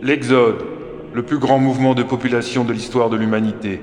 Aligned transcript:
L'Exode, 0.00 0.64
le 1.12 1.24
plus 1.24 1.38
grand 1.38 1.58
mouvement 1.58 1.92
de 1.92 2.04
population 2.04 2.62
de 2.62 2.72
l'histoire 2.72 3.10
de 3.10 3.16
l'humanité. 3.16 3.80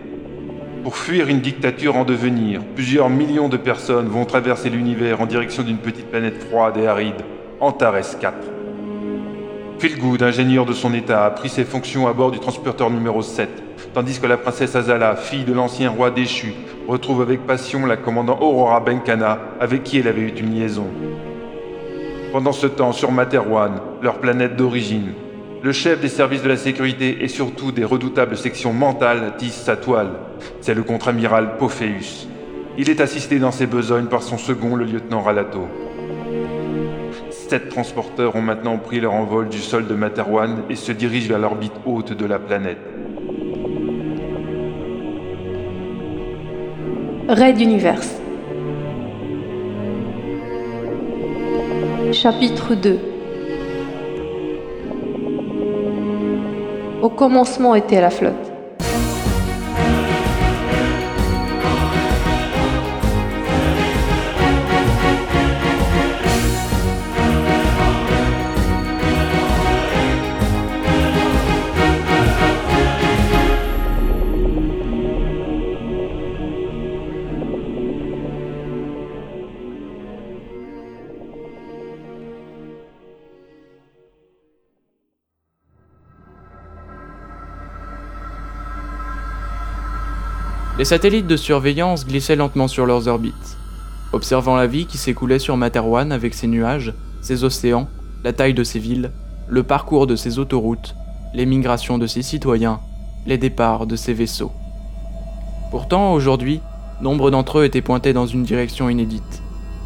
Pour 0.82 0.96
fuir 0.96 1.28
une 1.28 1.42
dictature 1.42 1.98
en 1.98 2.06
devenir, 2.06 2.62
plusieurs 2.74 3.10
millions 3.10 3.50
de 3.50 3.58
personnes 3.58 4.08
vont 4.08 4.24
traverser 4.24 4.70
l'univers 4.70 5.20
en 5.20 5.26
direction 5.26 5.64
d'une 5.64 5.78
petite 5.78 6.10
planète 6.10 6.42
froide 6.42 6.78
et 6.78 6.88
aride, 6.88 7.22
Antares 7.60 8.18
4. 8.18 8.34
Philgood, 9.78 10.24
ingénieur 10.24 10.66
de 10.66 10.72
son 10.72 10.94
état, 10.94 11.26
a 11.26 11.32
pris 11.32 11.50
ses 11.50 11.66
fonctions 11.66 12.08
à 12.08 12.14
bord 12.14 12.32
du 12.32 12.40
transporteur 12.40 12.90
numéro 12.90 13.22
7, 13.22 13.50
tandis 13.94 14.18
que 14.18 14.28
la 14.28 14.38
princesse 14.38 14.78
Azala, 14.78 15.18
fille 15.18 15.44
de 15.44 15.52
l'ancien 15.52 15.90
roi 15.90 16.12
déchu, 16.12 16.54
retrouve 16.88 17.24
avec 17.24 17.46
passion 17.46 17.86
la 17.86 17.98
commandant 17.98 18.40
Aurora 18.40 18.80
Benkana, 18.80 19.38
avec 19.60 19.84
qui 19.84 20.00
elle 20.00 20.08
avait 20.08 20.22
eu 20.22 20.34
une 20.40 20.56
liaison. 20.56 20.88
Pendant 22.32 22.54
ce 22.54 22.68
temps, 22.68 22.94
sur 22.94 23.12
Materwan, 23.12 23.82
leur 24.02 24.20
planète 24.20 24.56
d'origine, 24.56 25.12
le 25.66 25.72
chef 25.72 26.00
des 26.00 26.10
services 26.10 26.44
de 26.44 26.48
la 26.48 26.58
sécurité 26.58 27.24
et 27.24 27.28
surtout 27.28 27.72
des 27.72 27.84
redoutables 27.84 28.38
sections 28.38 28.72
mentales 28.72 29.34
tisse 29.40 29.56
sa 29.56 29.76
toile. 29.76 30.12
C'est 30.62 30.76
le 30.76 30.84
contre-amiral 30.84 31.58
Pophéus. 31.58 32.28
Il 32.78 32.88
est 32.88 33.02
assisté 33.02 33.40
dans 33.40 33.50
ses 33.50 33.66
besognes 33.66 34.06
par 34.06 34.22
son 34.22 34.38
second, 34.38 34.76
le 34.76 34.86
lieutenant 34.86 35.22
Ralato. 35.22 35.68
Sept 37.32 37.70
transporteurs 37.70 38.36
ont 38.36 38.44
maintenant 38.44 38.78
pris 38.78 39.00
leur 39.00 39.14
envol 39.14 39.50
du 39.50 39.58
sol 39.58 39.88
de 39.88 39.96
Materwan 39.96 40.66
et 40.70 40.76
se 40.76 40.92
dirigent 40.92 41.30
vers 41.30 41.40
l'orbite 41.40 41.74
haute 41.84 42.14
de 42.14 42.26
la 42.28 42.38
planète. 42.38 42.78
Raid 47.28 47.60
Universe. 47.60 48.22
Chapitre 52.12 52.76
2 52.76 53.15
Au 57.06 57.10
commencement 57.10 57.76
était 57.76 58.02
la 58.02 58.10
flotte. 58.10 58.55
Les 90.78 90.84
satellites 90.84 91.28
de 91.28 91.38
surveillance 91.38 92.06
glissaient 92.06 92.36
lentement 92.36 92.68
sur 92.68 92.86
leurs 92.86 93.08
orbites, 93.08 93.58
observant 94.12 94.58
la 94.58 94.68
vie 94.68 94.88
qui 94.88 94.98
s'écoulait 94.98 95.40
sur 95.40 95.56
Materwan 95.56 96.12
avec 96.12 96.34
ses 96.34 96.48
nuages, 96.48 96.94
ses 97.22 97.46
océans, 97.46 97.88
la 98.26 98.34
taille 98.34 98.54
de 98.54 98.64
ses 98.66 98.80
villes, 98.80 99.12
le 99.48 99.64
parcours 99.64 100.06
de 100.06 100.18
ses 100.18 100.38
autoroutes, 100.38 100.94
les 101.34 101.46
migrations 101.46 101.98
de 101.98 102.08
ses 102.08 102.22
citoyens, 102.24 102.82
les 103.26 103.38
départs 103.38 103.88
de 103.88 103.96
ses 103.96 104.12
vaisseaux. 104.12 104.52
Pourtant, 105.72 106.12
aujourd'hui, 106.12 106.60
nombre 107.00 107.32
d'entre 107.32 107.60
eux 107.60 107.64
étaient 107.64 107.82
pointés 107.82 108.12
dans 108.12 108.28
une 108.28 108.44
direction 108.44 108.90
inédite, 108.90 109.44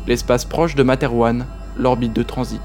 l'espace 0.08 0.44
proche 0.44 0.74
de 0.74 0.82
Materwan, 0.82 1.46
l'orbite 1.78 2.14
de 2.14 2.24
transit. 2.24 2.62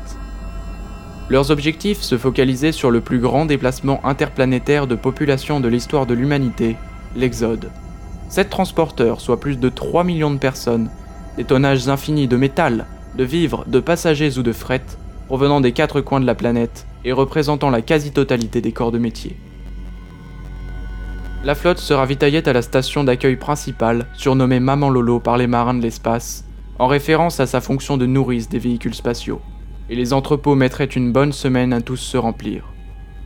Leurs 1.28 1.50
objectifs 1.50 2.00
se 2.00 2.16
focalisaient 2.16 2.72
sur 2.72 2.90
le 2.90 3.02
plus 3.02 3.18
grand 3.18 3.44
déplacement 3.44 4.00
interplanétaire 4.02 4.86
de 4.86 4.94
population 4.94 5.60
de 5.60 5.68
l'histoire 5.68 6.06
de 6.06 6.14
l'humanité, 6.14 6.76
l'Exode. 7.16 7.68
Sept 8.34 8.50
transporteurs, 8.50 9.20
soit 9.20 9.38
plus 9.38 9.60
de 9.60 9.68
3 9.68 10.02
millions 10.02 10.32
de 10.32 10.38
personnes, 10.38 10.90
des 11.36 11.44
tonnages 11.44 11.88
infinis 11.88 12.26
de 12.26 12.36
métal, 12.36 12.86
de 13.16 13.22
vivres, 13.22 13.64
de 13.68 13.78
passagers 13.78 14.38
ou 14.38 14.42
de 14.42 14.50
fret, 14.50 14.82
provenant 15.28 15.60
des 15.60 15.70
quatre 15.70 16.00
coins 16.00 16.18
de 16.18 16.26
la 16.26 16.34
planète 16.34 16.84
et 17.04 17.12
représentant 17.12 17.70
la 17.70 17.80
quasi-totalité 17.80 18.60
des 18.60 18.72
corps 18.72 18.90
de 18.90 18.98
métier. 18.98 19.36
La 21.44 21.54
flotte 21.54 21.78
se 21.78 21.94
ravitaillait 21.94 22.48
à 22.48 22.52
la 22.52 22.62
station 22.62 23.04
d'accueil 23.04 23.36
principale, 23.36 24.08
surnommée 24.14 24.58
Maman 24.58 24.90
Lolo 24.90 25.20
par 25.20 25.36
les 25.36 25.46
marins 25.46 25.74
de 25.74 25.82
l'espace, 25.82 26.44
en 26.80 26.88
référence 26.88 27.38
à 27.38 27.46
sa 27.46 27.60
fonction 27.60 27.96
de 27.96 28.06
nourrice 28.06 28.48
des 28.48 28.58
véhicules 28.58 28.96
spatiaux, 28.96 29.40
et 29.88 29.94
les 29.94 30.12
entrepôts 30.12 30.56
mettraient 30.56 30.86
une 30.86 31.12
bonne 31.12 31.32
semaine 31.32 31.72
à 31.72 31.80
tous 31.80 31.98
se 31.98 32.16
remplir. 32.16 32.64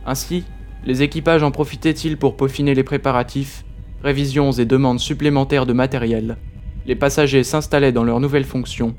Ainsi, 0.05 0.43
les 0.85 1.01
équipages 1.01 1.41
en 1.41 1.49
profitaient-ils 1.49 2.15
pour 2.15 2.37
peaufiner 2.37 2.75
les 2.75 2.83
préparatifs 2.83 3.65
révisions 4.03 4.51
et 4.51 4.65
demandes 4.65 4.99
supplémentaires 4.99 5.65
de 5.65 5.73
matériel, 5.73 6.37
les 6.85 6.95
passagers 6.95 7.43
s'installaient 7.43 7.91
dans 7.91 8.03
leurs 8.03 8.19
nouvelles 8.19 8.45
fonctions, 8.45 8.95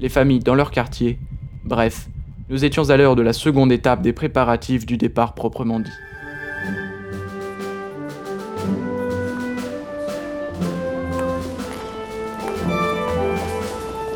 les 0.00 0.08
familles 0.08 0.40
dans 0.40 0.54
leur 0.54 0.70
quartier, 0.70 1.18
bref, 1.64 2.08
nous 2.48 2.64
étions 2.64 2.90
à 2.90 2.96
l'heure 2.96 3.16
de 3.16 3.22
la 3.22 3.32
seconde 3.32 3.70
étape 3.70 4.02
des 4.02 4.12
préparatifs 4.12 4.84
du 4.84 4.96
départ 4.96 5.34
proprement 5.34 5.78
dit. 5.78 5.90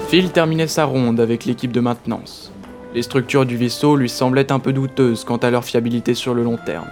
Phil 0.09 0.31
terminait 0.31 0.67
sa 0.67 0.85
ronde 0.85 1.21
avec 1.21 1.45
l'équipe 1.45 1.73
de 1.73 1.81
maintenance. 1.81 2.53
Les 2.95 3.03
structures 3.03 3.47
du 3.47 3.57
vaisseau 3.57 3.97
lui 3.97 4.09
semblaient 4.09 4.53
un 4.53 4.59
peu 4.59 4.73
douteuses 4.73 5.25
quant 5.25 5.39
à 5.39 5.51
leur 5.51 5.65
fiabilité 5.65 6.15
sur 6.15 6.35
le 6.35 6.45
long 6.45 6.57
terme. 6.57 6.89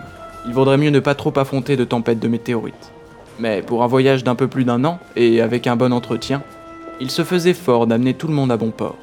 Il 0.47 0.53
vaudrait 0.53 0.79
mieux 0.79 0.91
ne 0.91 1.01
pas 1.01 1.15
trop 1.15 1.33
affronter 1.37 1.77
de 1.77 1.85
tempêtes 1.85 2.19
de 2.19 2.29
météorites. 2.29 2.93
Mais 3.39 3.63
pour 3.63 3.83
un 3.83 3.87
voyage 3.87 4.25
d'un 4.25 4.35
peu 4.35 4.49
plus 4.49 4.65
d'un 4.65 4.85
an, 4.85 4.99
et 5.17 5.41
avec 5.41 5.67
un 5.67 5.77
bon 5.77 5.93
entretien, 5.93 6.43
il 7.01 7.11
se 7.11 7.25
faisait 7.25 7.55
fort 7.55 7.87
d'amener 7.87 8.15
tout 8.15 8.29
le 8.29 8.35
monde 8.35 8.53
à 8.53 8.57
bon 8.57 8.71
port. 8.71 8.97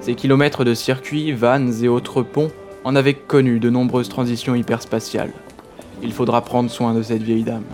Ces 0.00 0.14
kilomètres 0.14 0.64
de 0.64 0.74
circuits, 0.74 1.32
vannes 1.32 1.72
et 1.82 1.88
autres 1.88 2.22
ponts 2.22 2.50
en 2.84 2.96
avaient 2.96 3.14
connu 3.14 3.60
de 3.60 3.70
nombreuses 3.70 4.08
transitions 4.08 4.54
hyperspatiales. 4.54 5.32
Il 6.02 6.12
faudra 6.12 6.42
prendre 6.42 6.70
soin 6.70 6.94
de 6.94 7.02
cette 7.02 7.22
vieille 7.22 7.44
dame. 7.44 7.64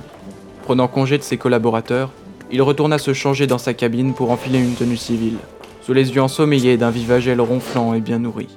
Prenant 0.64 0.88
congé 0.88 1.16
de 1.16 1.22
ses 1.22 1.38
collaborateurs, 1.38 2.10
il 2.50 2.62
retourna 2.62 2.98
se 2.98 3.12
changer 3.14 3.46
dans 3.46 3.58
sa 3.58 3.74
cabine 3.74 4.14
pour 4.14 4.30
enfiler 4.30 4.58
une 4.58 4.74
tenue 4.74 4.96
civile, 4.96 5.38
sous 5.82 5.92
les 5.92 6.14
yeux 6.14 6.22
ensommeillés 6.22 6.76
d'un 6.76 6.90
vivagel 6.90 7.40
ronflant 7.40 7.94
et 7.94 8.00
bien 8.00 8.18
nourri. 8.18 8.48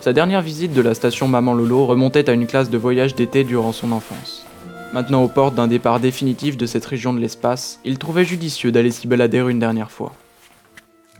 Sa 0.00 0.12
dernière 0.12 0.42
visite 0.42 0.72
de 0.72 0.80
la 0.80 0.94
station 0.94 1.28
Maman 1.28 1.54
Lolo 1.54 1.84
remontait 1.86 2.30
à 2.30 2.32
une 2.32 2.46
classe 2.46 2.70
de 2.70 2.78
voyage 2.78 3.14
d'été 3.14 3.44
durant 3.44 3.72
son 3.72 3.92
enfance. 3.92 4.46
Maintenant 4.92 5.22
aux 5.22 5.28
portes 5.28 5.54
d'un 5.54 5.68
départ 5.68 6.00
définitif 6.00 6.56
de 6.56 6.66
cette 6.66 6.84
région 6.84 7.12
de 7.12 7.20
l'espace, 7.20 7.78
il 7.84 7.98
trouvait 7.98 8.24
judicieux 8.24 8.72
d'aller 8.72 8.90
s'y 8.90 9.06
balader 9.06 9.38
une 9.38 9.60
dernière 9.60 9.90
fois. 9.90 10.12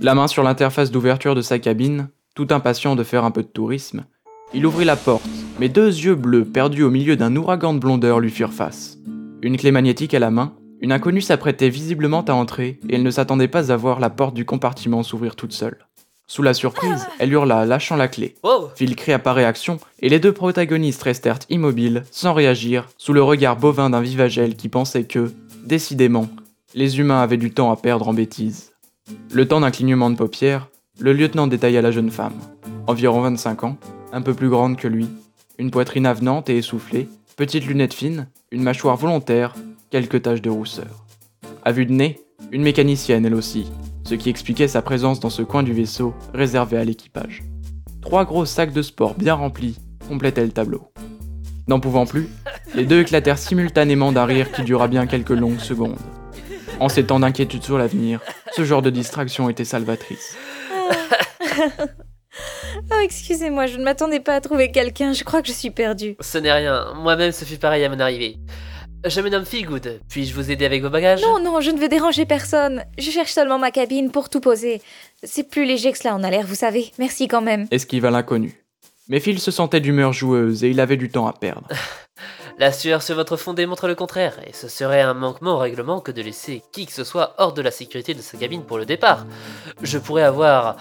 La 0.00 0.16
main 0.16 0.26
sur 0.26 0.42
l'interface 0.42 0.90
d'ouverture 0.90 1.36
de 1.36 1.42
sa 1.42 1.60
cabine, 1.60 2.08
tout 2.34 2.48
impatient 2.50 2.96
de 2.96 3.04
faire 3.04 3.24
un 3.24 3.30
peu 3.30 3.42
de 3.42 3.48
tourisme, 3.48 4.04
il 4.52 4.66
ouvrit 4.66 4.84
la 4.84 4.96
porte, 4.96 5.28
mais 5.60 5.68
deux 5.68 5.86
yeux 5.86 6.16
bleus 6.16 6.44
perdus 6.44 6.82
au 6.82 6.90
milieu 6.90 7.14
d'un 7.14 7.36
ouragan 7.36 7.72
de 7.72 7.78
blondeur 7.78 8.18
lui 8.18 8.30
firent 8.30 8.52
face. 8.52 8.98
Une 9.42 9.56
clé 9.56 9.70
magnétique 9.70 10.14
à 10.14 10.18
la 10.18 10.32
main, 10.32 10.54
une 10.80 10.90
inconnue 10.90 11.20
s'apprêtait 11.20 11.68
visiblement 11.68 12.22
à 12.22 12.32
entrer 12.32 12.80
et 12.88 12.96
elle 12.96 13.04
ne 13.04 13.10
s'attendait 13.12 13.46
pas 13.46 13.70
à 13.70 13.76
voir 13.76 14.00
la 14.00 14.10
porte 14.10 14.34
du 14.34 14.44
compartiment 14.44 15.04
s'ouvrir 15.04 15.36
toute 15.36 15.52
seule. 15.52 15.86
Sous 16.30 16.42
la 16.42 16.54
surprise, 16.54 17.08
elle 17.18 17.32
hurla, 17.32 17.66
lâchant 17.66 17.96
la 17.96 18.06
clé. 18.06 18.36
Phil 18.76 18.94
cria 18.94 19.18
par 19.18 19.34
réaction, 19.34 19.80
et 19.98 20.08
les 20.08 20.20
deux 20.20 20.30
protagonistes 20.30 21.02
restèrent 21.02 21.40
immobiles, 21.48 22.04
sans 22.12 22.34
réagir, 22.34 22.86
sous 22.98 23.12
le 23.12 23.20
regard 23.20 23.56
bovin 23.56 23.90
d'un 23.90 24.00
vivagel 24.00 24.54
qui 24.54 24.68
pensait 24.68 25.02
que, 25.02 25.32
décidément, 25.64 26.28
les 26.76 27.00
humains 27.00 27.20
avaient 27.20 27.36
du 27.36 27.50
temps 27.50 27.72
à 27.72 27.76
perdre 27.76 28.06
en 28.06 28.14
bêtises. 28.14 28.70
Le 29.32 29.48
temps 29.48 29.58
d'un 29.58 29.72
clignement 29.72 30.08
de 30.08 30.14
paupières, 30.14 30.68
le 31.00 31.12
lieutenant 31.12 31.48
détailla 31.48 31.82
la 31.82 31.90
jeune 31.90 32.12
femme. 32.12 32.38
Environ 32.86 33.22
25 33.22 33.64
ans, 33.64 33.76
un 34.12 34.22
peu 34.22 34.32
plus 34.32 34.50
grande 34.50 34.76
que 34.76 34.86
lui, 34.86 35.08
une 35.58 35.72
poitrine 35.72 36.06
avenante 36.06 36.48
et 36.48 36.58
essoufflée, 36.58 37.08
petites 37.36 37.66
lunettes 37.66 37.92
fines, 37.92 38.28
une 38.52 38.62
mâchoire 38.62 38.96
volontaire, 38.96 39.56
quelques 39.90 40.22
taches 40.22 40.42
de 40.42 40.50
rousseur. 40.50 41.04
À 41.64 41.72
vue 41.72 41.86
de 41.86 41.92
nez, 41.92 42.20
une 42.52 42.62
mécanicienne 42.62 43.26
elle 43.26 43.34
aussi, 43.34 43.66
ce 44.10 44.16
qui 44.16 44.28
expliquait 44.28 44.66
sa 44.66 44.82
présence 44.82 45.20
dans 45.20 45.30
ce 45.30 45.42
coin 45.42 45.62
du 45.62 45.72
vaisseau 45.72 46.14
réservé 46.34 46.76
à 46.76 46.82
l'équipage. 46.82 47.44
Trois 48.02 48.24
gros 48.24 48.44
sacs 48.44 48.72
de 48.72 48.82
sport 48.82 49.14
bien 49.14 49.34
remplis 49.34 49.78
complétaient 50.08 50.44
le 50.44 50.50
tableau. 50.50 50.90
N'en 51.68 51.78
pouvant 51.78 52.06
plus, 52.06 52.28
les 52.74 52.84
deux 52.86 53.02
éclatèrent 53.02 53.38
simultanément 53.38 54.10
d'un 54.10 54.24
rire 54.24 54.50
qui 54.50 54.62
dura 54.62 54.88
bien 54.88 55.06
quelques 55.06 55.30
longues 55.30 55.60
secondes. 55.60 56.00
En 56.80 56.88
ces 56.88 57.06
temps 57.06 57.20
d'inquiétude 57.20 57.62
sur 57.62 57.78
l'avenir, 57.78 58.20
ce 58.50 58.64
genre 58.64 58.82
de 58.82 58.90
distraction 58.90 59.48
était 59.48 59.64
salvatrice. 59.64 60.36
Oh, 62.92 63.00
excusez-moi, 63.02 63.66
je 63.66 63.76
ne 63.76 63.84
m'attendais 63.84 64.20
pas 64.20 64.36
à 64.36 64.40
trouver 64.40 64.70
quelqu'un, 64.70 65.12
je 65.12 65.24
crois 65.24 65.42
que 65.42 65.48
je 65.48 65.52
suis 65.52 65.70
perdue. 65.70 66.16
Ce 66.20 66.38
n'est 66.38 66.52
rien, 66.52 66.94
moi-même 66.94 67.32
ce 67.32 67.44
fut 67.44 67.58
pareil 67.58 67.84
à 67.84 67.88
mon 67.88 67.98
arrivée. 67.98 68.38
Je 69.06 69.20
me 69.22 69.30
nomme 69.30 69.46
Feelgood. 69.46 70.00
Puis-je 70.10 70.34
vous 70.34 70.50
aider 70.50 70.66
avec 70.66 70.82
vos 70.82 70.90
bagages? 70.90 71.22
Non, 71.22 71.42
non, 71.42 71.60
je 71.62 71.70
ne 71.70 71.78
veux 71.78 71.88
déranger 71.88 72.26
personne. 72.26 72.84
Je 72.98 73.10
cherche 73.10 73.32
seulement 73.32 73.58
ma 73.58 73.70
cabine 73.70 74.10
pour 74.10 74.28
tout 74.28 74.40
poser. 74.40 74.82
C'est 75.22 75.48
plus 75.48 75.64
léger 75.64 75.90
que 75.92 75.98
cela 75.98 76.14
en 76.14 76.22
a 76.22 76.30
l'air, 76.30 76.46
vous 76.46 76.54
savez. 76.54 76.92
Merci 76.98 77.26
quand 77.26 77.40
même. 77.40 77.66
Esquiva 77.70 78.10
l'inconnu? 78.10 78.62
Mais 79.08 79.18
Phil 79.18 79.40
se 79.40 79.50
sentait 79.50 79.80
d'humeur 79.80 80.12
joueuse 80.12 80.64
et 80.64 80.68
il 80.68 80.80
avait 80.80 80.98
du 80.98 81.08
temps 81.08 81.26
à 81.26 81.32
perdre. 81.32 81.66
La 82.58 82.72
sueur 82.72 83.00
sur 83.00 83.14
votre 83.14 83.38
fond 83.38 83.54
démontre 83.54 83.88
le 83.88 83.94
contraire, 83.94 84.38
et 84.46 84.52
ce 84.52 84.68
serait 84.68 85.00
un 85.00 85.14
manquement 85.14 85.54
au 85.54 85.58
règlement 85.58 86.00
que 86.00 86.12
de 86.12 86.20
laisser 86.20 86.62
qui 86.72 86.84
que 86.84 86.92
ce 86.92 87.04
soit 87.04 87.34
hors 87.38 87.54
de 87.54 87.62
la 87.62 87.70
sécurité 87.70 88.12
de 88.12 88.20
sa 88.20 88.36
cabine 88.36 88.64
pour 88.64 88.76
le 88.76 88.84
départ. 88.84 89.24
Je 89.80 89.96
pourrais 89.96 90.24
avoir 90.24 90.76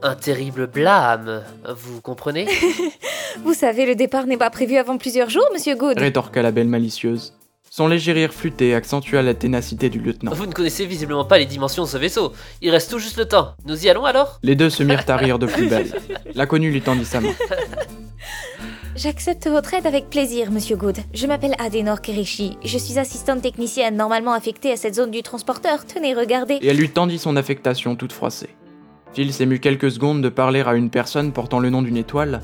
un 0.00 0.14
terrible 0.14 0.68
blâme, 0.68 1.42
vous 1.66 2.00
comprenez? 2.00 2.46
Vous 3.44 3.54
savez, 3.54 3.86
le 3.86 3.94
départ 3.94 4.26
n'est 4.26 4.36
pas 4.36 4.50
prévu 4.50 4.76
avant 4.76 4.96
plusieurs 4.96 5.30
jours, 5.30 5.46
monsieur 5.52 5.76
Good. 5.76 5.98
Rétorqua 5.98 6.42
la 6.42 6.50
belle 6.50 6.66
malicieuse. 6.68 7.32
Son 7.78 7.86
léger 7.86 8.12
rire 8.12 8.34
flûté 8.34 8.74
accentua 8.74 9.22
la 9.22 9.34
ténacité 9.34 9.88
du 9.88 10.00
lieutenant. 10.00 10.32
Vous 10.34 10.46
ne 10.46 10.52
connaissez 10.52 10.84
visiblement 10.84 11.24
pas 11.24 11.38
les 11.38 11.46
dimensions 11.46 11.84
de 11.84 11.88
ce 11.88 11.96
vaisseau. 11.96 12.32
Il 12.60 12.70
reste 12.70 12.90
tout 12.90 12.98
juste 12.98 13.16
le 13.16 13.24
temps. 13.24 13.54
Nous 13.66 13.86
y 13.86 13.88
allons 13.88 14.04
alors? 14.04 14.40
Les 14.42 14.56
deux 14.56 14.68
se 14.68 14.82
mirent 14.82 15.04
à 15.06 15.16
rire 15.16 15.38
de 15.38 15.46
plus 15.46 15.68
belle. 15.70 15.92
L'inconnu 16.34 16.72
lui 16.72 16.82
tendit 16.82 17.04
sa 17.04 17.20
main. 17.20 17.28
J'accepte 18.96 19.46
votre 19.46 19.74
aide 19.74 19.86
avec 19.86 20.10
plaisir, 20.10 20.50
monsieur 20.50 20.74
Good. 20.74 20.96
Je 21.14 21.28
m'appelle 21.28 21.54
Adenor 21.60 22.00
Kerishi. 22.00 22.56
Je 22.64 22.78
suis 22.78 22.98
assistante 22.98 23.42
technicienne 23.42 23.96
normalement 23.96 24.32
affectée 24.32 24.72
à 24.72 24.76
cette 24.76 24.96
zone 24.96 25.12
du 25.12 25.22
transporteur. 25.22 25.86
Tenez, 25.86 26.14
regardez. 26.14 26.54
Et 26.54 26.66
elle 26.66 26.78
lui 26.78 26.90
tendit 26.90 27.20
son 27.20 27.36
affectation 27.36 27.94
toute 27.94 28.12
froissée. 28.12 28.56
Phil 29.14 29.32
s'émut 29.32 29.62
quelques 29.62 29.92
secondes 29.92 30.20
de 30.20 30.28
parler 30.28 30.62
à 30.62 30.74
une 30.74 30.90
personne 30.90 31.30
portant 31.30 31.60
le 31.60 31.70
nom 31.70 31.82
d'une 31.82 31.96
étoile, 31.96 32.40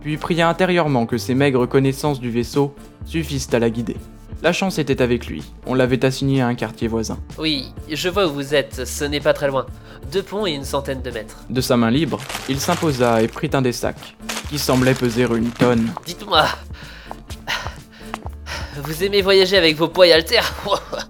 puis 0.00 0.16
pria 0.16 0.48
intérieurement 0.48 1.06
que 1.06 1.18
ses 1.18 1.36
maigres 1.36 1.68
connaissances 1.68 2.18
du 2.18 2.30
vaisseau 2.30 2.74
suffisent 3.06 3.48
à 3.54 3.60
la 3.60 3.70
guider. 3.70 3.96
La 4.40 4.52
chance 4.52 4.78
était 4.78 5.02
avec 5.02 5.26
lui, 5.26 5.44
on 5.66 5.74
l'avait 5.74 6.04
assigné 6.04 6.40
à 6.42 6.46
un 6.46 6.54
quartier 6.54 6.88
voisin. 6.88 7.18
Oui, 7.38 7.72
je 7.90 8.08
vois 8.08 8.26
où 8.26 8.32
vous 8.32 8.54
êtes, 8.54 8.86
ce 8.86 9.04
n'est 9.04 9.20
pas 9.20 9.34
très 9.34 9.48
loin. 9.48 9.66
Deux 10.10 10.22
ponts 10.22 10.46
et 10.46 10.52
une 10.52 10.64
centaine 10.64 11.02
de 11.02 11.10
mètres. 11.10 11.36
De 11.48 11.60
sa 11.60 11.76
main 11.76 11.90
libre, 11.90 12.18
il 12.48 12.58
s'imposa 12.58 13.22
et 13.22 13.28
prit 13.28 13.50
un 13.52 13.62
des 13.62 13.72
sacs, 13.72 14.16
qui 14.48 14.58
semblait 14.58 14.94
peser 14.94 15.24
une 15.24 15.50
tonne. 15.50 15.92
Dites-moi, 16.06 16.46
vous 18.82 19.04
aimez 19.04 19.22
voyager 19.22 19.56
avec 19.56 19.76
vos 19.76 19.88
poids 19.88 20.06
et 20.06 20.12
haltères? 20.12 20.52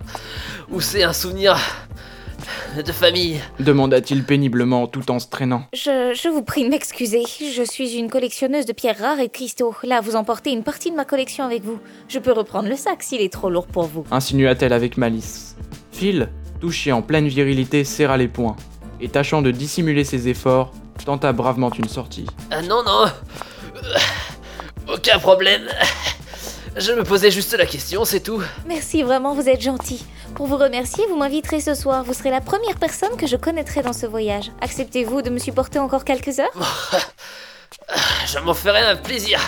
Ou 0.70 0.80
c'est 0.80 1.02
un 1.02 1.12
souvenir 1.12 1.56
de 2.76 2.92
famille 2.92 3.40
demanda-t-il 3.60 4.24
péniblement 4.24 4.86
tout 4.86 5.10
en 5.10 5.18
se 5.18 5.28
traînant. 5.28 5.64
Je, 5.72 6.12
je 6.14 6.28
vous 6.28 6.42
prie 6.42 6.64
de 6.64 6.68
m'excuser. 6.68 7.22
Je 7.40 7.62
suis 7.62 7.94
une 7.94 8.10
collectionneuse 8.10 8.66
de 8.66 8.72
pierres 8.72 8.98
rares 8.98 9.20
et 9.20 9.28
de 9.28 9.32
cristaux. 9.32 9.74
Là, 9.82 10.00
vous 10.00 10.16
emportez 10.16 10.50
une 10.50 10.62
partie 10.62 10.90
de 10.90 10.96
ma 10.96 11.04
collection 11.04 11.44
avec 11.44 11.62
vous. 11.62 11.78
Je 12.08 12.18
peux 12.18 12.32
reprendre 12.32 12.68
le 12.68 12.76
sac 12.76 13.02
s'il 13.02 13.20
est 13.20 13.32
trop 13.32 13.50
lourd 13.50 13.66
pour 13.66 13.84
vous. 13.84 14.04
Insinua-t-elle 14.10 14.72
avec 14.72 14.96
malice. 14.96 15.56
Phil, 15.92 16.28
touché 16.60 16.92
en 16.92 17.02
pleine 17.02 17.28
virilité, 17.28 17.84
serra 17.84 18.16
les 18.16 18.28
poings, 18.28 18.56
et 19.00 19.08
tâchant 19.08 19.42
de 19.42 19.50
dissimuler 19.50 20.04
ses 20.04 20.28
efforts, 20.28 20.72
tenta 21.04 21.32
bravement 21.32 21.70
une 21.70 21.88
sortie. 21.88 22.26
Ah 22.50 22.62
non, 22.62 22.82
non 22.84 23.06
Aucun 24.92 25.18
problème 25.18 25.62
Je 26.76 26.92
me 26.92 27.04
posais 27.04 27.30
juste 27.30 27.54
la 27.56 27.66
question, 27.66 28.04
c'est 28.04 28.20
tout. 28.20 28.42
Merci, 28.66 29.02
vraiment, 29.02 29.34
vous 29.34 29.48
êtes 29.48 29.60
gentil. 29.60 30.04
Pour 30.34 30.46
vous 30.46 30.56
remercier, 30.56 31.04
vous 31.08 31.16
m'inviterez 31.16 31.60
ce 31.60 31.74
soir. 31.74 32.02
Vous 32.02 32.14
serez 32.14 32.30
la 32.30 32.40
première 32.40 32.76
personne 32.76 33.14
que 33.16 33.26
je 33.26 33.36
connaîtrai 33.36 33.82
dans 33.82 33.92
ce 33.92 34.06
voyage. 34.06 34.50
Acceptez-vous 34.62 35.20
de 35.20 35.28
me 35.28 35.38
supporter 35.38 35.78
encore 35.78 36.04
quelques 36.04 36.38
heures? 36.38 36.52
Je 38.26 38.38
m'en 38.38 38.54
ferai 38.54 38.80
un 38.80 38.96
plaisir. 38.96 39.38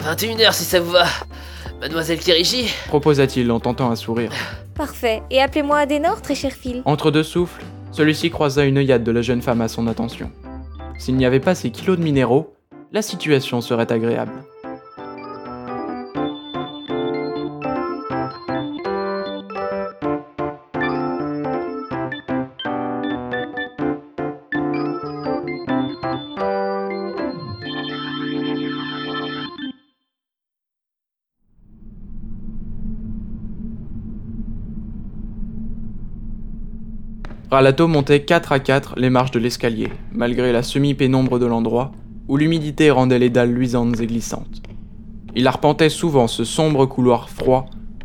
21h 0.00 0.52
si 0.54 0.64
ça 0.64 0.80
vous 0.80 0.92
va. 0.92 1.04
Mademoiselle 1.80 2.18
Kirishi 2.18 2.72
proposa-t-il 2.88 3.50
en 3.50 3.60
tentant 3.60 3.90
un 3.90 3.96
sourire. 3.96 4.30
Parfait. 4.74 5.22
Et 5.30 5.42
appelez-moi 5.42 5.78
Adenor, 5.78 6.22
très 6.22 6.34
cher 6.34 6.52
Phil. 6.52 6.82
Entre 6.86 7.10
deux 7.10 7.22
souffles, 7.22 7.62
celui-ci 7.92 8.30
croisa 8.30 8.64
une 8.64 8.78
œillade 8.78 9.04
de 9.04 9.12
la 9.12 9.20
jeune 9.20 9.42
femme 9.42 9.60
à 9.60 9.68
son 9.68 9.86
attention. 9.88 10.30
S'il 10.98 11.16
n'y 11.16 11.26
avait 11.26 11.40
pas 11.40 11.54
ces 11.54 11.70
kilos 11.70 11.98
de 11.98 12.02
minéraux, 12.02 12.54
la 12.92 13.02
situation 13.02 13.60
serait 13.60 13.90
agréable. 13.92 14.32
Ralato 37.56 37.88
montait 37.88 38.20
4 38.20 38.52
à 38.52 38.60
4 38.60 38.98
les 38.98 39.08
marches 39.08 39.30
de 39.30 39.38
l'escalier, 39.38 39.88
malgré 40.12 40.52
la 40.52 40.62
semi-pénombre 40.62 41.38
de 41.38 41.46
l'endroit, 41.46 41.90
où 42.28 42.36
l'humidité 42.36 42.90
rendait 42.90 43.18
les 43.18 43.30
dalles 43.30 43.54
luisantes 43.54 43.98
et 43.98 44.06
glissantes. 44.06 44.60
Il 45.34 45.46
arpentait 45.46 45.88
souvent 45.88 46.26
ce 46.26 46.44
sombre 46.44 46.84
couloir 46.84 47.30
froid, 47.30 47.64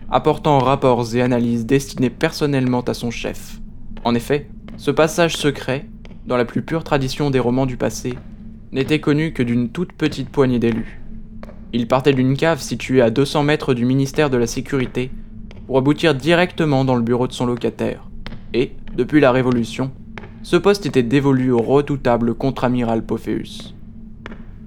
apportant 0.09 0.59
rapports 0.59 1.13
et 1.15 1.21
analyses 1.21 1.65
destinés 1.65 2.09
personnellement 2.09 2.80
à 2.80 2.94
son 2.94 3.12
chef. 3.12 3.59
En 4.06 4.15
effet, 4.15 4.48
ce 4.77 4.89
passage 4.89 5.36
secret, 5.36 5.86
dans 6.25 6.38
la 6.38 6.45
plus 6.45 6.62
pure 6.62 6.86
tradition 6.86 7.30
des 7.30 7.39
romans 7.39 7.65
du 7.65 7.75
passé, 7.75 8.13
n'était 8.71 9.01
connu 9.01 9.33
que 9.33 9.44
d'une 9.44 9.68
toute 9.68 9.92
petite 9.92 10.30
poignée 10.30 10.59
d'élus. 10.59 11.01
Il 11.74 11.89
partait 11.89 12.13
d'une 12.13 12.38
cave 12.38 12.62
située 12.62 13.01
à 13.01 13.09
200 13.09 13.44
mètres 13.44 13.74
du 13.74 13.83
ministère 13.83 14.30
de 14.30 14.38
la 14.38 14.47
Sécurité 14.47 15.12
pour 15.68 15.77
aboutir 15.77 16.15
directement 16.15 16.86
dans 16.86 16.95
le 16.95 17.01
bureau 17.01 17.27
de 17.27 17.33
son 17.33 17.45
locataire. 17.45 18.10
Et, 18.53 18.75
depuis 18.95 19.21
la 19.21 19.31
Révolution, 19.31 19.92
ce 20.44 20.57
poste 20.57 20.86
était 20.86 21.03
dévolu 21.03 21.51
au 21.51 21.59
redoutable 21.59 22.33
contre-amiral 22.33 23.06
Pophéus. 23.06 23.75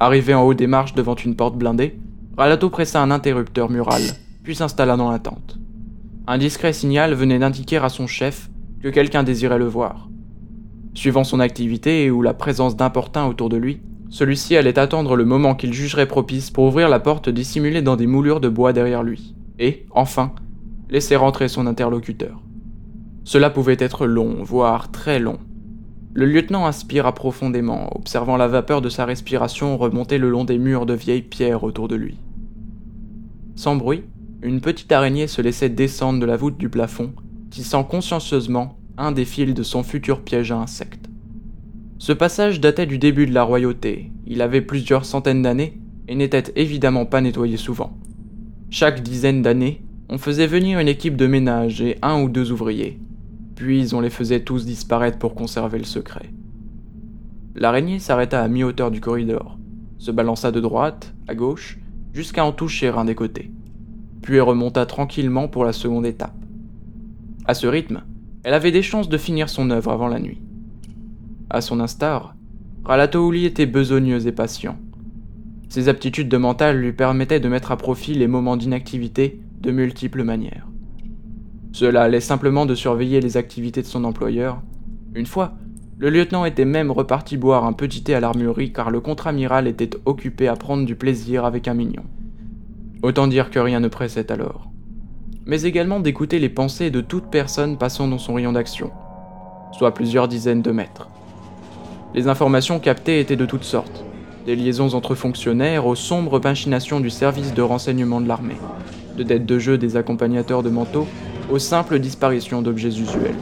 Arrivé 0.01 0.35
en 0.35 0.43
haut 0.43 0.55
des 0.55 0.67
marches 0.67 0.95
devant 0.95 1.15
une 1.15 1.37
porte 1.37 1.57
blindée, 1.57 1.99
Ralato 2.37 2.71
pressa 2.71 3.03
un 3.03 3.11
interrupteur 3.11 3.71
mural, 3.71 4.03
puis 4.43 4.55
s'installa 4.55 4.97
dans 4.97 5.11
la 5.11 5.19
tente. 5.19 5.59
Un 6.27 6.39
discret 6.39 6.73
signal 6.73 7.15
venait 7.15 7.39
d'indiquer 7.39 7.77
à 7.79 7.89
son 7.89 8.07
chef 8.07 8.51
que 8.83 8.89
quelqu'un 8.89 9.23
désirait 9.23 9.59
le 9.59 9.67
voir. 9.67 10.09
Suivant 10.95 11.25
son 11.25 11.41
activité 11.41 12.05
et 12.05 12.11
ou 12.11 12.23
la 12.23 12.35
présence 12.35 12.77
d'importuns 12.77 13.27
autour 13.27 13.49
de 13.49 13.57
lui, 13.57 13.81
celui-ci 14.11 14.57
allait 14.57 14.79
attendre 14.79 15.17
le 15.17 15.25
moment 15.25 15.55
qu'il 15.55 15.73
jugerait 15.73 16.07
propice 16.07 16.51
pour 16.51 16.67
ouvrir 16.67 16.89
la 16.89 17.01
porte 17.01 17.29
dissimulée 17.29 17.83
dans 17.83 17.97
des 17.97 18.07
moulures 18.07 18.41
de 18.41 18.49
bois 18.49 18.73
derrière 18.73 19.03
lui, 19.03 19.35
et, 19.59 19.87
enfin, 19.91 20.33
laisser 20.89 21.17
rentrer 21.17 21.49
son 21.49 21.67
interlocuteur. 21.67 22.44
Cela 23.25 23.50
pouvait 23.50 23.76
être 23.79 24.06
long, 24.06 24.43
voire 24.43 24.91
très 24.91 25.19
long. 25.19 25.38
Le 26.12 26.26
lieutenant 26.26 26.67
inspira 26.67 27.12
profondément, 27.12 27.91
observant 27.97 28.37
la 28.37 28.47
vapeur 28.47 28.82
de 28.82 28.88
sa 28.88 29.05
respiration 29.05 29.76
remonter 29.76 30.19
le 30.19 30.31
long 30.31 30.44
des 30.44 30.59
murs 30.59 30.87
de 30.87 30.94
vieilles 30.94 31.23
pierres 31.23 31.65
autour 31.65 31.88
de 31.88 31.97
lui. 31.97 32.19
Sans 33.56 33.77
bruit, 33.77 34.05
une 34.43 34.60
petite 34.60 34.93
araignée 34.93 35.27
se 35.27 35.41
laissait 35.43 35.70
descendre 35.70 36.20
de 36.20 36.27
la 36.27 36.37
voûte 36.37 36.58
du 36.58 36.69
plafond, 36.69 37.13
tissant 37.51 37.82
consciencieusement 37.82 38.79
un 38.99 39.10
des 39.10 39.25
fils 39.25 39.55
de 39.55 39.63
son 39.63 39.82
futur 39.82 40.20
piège 40.20 40.53
à 40.53 40.58
insectes. 40.58 41.08
Ce 41.99 42.13
passage 42.13 42.60
datait 42.60 42.87
du 42.87 42.99
début 42.99 43.27
de 43.27 43.34
la 43.34 43.43
royauté, 43.43 44.13
il 44.27 44.43
avait 44.43 44.60
plusieurs 44.60 45.05
centaines 45.05 45.43
d'années 45.43 45.81
et 46.08 46.15
n'était 46.15 46.53
évidemment 46.56 47.06
pas 47.06 47.20
nettoyé 47.20 47.56
souvent. 47.56 47.96
Chaque 48.70 49.03
dizaine 49.03 49.43
d'années, 49.43 49.82
on 50.08 50.19
faisait 50.19 50.46
venir 50.46 50.79
une 50.79 50.89
équipe 50.89 51.17
de 51.17 51.27
ménage 51.27 51.81
et 51.81 51.96
un 52.03 52.20
ou 52.20 52.29
deux 52.29 52.53
ouvriers, 52.53 52.99
puis 53.55 53.94
on 53.94 54.01
les 54.01 54.11
faisait 54.11 54.41
tous 54.41 54.67
disparaître 54.67 55.19
pour 55.19 55.34
conserver 55.34 55.79
le 55.79 55.84
secret. 55.84 56.31
L'araignée 57.55 57.99
s'arrêta 57.99 58.43
à 58.43 58.49
mi-hauteur 58.49 58.91
du 58.91 59.01
corridor, 59.01 59.58
se 59.99 60.11
balança 60.11 60.51
de 60.51 60.61
droite, 60.61 61.15
à 61.29 61.34
gauche, 61.34 61.79
jusqu'à 62.13 62.44
en 62.44 62.53
toucher 62.53 62.89
un 62.89 63.05
des 63.05 63.15
côtés, 63.15 63.51
puis 64.23 64.41
remonta 64.41 64.87
tranquillement 64.87 65.49
pour 65.49 65.65
la 65.65 65.73
seconde 65.73 66.06
étape. 66.06 66.34
À 67.46 67.55
ce 67.55 67.67
rythme, 67.67 68.03
elle 68.43 68.55
avait 68.55 68.73
des 68.73 68.82
chances 68.82 69.08
de 69.08 69.19
finir 69.19 69.49
son 69.49 69.70
œuvre 69.70 69.91
avant 69.91 70.08
la 70.08 70.19
nuit. 70.19 70.43
À 71.51 71.61
son 71.61 71.81
instar, 71.81 72.34
Ralatouli 72.84 73.46
était 73.46 73.67
besogneux 73.67 74.27
et 74.27 74.32
patient. 74.32 74.77
Ses 75.69 75.89
aptitudes 75.89 76.29
de 76.29 76.37
mental 76.37 76.79
lui 76.79 76.93
permettaient 76.93 77.41
de 77.41 77.49
mettre 77.49 77.73
à 77.73 77.77
profit 77.77 78.15
les 78.15 78.29
moments 78.29 78.56
d'inactivité 78.56 79.41
de 79.61 79.70
multiples 79.70 80.23
manières. 80.23 80.69
Cela 81.75 82.03
allait 82.03 82.21
simplement 82.21 82.67
de 82.67 82.77
surveiller 82.77 83.21
les 83.21 83.37
activités 83.37 83.83
de 83.83 83.89
son 83.89 84.05
employeur. 84.05 84.63
Une 85.17 85.27
fois, 85.27 85.55
le 85.99 86.09
lieutenant 86.09 86.45
était 86.45 86.65
même 86.65 86.93
reparti 86.93 87.37
boire 87.37 87.65
un 87.65 87.73
petit 87.73 88.05
thé 88.05 88.15
à 88.15 88.21
l'armurerie 88.21 88.73
car 88.73 88.93
le 88.93 89.01
contre-amiral 89.01 89.67
était 89.67 89.91
occupé 90.05 90.47
à 90.47 90.55
prendre 90.55 90.87
du 90.87 90.95
plaisir 90.95 91.45
avec 91.45 91.67
un 91.67 91.75
mignon. 91.75 92.05
Autant 93.03 93.27
dire 93.27 93.51
que 93.51 93.59
rien 93.59 93.81
ne 93.81 93.89
pressait 93.89 94.31
alors. 94.31 94.71
Mais 95.47 95.63
également 95.63 95.99
d'écouter 95.99 96.39
les 96.39 96.49
pensées 96.49 96.93
de 96.93 97.01
toute 97.01 97.29
personne 97.29 97.77
passant 97.77 98.07
dans 98.07 98.19
son 98.19 98.35
rayon 98.35 98.53
d'action, 98.53 98.93
soit 99.73 99.95
plusieurs 99.95 100.29
dizaines 100.29 100.63
de 100.63 100.71
mètres. 100.71 101.09
Les 102.15 102.29
informations 102.29 102.79
captées 102.79 103.19
étaient 103.19 103.35
de 103.35 103.47
toutes 103.47 103.65
sortes, 103.65 104.05
des 104.47 104.55
liaisons 104.55 104.95
entre 104.95 105.17
fonctionnaires 105.17 105.89
aux 105.89 105.97
sombres 105.97 106.41
machinations 106.41 107.01
du 107.01 107.11
service 107.11 107.53
de 107.53 107.63
renseignement 107.63 108.21
de 108.21 108.29
l'armée, 108.29 108.59
de 109.19 109.25
dettes 109.25 109.45
de 109.45 109.59
jeu 109.59 109.77
des 109.77 109.97
accompagnateurs 109.97 110.63
de 110.63 110.71
manteaux 110.71 111.09
aux 111.51 111.58
simples 111.58 111.98
disparitions 111.98 112.63
d'objets 112.63 112.89
usuels. 112.89 113.34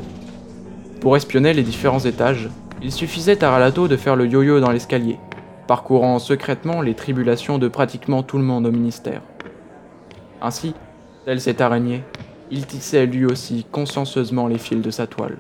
Pour 1.01 1.17
espionner 1.17 1.53
les 1.53 1.63
différents 1.63 2.01
étages, 2.01 2.49
il 2.83 2.93
suffisait 2.93 3.43
à 3.45 3.51
Ralato 3.51 3.89
de 3.89 3.97
faire 3.97 4.17
le 4.17 4.27
yo-yo 4.27 4.61
dans 4.61 4.71
l'escalier, 4.71 5.19
parcourant 5.67 6.19
secrètement 6.19 6.83
les 6.83 6.95
tribulations 6.95 7.59
de 7.59 7.69
pratiquement 7.69 8.23
tout 8.23 8.39
le 8.39 8.45
monde 8.45 8.67
au 8.67 8.73
ministère. 8.73 9.23
Ainsi, 10.41 10.75
tel 11.25 11.41
cette 11.41 11.61
araignée, 11.61 12.03
il 12.51 12.67
tissait 12.67 13.07
lui 13.07 13.25
aussi 13.25 13.65
consciencieusement 13.71 14.47
les 14.47 14.59
fils 14.59 14.83
de 14.83 14.91
sa 14.91 15.07
toile. 15.07 15.39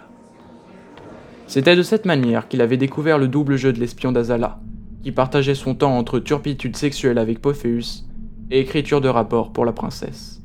C'était 1.47 1.77
de 1.77 1.83
cette 1.83 2.07
manière 2.07 2.49
qu'il 2.49 2.61
avait 2.61 2.77
découvert 2.77 3.19
le 3.19 3.29
double 3.29 3.57
jeu 3.57 3.73
de 3.73 3.81
l'espion 3.81 4.13
d'Azala, 4.13 4.61
qui 5.03 5.13
partageait 5.13 5.55
son 5.55 5.75
temps 5.75 5.99
entre 5.99 6.21
turpitude 6.21 6.77
sexuelle 6.77 7.19
avec 7.19 7.41
Pophéus 7.41 8.07
et 8.51 8.61
écriture 8.61 9.01
de 9.01 9.09
rapport 9.09 9.53
pour 9.53 9.65
la 9.65 9.73
princesse. 9.73 10.42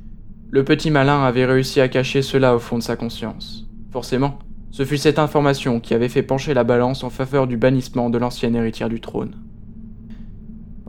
Le 0.49 0.63
petit 0.63 0.91
malin 0.91 1.23
avait 1.23 1.45
réussi 1.45 1.81
à 1.81 1.89
cacher 1.89 2.21
cela 2.21 2.55
au 2.55 2.59
fond 2.59 2.77
de 2.77 2.83
sa 2.83 2.95
conscience. 2.95 3.67
Forcément, 3.91 4.39
ce 4.71 4.85
fut 4.85 4.97
cette 4.97 5.19
information 5.19 5.81
qui 5.81 5.93
avait 5.93 6.07
fait 6.07 6.23
pencher 6.23 6.53
la 6.53 6.63
balance 6.63 7.03
en 7.03 7.09
faveur 7.09 7.47
du 7.47 7.57
bannissement 7.57 8.09
de 8.09 8.17
l'ancienne 8.17 8.55
héritière 8.55 8.87
du 8.87 9.01
trône. 9.01 9.35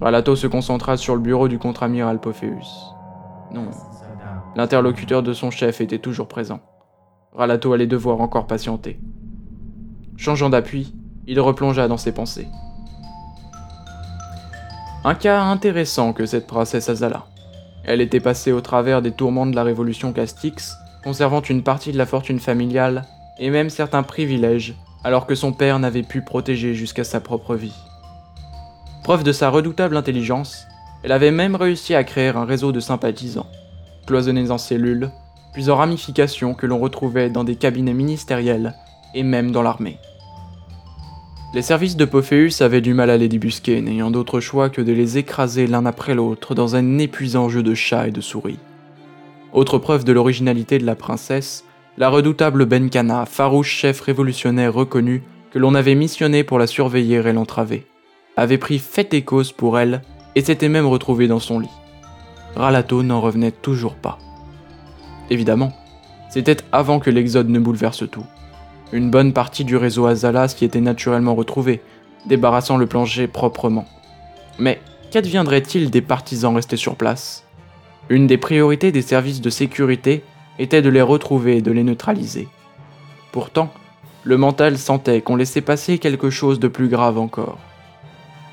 Ralato 0.01 0.37
se 0.37 0.47
concentra 0.47 0.97
sur 0.97 1.17
le 1.17 1.21
bureau 1.21 1.49
du 1.49 1.59
contre-amiral 1.59 2.21
Pophéus. 2.21 2.95
Non, 3.53 3.69
l'interlocuteur 4.55 5.25
de 5.25 5.33
son 5.33 5.51
chef 5.51 5.81
était 5.81 5.99
toujours 5.99 6.29
présent. 6.29 6.61
Ralato 7.33 7.73
allait 7.73 7.87
devoir 7.89 8.21
encore 8.21 8.47
patienter. 8.47 9.01
Changeant 10.17 10.51
d'appui, 10.51 10.95
il 11.27 11.41
replongea 11.41 11.89
dans 11.89 11.97
ses 11.97 12.13
pensées. 12.13 12.47
Un 15.05 15.15
cas 15.15 15.43
intéressant 15.43 16.13
que 16.13 16.27
cette 16.27 16.47
princesse 16.47 16.89
Azala. 16.89 17.27
Elle 17.89 18.03
était 18.03 18.21
passée 18.21 18.53
au 18.53 18.61
travers 18.61 19.01
des 19.01 19.13
tourments 19.13 19.47
de 19.47 19.57
la 19.57 19.63
révolution 19.63 20.13
Castix, 20.13 20.77
conservant 21.03 21.41
une 21.41 21.63
partie 21.63 21.91
de 21.91 21.97
la 21.97 22.05
fortune 22.05 22.39
familiale 22.39 23.07
et 23.39 23.49
même 23.49 23.71
certains 23.71 24.03
privilèges, 24.03 24.75
alors 25.05 25.27
que 25.27 25.35
son 25.35 25.55
père 25.55 25.79
n'avait 25.79 26.03
pu 26.03 26.21
protéger 26.21 26.75
jusqu'à 26.75 27.03
sa 27.03 27.19
propre 27.21 27.55
vie. 27.55 27.73
Preuve 29.05 29.25
de 29.25 29.33
sa 29.33 29.49
redoutable 29.49 29.97
intelligence, 29.97 30.67
elle 31.03 31.13
avait 31.13 31.31
même 31.31 31.57
réussi 31.57 31.95
à 31.95 32.05
créer 32.05 32.29
un 32.29 32.45
réseau 32.45 32.73
de 32.73 32.81
sympathisants, 32.81 33.49
cloisonnés 34.07 34.51
en 34.51 34.59
cellules, 34.59 35.11
puis 35.55 35.71
en 35.71 35.77
ramifications 35.77 36.53
que 36.53 36.67
l'on 36.67 36.81
retrouvait 36.81 37.31
dans 37.31 37.45
des 37.45 37.57
cabinets 37.57 37.95
ministériels 37.95 38.75
et 39.15 39.23
même 39.23 39.51
dans 39.51 39.63
l'armée. 39.63 39.99
Les 41.55 41.63
services 41.63 41.97
de 41.97 42.05
Pophéus 42.05 42.61
avaient 42.61 42.83
du 42.83 42.93
mal 42.93 43.09
à 43.09 43.17
les 43.17 43.29
débusquer, 43.29 43.81
n'ayant 43.81 44.11
d'autre 44.11 44.39
choix 44.39 44.69
que 44.69 44.83
de 44.83 44.93
les 44.93 45.17
écraser 45.17 45.67
l'un 45.67 45.87
après 45.87 46.15
l'autre 46.15 46.55
dans 46.55 46.77
un 46.77 46.99
épuisant 46.99 47.49
jeu 47.49 47.63
de 47.63 47.73
chats 47.73 48.09
et 48.09 48.11
de 48.11 48.21
souris. 48.21 48.59
Autre 49.55 49.79
preuve 49.79 50.05
de 50.05 50.13
l'originalité 50.13 50.79
de 50.79 50.85
la 50.85 50.95
princesse, 50.95 51.65
la 51.97 52.11
redoutable 52.11 52.67
Benkana, 52.67 53.25
farouche 53.25 53.71
chef 53.71 54.03
révolutionnaire 54.03 54.75
reconnu 54.75 55.23
que 55.51 55.59
l'on 55.59 55.75
avait 55.75 55.95
missionné 55.95 56.45
pour 56.45 56.59
la 56.59 56.67
surveiller 56.67 57.17
et 57.17 57.33
l'entraver, 57.33 57.87
avait 58.37 58.59
pris 58.59 58.79
fait 58.79 59.15
et 59.15 59.23
cause 59.23 59.53
pour 59.53 59.79
elle 59.79 60.03
et 60.35 60.43
s'était 60.43 60.69
même 60.69 60.87
retrouvé 60.87 61.29
dans 61.29 61.41
son 61.41 61.61
lit. 61.61 61.71
Ralato 62.57 63.03
n'en 63.03 63.23
revenait 63.23 63.53
toujours 63.53 63.95
pas. 63.95 64.19
Évidemment, 65.31 65.73
c'était 66.29 66.59
avant 66.73 67.01
que 67.01 67.09
l'exode 67.09 67.49
ne 67.49 67.59
bouleverse 67.59 68.05
tout. 68.11 68.27
Une 68.91 69.11
bonne 69.11 69.35
partie 69.35 69.65
du 69.65 69.77
réseau 69.77 70.07
Azalas 70.07 70.55
qui 70.57 70.65
était 70.65 70.81
naturellement 70.81 71.35
retrouvé, 71.35 71.83
débarrassant 72.27 72.79
le 72.79 72.87
plancher 72.87 73.27
proprement. 73.27 73.87
Mais 74.59 74.81
qu'adviendrait-il 75.11 75.91
des 75.91 76.01
partisans 76.01 76.55
restés 76.55 76.79
sur 76.79 76.97
place? 76.97 77.45
Une 78.09 78.27
des 78.27 78.39
priorités 78.39 78.91
des 78.91 79.03
services 79.03 79.43
de 79.43 79.51
sécurité 79.51 80.25
était 80.59 80.81
de 80.81 80.89
les 80.89 81.03
retrouver 81.03 81.59
et 81.59 81.63
de 81.63 81.71
les 81.71 81.83
neutraliser. 81.83 82.49
Pourtant, 83.31 83.71
le 84.25 84.39
mental 84.39 84.79
sentait 84.79 85.21
qu'on 85.21 85.37
laissait 85.37 85.61
passer 85.61 85.99
quelque 85.99 86.31
chose 86.31 86.59
de 86.59 86.69
plus 86.69 86.89
grave 86.89 87.19
encore. 87.19 87.59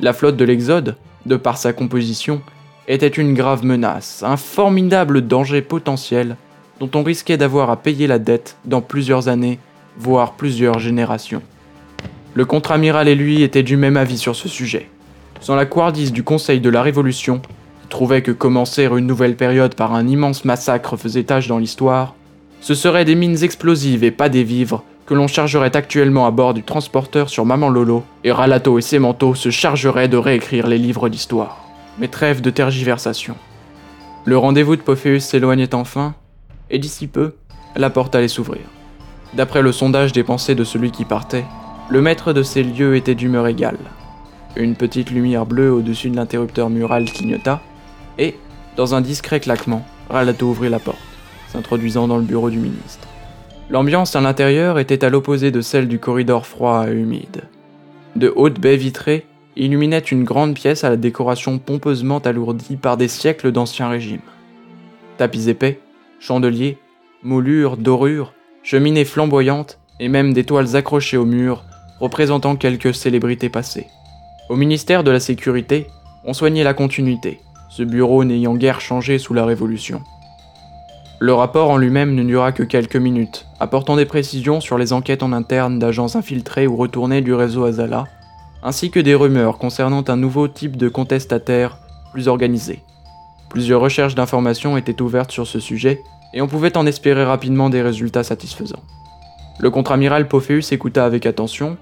La 0.02 0.12
flotte 0.12 0.36
de 0.36 0.44
l'Exode, 0.44 0.98
de 1.26 1.38
par 1.38 1.58
sa 1.58 1.72
composition, 1.72 2.42
était 2.90 3.08
une 3.08 3.34
grave 3.34 3.64
menace, 3.64 4.22
un 4.24 4.38
formidable 4.38 5.22
danger 5.22 5.62
potentiel 5.62 6.36
dont 6.82 6.90
on 6.94 7.04
risquait 7.04 7.38
d'avoir 7.38 7.70
à 7.70 7.78
payer 7.78 8.06
la 8.06 8.20
dette 8.20 8.58
dans 8.66 8.82
plusieurs 8.82 9.30
années 9.30 9.60
voire 9.98 10.34
plusieurs 10.34 10.80
générations. 10.80 11.42
Le 12.34 12.46
contre-amiral 12.46 13.08
et 13.08 13.16
lui 13.16 13.44
étaient 13.44 13.64
du 13.64 13.78
même 13.78 13.98
avis 13.98 14.18
sur 14.18 14.36
ce 14.36 14.50
sujet. 14.50 14.90
Sans 15.40 15.56
la 15.56 15.66
couardise 15.66 16.12
du 16.12 16.24
Conseil 16.24 16.60
de 16.60 16.70
la 16.70 16.82
Révolution, 16.82 17.40
qui 17.82 17.88
trouvait 17.88 18.22
que 18.22 18.32
commencer 18.32 18.86
une 18.86 19.08
nouvelle 19.08 19.36
période 19.36 19.76
par 19.76 19.94
un 19.94 20.08
immense 20.08 20.44
massacre 20.44 20.98
faisait 20.98 21.24
tâche 21.24 21.48
dans 21.48 21.60
l'histoire, 21.60 22.16
ce 22.62 22.74
seraient 22.74 23.06
des 23.06 23.16
mines 23.16 23.44
explosives 23.44 24.04
et 24.04 24.12
pas 24.12 24.28
des 24.28 24.44
vivres 24.44 24.84
que 25.06 25.14
l'on 25.14 25.28
chargerait 25.28 25.76
actuellement 25.76 26.26
à 26.26 26.32
bord 26.32 26.54
du 26.54 26.64
transporteur 26.64 27.30
sur 27.30 27.46
Maman 27.46 27.70
Lolo, 27.70 28.04
et 28.24 28.32
Ralato 28.32 28.80
et 28.80 29.00
manteaux 29.00 29.36
se 29.36 29.50
chargeraient 29.50 30.08
de 30.08 30.18
réécrire 30.18 30.68
les 30.68 30.80
livres 30.80 31.10
d'histoire. 31.10 31.64
Mais 32.00 32.08
trêve 32.08 32.42
de 32.42 32.50
tergiversation. 32.50 33.36
Le 34.26 34.38
rendez-vous 34.38 34.76
de 34.76 34.82
Pophéus 34.82 35.24
s'éloignait 35.24 35.76
enfin, 35.76 36.16
et 36.72 36.80
d'ici 36.80 37.06
peu, 37.08 37.36
la 37.76 37.92
porte 37.92 38.16
allait 38.16 38.28
s'ouvrir. 38.28 38.64
D'après 39.36 39.62
le 39.62 39.74
sondage 39.74 40.14
des 40.14 40.24
pensées 40.24 40.56
de 40.56 40.64
celui 40.64 40.92
qui 40.92 41.04
partait, 41.04 41.44
le 41.90 42.02
maître 42.02 42.32
de 42.32 42.42
ces 42.42 42.64
lieux 42.64 42.96
était 42.96 43.16
d'humeur 43.16 43.48
égale. 43.48 43.78
Une 44.56 44.76
petite 44.76 45.12
lumière 45.12 45.46
bleue 45.46 45.74
au-dessus 45.74 46.10
de 46.10 46.16
l'interrupteur 46.16 46.70
mural 46.70 47.04
clignota, 47.06 47.62
et, 48.18 48.36
dans 48.78 48.96
un 48.96 49.02
discret 49.02 49.42
claquement, 49.42 49.86
Ralato 50.10 50.48
ouvrit 50.48 50.70
la 50.70 50.80
porte, 50.80 50.98
s'introduisant 51.50 52.08
dans 52.08 52.16
le 52.16 52.24
bureau 52.24 52.50
du 52.50 52.60
ministre. 52.60 53.10
L'ambiance 53.70 54.16
à 54.16 54.22
l'intérieur 54.22 54.80
était 54.80 55.04
à 55.04 55.10
l'opposé 55.10 55.52
de 55.52 55.60
celle 55.60 55.90
du 55.90 56.00
corridor 56.00 56.46
froid 56.46 56.86
et 56.88 56.94
humide. 56.94 57.44
De 58.16 58.32
hautes 58.34 58.62
baies 58.62 58.78
vitrées 58.78 59.26
illuminaient 59.58 60.00
une 60.00 60.24
grande 60.24 60.54
pièce 60.54 60.86
à 60.86 60.90
la 60.90 60.98
décoration 60.98 61.60
pompeusement 61.60 62.20
alourdie 62.20 62.78
par 62.78 62.96
des 62.96 63.10
siècles 63.10 63.52
d'ancien 63.52 63.90
régime. 63.90 64.22
Tapis 65.18 65.50
épais, 65.50 65.82
chandeliers, 66.20 66.78
moulures, 67.24 67.76
dorures, 67.76 68.34
cheminées 68.66 69.06
flamboyantes 69.06 69.78
et 70.00 70.10
même 70.10 70.34
des 70.34 70.44
toiles 70.44 70.76
accrochées 70.76 71.18
au 71.18 71.26
mur 71.26 71.64
représentant 72.00 72.56
quelques 72.56 72.96
célébrités 72.96 73.50
passées. 73.50 73.86
Au 74.50 74.56
ministère 74.56 75.04
de 75.04 75.12
la 75.12 75.20
Sécurité, 75.20 75.86
on 76.26 76.34
soignait 76.34 76.64
la 76.64 76.74
continuité, 76.74 77.40
ce 77.70 77.84
bureau 77.84 78.24
n'ayant 78.24 78.56
guère 78.56 78.82
changé 78.82 79.20
sous 79.20 79.36
la 79.36 79.46
Révolution. 79.46 80.02
Le 81.20 81.32
rapport 81.34 81.70
en 81.70 81.78
lui-même 81.78 82.16
ne 82.16 82.24
dura 82.24 82.52
que 82.52 82.64
quelques 82.64 82.96
minutes, 82.96 83.46
apportant 83.60 83.96
des 83.96 84.06
précisions 84.06 84.60
sur 84.60 84.80
les 84.80 84.94
enquêtes 84.94 85.24
en 85.24 85.32
interne 85.32 85.78
d'agents 85.78 86.16
infiltrés 86.16 86.66
ou 86.66 86.76
retournés 86.76 87.22
du 87.22 87.36
réseau 87.36 87.66
Azala, 87.66 88.06
ainsi 88.64 88.90
que 88.90 89.00
des 89.00 89.14
rumeurs 89.14 89.60
concernant 89.60 90.04
un 90.08 90.18
nouveau 90.18 90.48
type 90.48 90.76
de 90.76 90.90
contestataire 90.90 91.78
plus 92.12 92.28
organisé. 92.28 92.82
Plusieurs 93.50 93.80
recherches 93.80 94.16
d'informations 94.16 94.76
étaient 94.76 95.04
ouvertes 95.04 95.32
sur 95.32 95.46
ce 95.46 95.60
sujet, 95.60 96.02
et 96.36 96.42
on 96.42 96.48
pouvait 96.48 96.78
en 96.78 96.86
espérer 96.86 97.24
rapidement 97.24 97.70
des 97.70 97.82
résultats 97.82 98.24
satisfaisants. 98.24 98.84
Le 99.60 99.72
contre-amiral 99.72 100.28
Pophéus 100.28 100.72
écouta 100.74 101.06
avec 101.06 101.26
attention, 101.26 101.78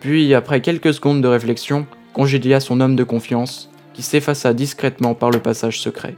puis, 0.00 0.34
après 0.34 0.60
quelques 0.60 0.94
secondes 0.94 1.22
de 1.22 1.28
réflexion, 1.28 1.86
congédia 2.14 2.60
son 2.60 2.80
homme 2.80 2.96
de 2.96 3.04
confiance, 3.04 3.70
qui 3.92 4.02
s'effaça 4.02 4.54
discrètement 4.54 5.14
par 5.14 5.30
le 5.30 5.40
passage 5.40 5.80
secret. 5.80 6.14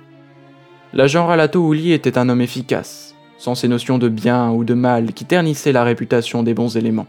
L'agent 0.93 1.27
Ralato 1.27 1.61
Ouli 1.61 1.93
était 1.93 2.19
un 2.19 2.29
homme 2.29 2.43
efficace, 2.43 3.15
sans 3.39 3.55
ces 3.55 3.69
notions 3.69 3.99
de 3.99 4.09
bien 4.09 4.51
ou 4.51 4.65
de 4.65 4.75
mal 4.75 5.13
qui 5.13 5.25
ternissaient 5.25 5.73
la 5.73 5.85
réputation 5.85 6.43
des 6.43 6.55
bons 6.55 6.77
éléments. 6.77 7.07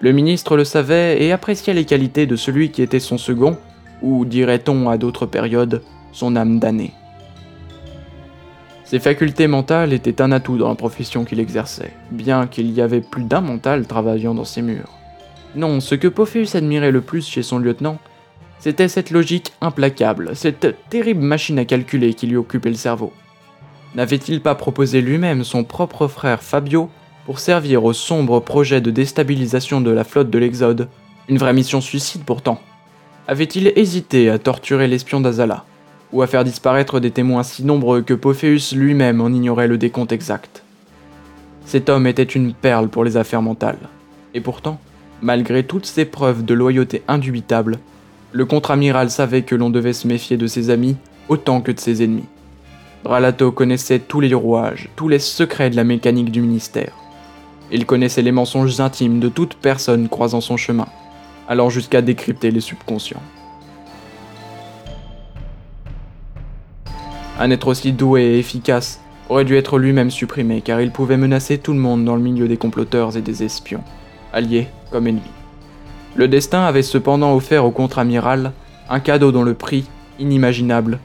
Le 0.00 0.12
ministre 0.12 0.56
le 0.56 0.64
savait 0.64 1.22
et 1.22 1.32
appréciait 1.32 1.72
les 1.72 1.86
qualités 1.86 2.26
de 2.26 2.36
celui 2.36 2.70
qui 2.70 2.82
était 2.82 3.00
son 3.00 3.16
second, 3.16 3.56
ou 4.02 4.26
dirait-on 4.26 4.90
à 4.90 4.98
d'autres 4.98 5.24
périodes, 5.24 5.82
son 6.12 6.36
âme 6.36 6.58
damnée. 6.58 6.92
Ses 8.86 9.00
facultés 9.00 9.48
mentales 9.48 9.92
étaient 9.92 10.22
un 10.22 10.30
atout 10.30 10.58
dans 10.58 10.68
la 10.68 10.76
profession 10.76 11.24
qu'il 11.24 11.40
exerçait, 11.40 11.92
bien 12.12 12.46
qu'il 12.46 12.70
y 12.70 12.80
avait 12.80 13.00
plus 13.00 13.24
d'un 13.24 13.40
mental 13.40 13.84
travaillant 13.84 14.32
dans 14.32 14.44
ses 14.44 14.62
murs. 14.62 14.92
Non, 15.56 15.80
ce 15.80 15.96
que 15.96 16.06
Pophéus 16.06 16.54
admirait 16.54 16.92
le 16.92 17.00
plus 17.00 17.26
chez 17.26 17.42
son 17.42 17.58
lieutenant, 17.58 17.98
c'était 18.60 18.86
cette 18.86 19.10
logique 19.10 19.52
implacable, 19.60 20.36
cette 20.36 20.76
terrible 20.88 21.22
machine 21.22 21.58
à 21.58 21.64
calculer 21.64 22.14
qui 22.14 22.28
lui 22.28 22.36
occupait 22.36 22.68
le 22.68 22.76
cerveau. 22.76 23.12
N'avait-il 23.96 24.40
pas 24.40 24.54
proposé 24.54 25.00
lui-même 25.00 25.42
son 25.42 25.64
propre 25.64 26.06
frère 26.06 26.44
Fabio 26.44 26.88
pour 27.24 27.40
servir 27.40 27.84
au 27.84 27.92
sombre 27.92 28.38
projet 28.38 28.80
de 28.80 28.92
déstabilisation 28.92 29.80
de 29.80 29.90
la 29.90 30.04
flotte 30.04 30.30
de 30.30 30.38
l'Exode 30.38 30.88
Une 31.28 31.38
vraie 31.38 31.54
mission 31.54 31.80
suicide 31.80 32.22
pourtant? 32.24 32.60
Avait-il 33.26 33.72
hésité 33.74 34.30
à 34.30 34.38
torturer 34.38 34.86
l'espion 34.86 35.20
d'Azala? 35.20 35.64
Ou 36.12 36.22
à 36.22 36.26
faire 36.26 36.44
disparaître 36.44 37.00
des 37.00 37.10
témoins 37.10 37.42
si 37.42 37.64
nombreux 37.64 38.02
que 38.02 38.14
Pophéus 38.14 38.72
lui-même 38.72 39.20
en 39.20 39.28
ignorait 39.28 39.68
le 39.68 39.78
décompte 39.78 40.12
exact. 40.12 40.62
Cet 41.64 41.88
homme 41.88 42.06
était 42.06 42.22
une 42.22 42.54
perle 42.54 42.88
pour 42.88 43.04
les 43.04 43.16
affaires 43.16 43.42
mentales. 43.42 43.88
Et 44.34 44.40
pourtant, 44.40 44.78
malgré 45.20 45.64
toutes 45.64 45.86
ces 45.86 46.04
preuves 46.04 46.44
de 46.44 46.54
loyauté 46.54 47.02
indubitable, 47.08 47.78
le 48.32 48.44
contre-amiral 48.44 49.10
savait 49.10 49.42
que 49.42 49.54
l'on 49.54 49.70
devait 49.70 49.92
se 49.92 50.06
méfier 50.06 50.36
de 50.36 50.46
ses 50.46 50.70
amis 50.70 50.96
autant 51.28 51.60
que 51.60 51.72
de 51.72 51.80
ses 51.80 52.04
ennemis. 52.04 52.28
Ralato 53.04 53.52
connaissait 53.52 53.98
tous 53.98 54.20
les 54.20 54.34
rouages, 54.34 54.88
tous 54.96 55.08
les 55.08 55.18
secrets 55.18 55.70
de 55.70 55.76
la 55.76 55.84
mécanique 55.84 56.30
du 56.30 56.40
ministère. 56.40 56.92
Il 57.72 57.86
connaissait 57.86 58.22
les 58.22 58.32
mensonges 58.32 58.80
intimes 58.80 59.20
de 59.20 59.28
toute 59.28 59.54
personne 59.54 60.08
croisant 60.08 60.40
son 60.40 60.56
chemin, 60.56 60.86
allant 61.48 61.68
jusqu'à 61.68 62.02
décrypter 62.02 62.50
les 62.50 62.60
subconscients. 62.60 63.22
Un 67.38 67.50
être 67.50 67.68
aussi 67.68 67.92
doué 67.92 68.22
et 68.22 68.38
efficace 68.38 69.00
aurait 69.28 69.44
dû 69.44 69.56
être 69.56 69.78
lui-même 69.78 70.10
supprimé 70.10 70.62
car 70.62 70.80
il 70.80 70.90
pouvait 70.90 71.18
menacer 71.18 71.58
tout 71.58 71.74
le 71.74 71.78
monde 71.78 72.04
dans 72.04 72.16
le 72.16 72.22
milieu 72.22 72.48
des 72.48 72.56
comploteurs 72.56 73.16
et 73.16 73.20
des 73.20 73.42
espions, 73.42 73.84
alliés 74.32 74.68
comme 74.90 75.06
ennemis. 75.06 75.22
Le 76.14 76.28
destin 76.28 76.62
avait 76.62 76.82
cependant 76.82 77.34
offert 77.34 77.66
au 77.66 77.70
contre-amiral 77.70 78.52
un 78.88 79.00
cadeau 79.00 79.32
dont 79.32 79.42
le 79.42 79.52
prix, 79.52 79.84
inimaginable, 80.18 80.98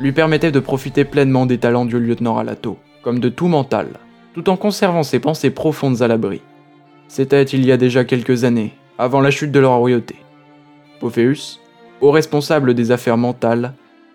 lui 0.00 0.12
permettait 0.12 0.52
de 0.52 0.60
profiter 0.60 1.04
pleinement 1.04 1.44
des 1.44 1.58
talents 1.58 1.84
du 1.84 1.98
lieutenant 1.98 2.38
Alato, 2.38 2.78
comme 3.02 3.18
de 3.18 3.28
tout 3.28 3.48
mental, 3.48 3.88
tout 4.34 4.48
en 4.48 4.56
conservant 4.56 5.02
ses 5.02 5.20
pensées 5.20 5.50
profondes 5.50 6.00
à 6.00 6.08
l'abri. 6.08 6.40
C'était 7.08 7.42
il 7.42 7.64
y 7.66 7.72
a 7.72 7.76
déjà 7.76 8.04
quelques 8.04 8.44
années, 8.44 8.72
avant 8.98 9.20
la 9.20 9.30
chute 9.30 9.52
de 9.52 9.60
leur 9.60 9.76
royauté. 9.76 10.16
Pophéus, 11.00 11.60
haut 12.00 12.10
responsable 12.10 12.72
des 12.72 12.90
affaires 12.90 13.18
mentales, 13.18 13.74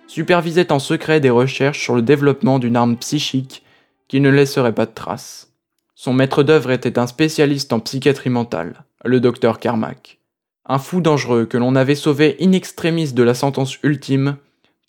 supervisait 0.09 0.71
en 0.71 0.79
secret 0.79 1.19
des 1.19 1.29
recherches 1.29 1.81
sur 1.81 1.95
le 1.95 2.01
développement 2.01 2.57
d'une 2.57 2.75
arme 2.75 2.97
psychique 2.97 3.63
qui 4.07 4.19
ne 4.19 4.29
laisserait 4.29 4.73
pas 4.73 4.87
de 4.87 4.93
traces. 4.93 5.53
Son 5.93 6.13
maître 6.13 6.41
d'œuvre 6.41 6.71
était 6.71 6.97
un 6.97 7.05
spécialiste 7.05 7.71
en 7.73 7.79
psychiatrie 7.79 8.31
mentale, 8.31 8.85
le 9.05 9.19
docteur 9.19 9.59
Carmack. 9.59 10.19
Un 10.65 10.79
fou 10.79 10.99
dangereux 10.99 11.45
que 11.45 11.57
l'on 11.57 11.75
avait 11.75 11.93
sauvé 11.93 12.37
in 12.41 12.53
extremis 12.53 13.13
de 13.13 13.21
la 13.21 13.35
sentence 13.35 13.77
ultime 13.83 14.37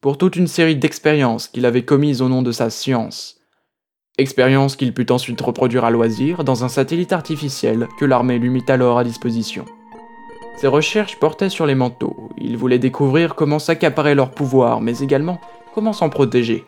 pour 0.00 0.16
toute 0.16 0.36
une 0.36 0.46
série 0.46 0.76
d'expériences 0.76 1.48
qu'il 1.48 1.66
avait 1.66 1.84
commises 1.84 2.22
au 2.22 2.30
nom 2.30 2.40
de 2.40 2.52
sa 2.52 2.70
science. 2.70 3.40
Expériences 4.16 4.74
qu'il 4.74 4.94
put 4.94 5.12
ensuite 5.12 5.40
reproduire 5.40 5.84
à 5.84 5.90
loisir 5.90 6.44
dans 6.44 6.64
un 6.64 6.68
satellite 6.68 7.12
artificiel 7.12 7.88
que 7.98 8.06
l'armée 8.06 8.38
lui 8.38 8.48
mit 8.48 8.64
alors 8.68 8.98
à 8.98 9.04
disposition. 9.04 9.66
Ses 10.60 10.66
recherches 10.66 11.16
portaient 11.16 11.48
sur 11.48 11.64
les 11.64 11.74
manteaux. 11.74 12.28
Il 12.36 12.58
voulait 12.58 12.78
découvrir 12.78 13.34
comment 13.34 13.58
s'accaparer 13.58 14.14
leur 14.14 14.30
pouvoir, 14.30 14.82
mais 14.82 14.98
également 14.98 15.40
comment 15.74 15.94
s'en 15.94 16.10
protéger. 16.10 16.66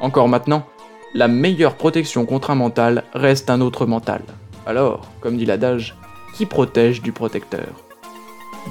Encore 0.00 0.28
maintenant, 0.28 0.64
la 1.12 1.28
meilleure 1.28 1.74
protection 1.74 2.24
contre 2.24 2.50
un 2.50 2.54
mental 2.54 3.04
reste 3.12 3.50
un 3.50 3.60
autre 3.60 3.84
mental. 3.84 4.22
Alors, 4.64 5.02
comme 5.20 5.36
dit 5.36 5.44
l'adage, 5.44 5.94
qui 6.34 6.46
protège 6.46 7.02
du 7.02 7.12
protecteur? 7.12 7.68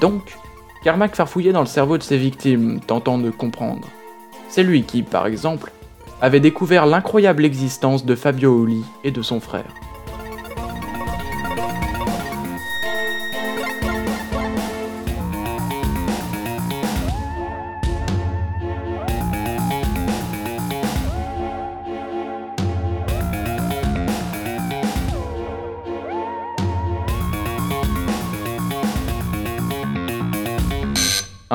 Donc, 0.02 0.36
Carmack 0.84 1.16
farfouillait 1.16 1.54
dans 1.54 1.60
le 1.60 1.68
cerveau 1.68 2.00
de 2.00 2.04
ses 2.04 2.18
victimes, 2.18 2.80
tentant 2.80 3.20
de 3.20 3.30
comprendre. 3.30 3.88
C'est 4.50 4.64
lui 4.64 4.82
qui, 4.82 5.04
par 5.04 5.28
exemple, 5.28 5.72
avait 6.20 6.40
découvert 6.40 6.88
l'incroyable 6.88 7.46
existence 7.46 8.06
de 8.06 8.16
Fabio 8.16 8.60
Oli 8.60 8.84
et 9.04 9.12
de 9.12 9.22
son 9.22 9.40
frère. 9.40 9.72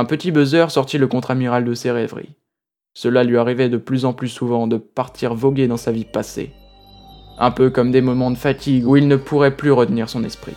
Un 0.01 0.07
petit 0.07 0.31
buzzer 0.31 0.71
sortit 0.71 0.97
le 0.97 1.09
contre-amiral 1.09 1.63
de 1.63 1.75
ses 1.75 1.91
rêveries. 1.91 2.35
Cela 2.95 3.23
lui 3.23 3.37
arrivait 3.37 3.69
de 3.69 3.77
plus 3.77 4.07
en 4.07 4.15
plus 4.15 4.31
souvent 4.31 4.67
de 4.67 4.79
partir 4.79 5.35
voguer 5.35 5.69
dans 5.69 5.77
sa 5.77 5.93
vie 5.93 6.07
passée. 6.07 6.55
Un 7.39 7.51
peu 7.51 7.69
comme 7.69 7.91
des 7.91 8.01
moments 8.01 8.31
de 8.31 8.39
fatigue 8.39 8.87
où 8.87 8.97
il 8.97 9.09
ne 9.09 9.17
pourrait 9.17 9.59
plus 9.59 9.73
retenir 9.73 10.09
son 10.09 10.25
esprit. 10.25 10.55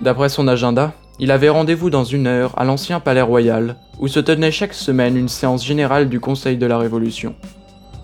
D'après 0.00 0.28
son 0.28 0.46
agenda, 0.46 0.92
il 1.18 1.32
avait 1.32 1.48
rendez-vous 1.48 1.90
dans 1.90 2.04
une 2.04 2.28
heure 2.28 2.56
à 2.56 2.64
l'ancien 2.64 3.00
palais 3.00 3.20
royal, 3.20 3.78
où 3.98 4.06
se 4.06 4.20
tenait 4.20 4.52
chaque 4.52 4.74
semaine 4.74 5.16
une 5.16 5.28
séance 5.28 5.66
générale 5.66 6.08
du 6.08 6.20
Conseil 6.20 6.56
de 6.56 6.66
la 6.66 6.78
Révolution. 6.78 7.34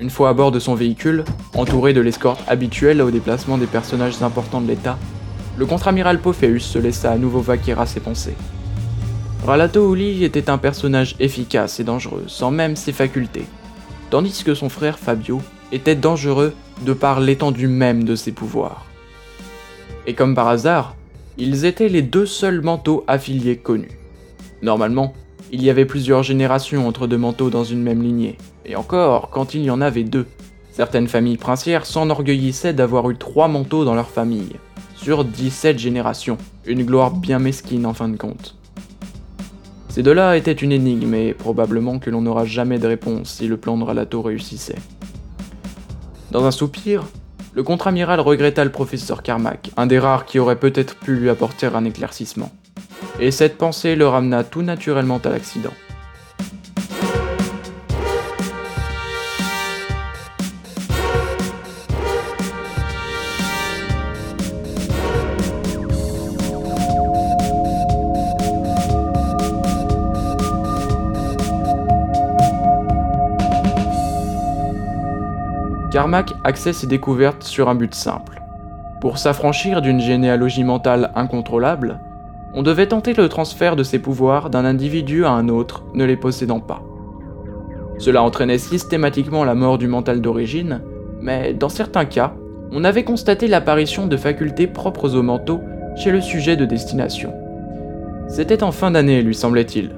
Une 0.00 0.10
fois 0.10 0.30
à 0.30 0.32
bord 0.32 0.50
de 0.50 0.58
son 0.58 0.74
véhicule, 0.74 1.24
entouré 1.54 1.92
de 1.92 2.00
l'escorte 2.00 2.42
habituelle 2.48 3.00
au 3.00 3.12
déplacement 3.12 3.58
des 3.58 3.66
personnages 3.66 4.20
importants 4.24 4.60
de 4.60 4.66
l'État, 4.66 4.98
le 5.56 5.66
contre-amiral 5.66 6.18
Pophéus 6.18 6.64
se 6.64 6.80
laissa 6.80 7.12
à 7.12 7.16
nouveau 7.16 7.42
vaquer 7.42 7.74
à 7.78 7.86
ses 7.86 8.00
pensées. 8.00 8.34
Ralato 9.46 9.94
Uli 9.94 10.22
était 10.22 10.50
un 10.50 10.58
personnage 10.58 11.16
efficace 11.18 11.80
et 11.80 11.84
dangereux, 11.84 12.24
sans 12.26 12.50
même 12.50 12.76
ses 12.76 12.92
facultés, 12.92 13.46
tandis 14.10 14.44
que 14.44 14.54
son 14.54 14.68
frère 14.68 14.98
Fabio 14.98 15.40
était 15.72 15.94
dangereux 15.94 16.52
de 16.82 16.92
par 16.92 17.20
l'étendue 17.20 17.66
même 17.66 18.04
de 18.04 18.14
ses 18.14 18.32
pouvoirs. 18.32 18.84
Et 20.06 20.14
comme 20.14 20.34
par 20.34 20.48
hasard, 20.48 20.94
ils 21.38 21.64
étaient 21.64 21.88
les 21.88 22.02
deux 22.02 22.26
seuls 22.26 22.60
manteaux 22.60 23.02
affiliés 23.06 23.56
connus. 23.56 23.98
Normalement, 24.62 25.14
il 25.50 25.62
y 25.64 25.70
avait 25.70 25.86
plusieurs 25.86 26.22
générations 26.22 26.86
entre 26.86 27.06
deux 27.06 27.18
manteaux 27.18 27.50
dans 27.50 27.64
une 27.64 27.82
même 27.82 28.02
lignée, 28.02 28.36
et 28.66 28.76
encore 28.76 29.30
quand 29.30 29.54
il 29.54 29.62
y 29.62 29.70
en 29.70 29.80
avait 29.80 30.04
deux. 30.04 30.26
Certaines 30.70 31.08
familles 31.08 31.38
princières 31.38 31.86
s'enorgueillissaient 31.86 32.74
d'avoir 32.74 33.08
eu 33.10 33.16
trois 33.16 33.48
manteaux 33.48 33.86
dans 33.86 33.94
leur 33.94 34.10
famille, 34.10 34.56
sur 34.96 35.24
17 35.24 35.78
générations, 35.78 36.36
une 36.66 36.84
gloire 36.84 37.10
bien 37.10 37.38
mesquine 37.38 37.86
en 37.86 37.94
fin 37.94 38.08
de 38.08 38.18
compte. 38.18 38.59
Ces 39.90 40.04
deux-là 40.04 40.36
étaient 40.36 40.52
une 40.52 40.70
énigme 40.70 41.14
et 41.14 41.34
probablement 41.34 41.98
que 41.98 42.10
l'on 42.10 42.22
n'aura 42.22 42.44
jamais 42.44 42.78
de 42.78 42.86
réponse 42.86 43.28
si 43.28 43.48
le 43.48 43.56
plan 43.56 43.76
de 43.76 43.82
Ralato 43.82 44.22
réussissait. 44.22 44.78
Dans 46.30 46.44
un 46.44 46.52
soupir, 46.52 47.02
le 47.54 47.64
contre-amiral 47.64 48.20
regretta 48.20 48.62
le 48.64 48.70
professeur 48.70 49.24
Carmack, 49.24 49.72
un 49.76 49.88
des 49.88 49.98
rares 49.98 50.26
qui 50.26 50.38
aurait 50.38 50.60
peut-être 50.60 50.94
pu 50.94 51.16
lui 51.16 51.28
apporter 51.28 51.66
un 51.66 51.84
éclaircissement. 51.84 52.52
Et 53.18 53.32
cette 53.32 53.58
pensée 53.58 53.96
le 53.96 54.06
ramena 54.06 54.44
tout 54.44 54.62
naturellement 54.62 55.20
à 55.24 55.30
l'accident. 55.30 55.74
Carmack 76.10 76.34
axait 76.42 76.72
ses 76.72 76.88
découvertes 76.88 77.44
sur 77.44 77.68
un 77.68 77.76
but 77.76 77.94
simple. 77.94 78.42
Pour 79.00 79.16
s'affranchir 79.16 79.80
d'une 79.80 80.00
généalogie 80.00 80.64
mentale 80.64 81.12
incontrôlable, 81.14 82.00
on 82.52 82.64
devait 82.64 82.88
tenter 82.88 83.12
le 83.12 83.28
transfert 83.28 83.76
de 83.76 83.84
ses 83.84 84.00
pouvoirs 84.00 84.50
d'un 84.50 84.64
individu 84.64 85.24
à 85.24 85.30
un 85.30 85.48
autre 85.48 85.84
ne 85.94 86.04
les 86.04 86.16
possédant 86.16 86.58
pas. 86.58 86.82
Cela 87.98 88.24
entraînait 88.24 88.58
systématiquement 88.58 89.44
la 89.44 89.54
mort 89.54 89.78
du 89.78 89.86
mental 89.86 90.20
d'origine, 90.20 90.80
mais 91.20 91.54
dans 91.54 91.68
certains 91.68 92.06
cas, 92.06 92.34
on 92.72 92.82
avait 92.82 93.04
constaté 93.04 93.46
l'apparition 93.46 94.08
de 94.08 94.16
facultés 94.16 94.66
propres 94.66 95.14
au 95.14 95.22
manteau 95.22 95.60
chez 95.94 96.10
le 96.10 96.20
sujet 96.20 96.56
de 96.56 96.64
destination. 96.64 97.32
C'était 98.26 98.64
en 98.64 98.72
fin 98.72 98.90
d'année, 98.90 99.22
lui 99.22 99.36
semblait-il. 99.36 99.92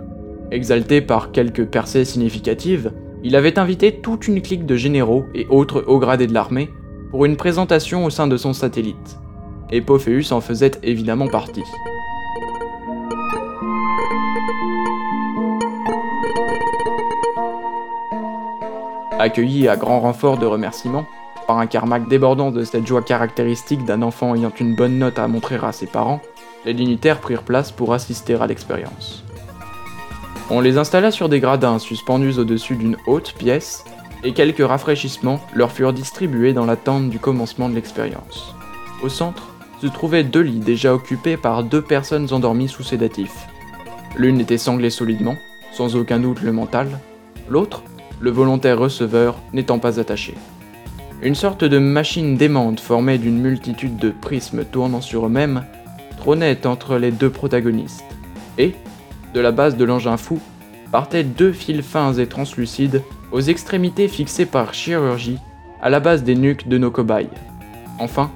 Exalté 0.50 1.00
par 1.00 1.32
quelques 1.32 1.64
percées 1.64 2.04
significatives, 2.04 2.92
il 3.24 3.36
avait 3.36 3.58
invité 3.58 3.92
toute 4.00 4.26
une 4.26 4.42
clique 4.42 4.66
de 4.66 4.76
généraux 4.76 5.26
et 5.34 5.46
autres 5.48 5.84
hauts 5.86 5.98
gradés 5.98 6.26
de 6.26 6.34
l'armée 6.34 6.70
pour 7.10 7.24
une 7.24 7.36
présentation 7.36 8.04
au 8.04 8.10
sein 8.10 8.26
de 8.26 8.36
son 8.36 8.52
satellite. 8.52 9.18
Et 9.70 9.80
Pophéus 9.80 10.32
en 10.32 10.40
faisait 10.40 10.72
évidemment 10.82 11.28
partie. 11.28 11.62
Accueilli 19.18 19.68
à 19.68 19.76
grand 19.76 20.00
renfort 20.00 20.36
de 20.36 20.46
remerciements, 20.46 21.06
par 21.46 21.58
un 21.58 21.66
Carmack 21.66 22.08
débordant 22.08 22.50
de 22.50 22.64
cette 22.64 22.86
joie 22.86 23.02
caractéristique 23.02 23.84
d'un 23.84 24.02
enfant 24.02 24.34
ayant 24.34 24.52
une 24.58 24.74
bonne 24.74 24.98
note 24.98 25.18
à 25.18 25.28
montrer 25.28 25.58
à 25.62 25.70
ses 25.70 25.86
parents, 25.86 26.20
les 26.64 26.74
dignitaires 26.74 27.20
prirent 27.20 27.44
place 27.44 27.70
pour 27.70 27.94
assister 27.94 28.34
à 28.34 28.46
l'expérience. 28.46 29.24
On 30.54 30.60
les 30.60 30.76
installa 30.76 31.10
sur 31.10 31.30
des 31.30 31.40
gradins 31.40 31.78
suspendus 31.78 32.38
au-dessus 32.38 32.76
d'une 32.76 32.98
haute 33.06 33.32
pièce, 33.38 33.86
et 34.22 34.34
quelques 34.34 34.64
rafraîchissements 34.64 35.40
leur 35.54 35.72
furent 35.72 35.94
distribués 35.94 36.52
dans 36.52 36.66
l'attente 36.66 37.08
du 37.08 37.18
commencement 37.18 37.70
de 37.70 37.74
l'expérience. 37.74 38.54
Au 39.02 39.08
centre 39.08 39.48
se 39.80 39.86
trouvaient 39.86 40.24
deux 40.24 40.42
lits 40.42 40.58
déjà 40.58 40.92
occupés 40.92 41.38
par 41.38 41.64
deux 41.64 41.80
personnes 41.80 42.34
endormies 42.34 42.68
sous 42.68 42.82
sédatifs. 42.82 43.46
L'une 44.14 44.40
était 44.40 44.58
sanglée 44.58 44.90
solidement, 44.90 45.36
sans 45.72 45.96
aucun 45.96 46.18
doute 46.18 46.42
le 46.42 46.52
mental, 46.52 46.98
l'autre, 47.48 47.82
le 48.20 48.30
volontaire 48.30 48.78
receveur, 48.78 49.38
n'étant 49.54 49.78
pas 49.78 49.98
attaché. 49.98 50.34
Une 51.22 51.34
sorte 51.34 51.64
de 51.64 51.78
machine 51.78 52.36
démente 52.36 52.78
formée 52.78 53.16
d'une 53.16 53.40
multitude 53.40 53.96
de 53.96 54.10
prismes 54.10 54.66
tournant 54.66 55.00
sur 55.00 55.24
eux-mêmes 55.24 55.64
trônait 56.18 56.66
entre 56.66 56.98
les 56.98 57.10
deux 57.10 57.30
protagonistes, 57.30 58.04
et, 58.58 58.74
de 59.34 59.40
la 59.40 59.52
base 59.52 59.76
de 59.76 59.84
l'engin 59.84 60.16
fou, 60.16 60.40
partaient 60.90 61.24
deux 61.24 61.52
fils 61.52 61.82
fins 61.82 62.12
et 62.14 62.26
translucides 62.26 63.02
aux 63.32 63.40
extrémités 63.40 64.08
fixées 64.08 64.46
par 64.46 64.74
chirurgie 64.74 65.38
à 65.80 65.90
la 65.90 66.00
base 66.00 66.22
des 66.22 66.34
nuques 66.34 66.68
de 66.68 66.78
nos 66.78 66.90
cobayes. 66.90 67.30
Enfin, 67.98 68.30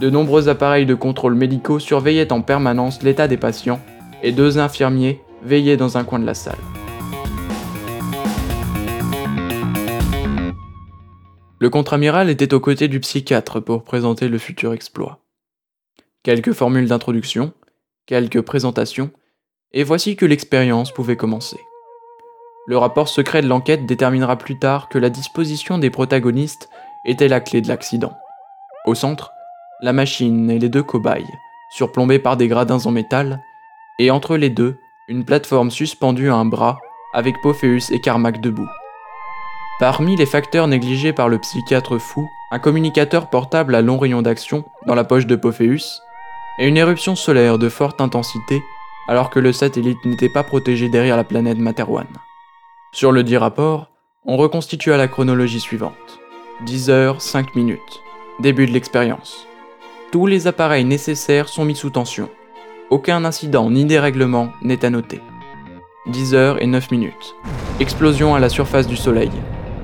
de 0.00 0.10
nombreux 0.10 0.48
appareils 0.48 0.86
de 0.86 0.94
contrôle 0.94 1.34
médicaux 1.34 1.78
surveillaient 1.78 2.32
en 2.32 2.42
permanence 2.42 3.02
l'état 3.02 3.28
des 3.28 3.36
patients 3.36 3.80
et 4.22 4.32
deux 4.32 4.58
infirmiers 4.58 5.20
veillaient 5.42 5.76
dans 5.76 5.98
un 5.98 6.04
coin 6.04 6.18
de 6.18 6.26
la 6.26 6.34
salle. 6.34 6.58
Le 11.58 11.70
contre-amiral 11.70 12.28
était 12.28 12.52
aux 12.52 12.60
côtés 12.60 12.88
du 12.88 13.00
psychiatre 13.00 13.60
pour 13.60 13.82
présenter 13.82 14.28
le 14.28 14.38
futur 14.38 14.74
exploit. 14.74 15.20
Quelques 16.22 16.52
formules 16.52 16.88
d'introduction, 16.88 17.52
quelques 18.04 18.42
présentations, 18.42 19.10
et 19.72 19.84
voici 19.84 20.16
que 20.16 20.26
l'expérience 20.26 20.92
pouvait 20.92 21.16
commencer. 21.16 21.60
Le 22.66 22.78
rapport 22.78 23.08
secret 23.08 23.42
de 23.42 23.48
l'enquête 23.48 23.86
déterminera 23.86 24.36
plus 24.36 24.58
tard 24.58 24.88
que 24.88 24.98
la 24.98 25.10
disposition 25.10 25.78
des 25.78 25.90
protagonistes 25.90 26.68
était 27.04 27.28
la 27.28 27.40
clé 27.40 27.60
de 27.60 27.68
l'accident. 27.68 28.12
Au 28.86 28.94
centre, 28.94 29.32
la 29.80 29.92
machine 29.92 30.50
et 30.50 30.58
les 30.58 30.68
deux 30.68 30.82
cobayes, 30.82 31.26
surplombés 31.70 32.18
par 32.18 32.36
des 32.36 32.48
gradins 32.48 32.84
en 32.84 32.90
métal, 32.90 33.40
et 33.98 34.10
entre 34.10 34.36
les 34.36 34.50
deux, 34.50 34.78
une 35.08 35.24
plateforme 35.24 35.70
suspendue 35.70 36.30
à 36.30 36.34
un 36.34 36.44
bras 36.44 36.78
avec 37.12 37.40
Pophéus 37.40 37.90
et 37.90 38.00
Carmack 38.00 38.40
debout. 38.40 38.68
Parmi 39.78 40.16
les 40.16 40.26
facteurs 40.26 40.68
négligés 40.68 41.12
par 41.12 41.28
le 41.28 41.38
psychiatre 41.38 41.98
fou, 41.98 42.26
un 42.50 42.58
communicateur 42.58 43.28
portable 43.30 43.74
à 43.74 43.82
long 43.82 43.98
rayon 43.98 44.22
d'action 44.22 44.64
dans 44.86 44.94
la 44.94 45.04
poche 45.04 45.26
de 45.26 45.36
Pophéus, 45.36 46.00
et 46.58 46.66
une 46.66 46.76
éruption 46.76 47.14
solaire 47.14 47.58
de 47.58 47.68
forte 47.68 48.00
intensité 48.00 48.62
alors 49.08 49.30
que 49.30 49.38
le 49.38 49.52
satellite 49.52 50.04
n'était 50.04 50.28
pas 50.28 50.42
protégé 50.42 50.88
derrière 50.88 51.16
la 51.16 51.24
planète 51.24 51.58
Materwan. 51.58 52.06
Sur 52.92 53.12
le 53.12 53.22
dit 53.22 53.36
rapport, 53.36 53.90
on 54.24 54.36
reconstitua 54.36 54.96
la 54.96 55.08
chronologie 55.08 55.60
suivante. 55.60 56.20
10 56.64 56.90
heures 56.90 57.22
5 57.22 57.54
minutes. 57.54 58.02
Début 58.40 58.66
de 58.66 58.72
l'expérience. 58.72 59.46
Tous 60.10 60.26
les 60.26 60.46
appareils 60.46 60.84
nécessaires 60.84 61.48
sont 61.48 61.64
mis 61.64 61.76
sous 61.76 61.90
tension. 61.90 62.28
Aucun 62.90 63.24
incident 63.24 63.70
ni 63.70 63.84
dérèglement 63.84 64.50
n'est 64.62 64.84
à 64.84 64.90
noter. 64.90 65.20
10 66.06 66.34
heures 66.34 66.62
et 66.62 66.66
9 66.66 66.90
minutes. 66.90 67.34
Explosion 67.80 68.34
à 68.34 68.40
la 68.40 68.48
surface 68.48 68.86
du 68.86 68.96
Soleil. 68.96 69.30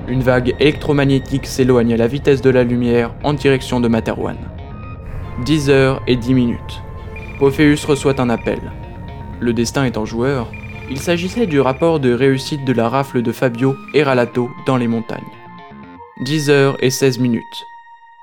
Une 0.07 0.21
vague 0.21 0.55
électromagnétique 0.59 1.45
s'éloigne 1.45 1.93
à 1.93 1.97
la 1.97 2.07
vitesse 2.07 2.41
de 2.41 2.49
la 2.49 2.63
lumière 2.63 3.13
en 3.23 3.33
direction 3.33 3.79
de 3.79 3.87
Materwan. 3.87 4.37
10 5.45 5.69
heures 5.69 6.01
et 6.07 6.15
10 6.15 6.33
minutes. 6.33 6.81
Pophéus 7.39 7.85
reçoit 7.85 8.19
un 8.19 8.29
appel. 8.29 8.59
Le 9.43 9.51
destin 9.51 9.83
étant 9.83 10.05
joueur, 10.05 10.49
il 10.89 10.97
s'agissait 10.97 11.47
du 11.47 11.59
rapport 11.59 11.99
de 11.99 12.13
réussite 12.13 12.63
de 12.63 12.71
la 12.71 12.87
rafle 12.87 13.21
de 13.21 13.33
Fabio 13.33 13.75
et 13.93 14.01
Ralato 14.01 14.49
dans 14.65 14.77
les 14.77 14.87
montagnes. 14.87 15.19
10 16.21 16.49
heures 16.49 16.77
et 16.79 16.89
16 16.89 17.19
minutes. 17.19 17.65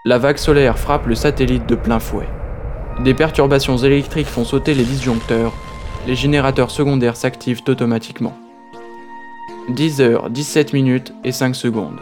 La 0.06 0.16
vague 0.16 0.38
solaire 0.38 0.78
frappe 0.78 1.06
le 1.06 1.14
satellite 1.14 1.66
de 1.66 1.74
plein 1.74 1.98
fouet. 1.98 2.26
Des 3.04 3.12
perturbations 3.12 3.76
électriques 3.76 4.28
font 4.28 4.46
sauter 4.46 4.72
les 4.72 4.85
disjoncteurs, 4.85 5.52
les 6.06 6.14
générateurs 6.14 6.70
secondaires 6.70 7.16
s'activent 7.16 7.64
automatiquement. 7.68 8.35
10 9.68 10.00
heures 10.00 10.30
17 10.30 10.72
minutes 10.72 11.12
et 11.22 11.33
5 11.33 11.54
secondes. 11.54 12.00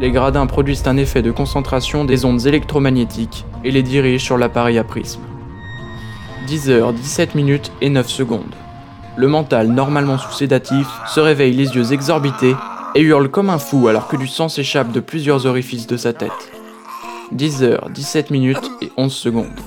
Les 0.00 0.10
gradins 0.10 0.46
produisent 0.46 0.88
un 0.88 0.96
effet 0.96 1.22
de 1.22 1.30
concentration 1.30 2.04
des 2.04 2.24
ondes 2.24 2.46
électromagnétiques 2.46 3.44
et 3.62 3.70
les 3.70 3.84
dirigent 3.84 4.24
sur 4.24 4.38
l'appareil 4.38 4.78
à 4.78 4.82
prisme. 4.82 5.22
10 6.46 6.70
heures 6.70 6.92
17 6.92 7.34
minutes 7.34 7.70
et 7.80 7.90
9 7.90 8.08
secondes. 8.08 8.54
Le 9.16 9.28
mental, 9.28 9.68
normalement 9.68 10.18
sous 10.18 10.32
sédatif, 10.32 10.86
se 11.06 11.20
réveille 11.20 11.52
les 11.52 11.74
yeux 11.74 11.92
exorbités 11.92 12.56
et 12.94 13.00
hurle 13.00 13.28
comme 13.28 13.50
un 13.50 13.58
fou 13.58 13.88
alors 13.88 14.08
que 14.08 14.16
du 14.16 14.26
sang 14.26 14.48
s'échappe 14.48 14.90
de 14.92 15.00
plusieurs 15.00 15.46
orifices 15.46 15.86
de 15.86 15.96
sa 15.96 16.12
tête. 16.12 16.30
10 17.32 17.62
heures 17.62 17.90
17 17.90 18.30
minutes 18.30 18.70
et 18.80 18.90
11 18.96 19.12
secondes. 19.12 19.60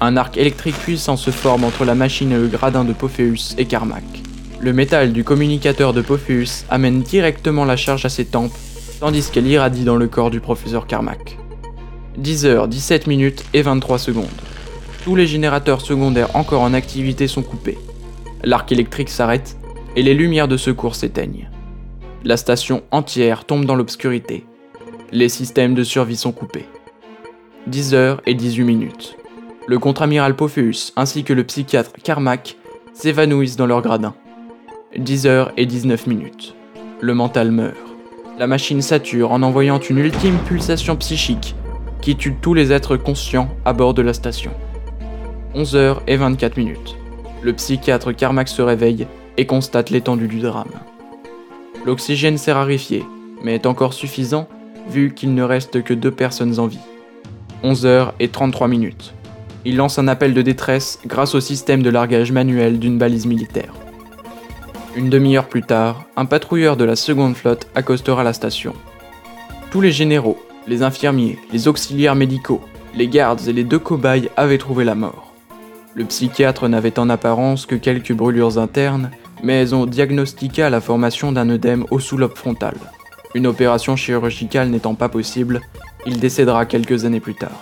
Un 0.00 0.16
arc 0.16 0.36
électrique 0.36 0.76
puissant 0.76 1.16
se 1.16 1.30
forme 1.30 1.64
entre 1.64 1.84
la 1.84 1.94
machine 1.94 2.32
et 2.32 2.38
le 2.38 2.48
gradin 2.48 2.84
de 2.84 2.92
Pophéus 2.92 3.54
et 3.56 3.64
Carmack. 3.64 4.04
Le 4.60 4.72
métal 4.72 5.12
du 5.12 5.24
communicateur 5.24 5.92
de 5.92 6.02
Pophéus 6.02 6.64
amène 6.70 7.02
directement 7.02 7.64
la 7.64 7.76
charge 7.76 8.04
à 8.04 8.08
ses 8.08 8.26
tempes, 8.26 8.52
tandis 9.00 9.30
qu'elle 9.30 9.46
irradie 9.46 9.84
dans 9.84 9.96
le 9.96 10.08
corps 10.08 10.30
du 10.30 10.40
professeur 10.40 10.86
Carmack. 10.86 11.38
10 12.18 12.44
heures 12.46 12.68
17 12.68 13.06
minutes 13.06 13.44
et 13.54 13.62
23 13.62 13.98
secondes. 13.98 14.26
Tous 15.04 15.16
les 15.16 15.26
générateurs 15.26 15.80
secondaires 15.80 16.36
encore 16.36 16.62
en 16.62 16.74
activité 16.74 17.26
sont 17.26 17.42
coupés. 17.42 17.78
L'arc 18.44 18.70
électrique 18.70 19.08
s'arrête 19.08 19.56
et 19.96 20.02
les 20.02 20.14
lumières 20.14 20.46
de 20.46 20.56
secours 20.56 20.94
s'éteignent. 20.94 21.50
La 22.22 22.36
station 22.36 22.84
entière 22.92 23.44
tombe 23.44 23.64
dans 23.64 23.74
l'obscurité. 23.74 24.46
Les 25.10 25.28
systèmes 25.28 25.74
de 25.74 25.82
survie 25.82 26.16
sont 26.16 26.30
coupés. 26.30 26.66
10 27.66 27.94
heures 27.94 28.22
et 28.26 28.34
18 28.34 28.62
minutes. 28.62 29.16
Le 29.66 29.80
contre-amiral 29.80 30.36
Pophéus 30.36 30.92
ainsi 30.94 31.24
que 31.24 31.32
le 31.32 31.42
psychiatre 31.42 31.94
Carmack 32.00 32.56
s'évanouissent 32.92 33.56
dans 33.56 33.66
leur 33.66 33.82
gradin. 33.82 34.14
10 34.96 35.26
heures 35.26 35.52
et 35.56 35.66
19 35.66 36.06
minutes. 36.06 36.54
Le 37.00 37.14
mental 37.14 37.50
meurt. 37.50 37.76
La 38.38 38.46
machine 38.46 38.82
sature 38.82 39.32
en 39.32 39.42
envoyant 39.42 39.80
une 39.80 39.98
ultime 39.98 40.38
pulsation 40.46 40.94
psychique 40.94 41.56
qui 42.00 42.14
tue 42.14 42.36
tous 42.40 42.54
les 42.54 42.70
êtres 42.70 42.96
conscients 42.96 43.48
à 43.64 43.72
bord 43.72 43.94
de 43.94 44.02
la 44.02 44.14
station. 44.14 44.52
11 45.54 45.76
heures 45.76 46.02
et 46.06 46.16
24 46.16 46.56
minutes. 46.56 46.96
Le 47.42 47.52
psychiatre 47.52 48.12
Carmack 48.12 48.48
se 48.48 48.62
réveille 48.62 49.06
et 49.36 49.46
constate 49.46 49.90
l'étendue 49.90 50.28
du 50.28 50.40
drame. 50.40 50.70
L'oxygène 51.84 52.38
s'est 52.38 52.52
raréfié, 52.52 53.04
mais 53.42 53.54
est 53.54 53.66
encore 53.66 53.92
suffisant 53.92 54.48
vu 54.88 55.12
qu'il 55.14 55.34
ne 55.34 55.42
reste 55.42 55.82
que 55.82 55.94
deux 55.94 56.10
personnes 56.10 56.58
en 56.58 56.66
vie. 56.66 56.78
11 57.62 57.86
heures 57.86 58.14
et 58.18 58.28
33 58.28 58.68
minutes. 58.68 59.14
Il 59.64 59.76
lance 59.76 59.98
un 59.98 60.08
appel 60.08 60.34
de 60.34 60.42
détresse 60.42 60.98
grâce 61.06 61.34
au 61.34 61.40
système 61.40 61.82
de 61.82 61.90
largage 61.90 62.32
manuel 62.32 62.78
d'une 62.78 62.98
balise 62.98 63.26
militaire. 63.26 63.74
Une 64.96 65.10
demi-heure 65.10 65.48
plus 65.48 65.62
tard, 65.62 66.04
un 66.16 66.24
patrouilleur 66.24 66.76
de 66.76 66.84
la 66.84 66.96
seconde 66.96 67.36
flotte 67.36 67.68
accostera 67.74 68.24
la 68.24 68.32
station. 68.32 68.74
Tous 69.70 69.80
les 69.80 69.92
généraux, 69.92 70.42
les 70.66 70.82
infirmiers, 70.82 71.38
les 71.52 71.68
auxiliaires 71.68 72.14
médicaux, 72.14 72.62
les 72.94 73.08
gardes 73.08 73.48
et 73.48 73.52
les 73.52 73.64
deux 73.64 73.78
cobayes 73.78 74.30
avaient 74.36 74.58
trouvé 74.58 74.84
la 74.84 74.94
mort. 74.94 75.31
Le 75.94 76.04
psychiatre 76.04 76.68
n'avait 76.68 76.98
en 76.98 77.10
apparence 77.10 77.66
que 77.66 77.74
quelques 77.74 78.12
brûlures 78.12 78.58
internes, 78.58 79.10
mais 79.42 79.74
on 79.74 79.84
diagnostiqua 79.84 80.70
la 80.70 80.80
formation 80.80 81.32
d'un 81.32 81.50
œdème 81.50 81.84
au 81.90 81.98
sous-lobe 81.98 82.36
frontal. 82.36 82.74
Une 83.34 83.46
opération 83.46 83.96
chirurgicale 83.96 84.68
n'étant 84.68 84.94
pas 84.94 85.08
possible, 85.08 85.60
il 86.06 86.18
décédera 86.18 86.64
quelques 86.64 87.04
années 87.04 87.20
plus 87.20 87.34
tard. 87.34 87.60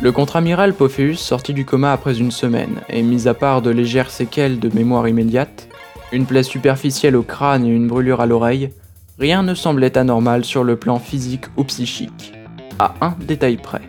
Le 0.00 0.12
contre-amiral 0.12 0.74
Pophéus 0.74 1.18
sortit 1.18 1.54
du 1.54 1.64
coma 1.64 1.92
après 1.92 2.18
une 2.18 2.30
semaine, 2.30 2.80
et 2.88 3.02
mis 3.02 3.28
à 3.28 3.34
part 3.34 3.62
de 3.62 3.70
légères 3.70 4.10
séquelles 4.10 4.58
de 4.58 4.74
mémoire 4.74 5.08
immédiate, 5.08 5.68
une 6.12 6.26
plaie 6.26 6.42
superficielle 6.42 7.16
au 7.16 7.22
crâne 7.22 7.64
et 7.64 7.70
une 7.70 7.88
brûlure 7.88 8.20
à 8.20 8.26
l'oreille, 8.26 8.70
rien 9.18 9.42
ne 9.42 9.54
semblait 9.54 9.98
anormal 9.98 10.44
sur 10.44 10.64
le 10.64 10.76
plan 10.76 10.98
physique 10.98 11.46
ou 11.56 11.64
psychique. 11.64 12.32
À 12.78 12.94
un 13.00 13.14
détail 13.20 13.56
près. 13.56 13.82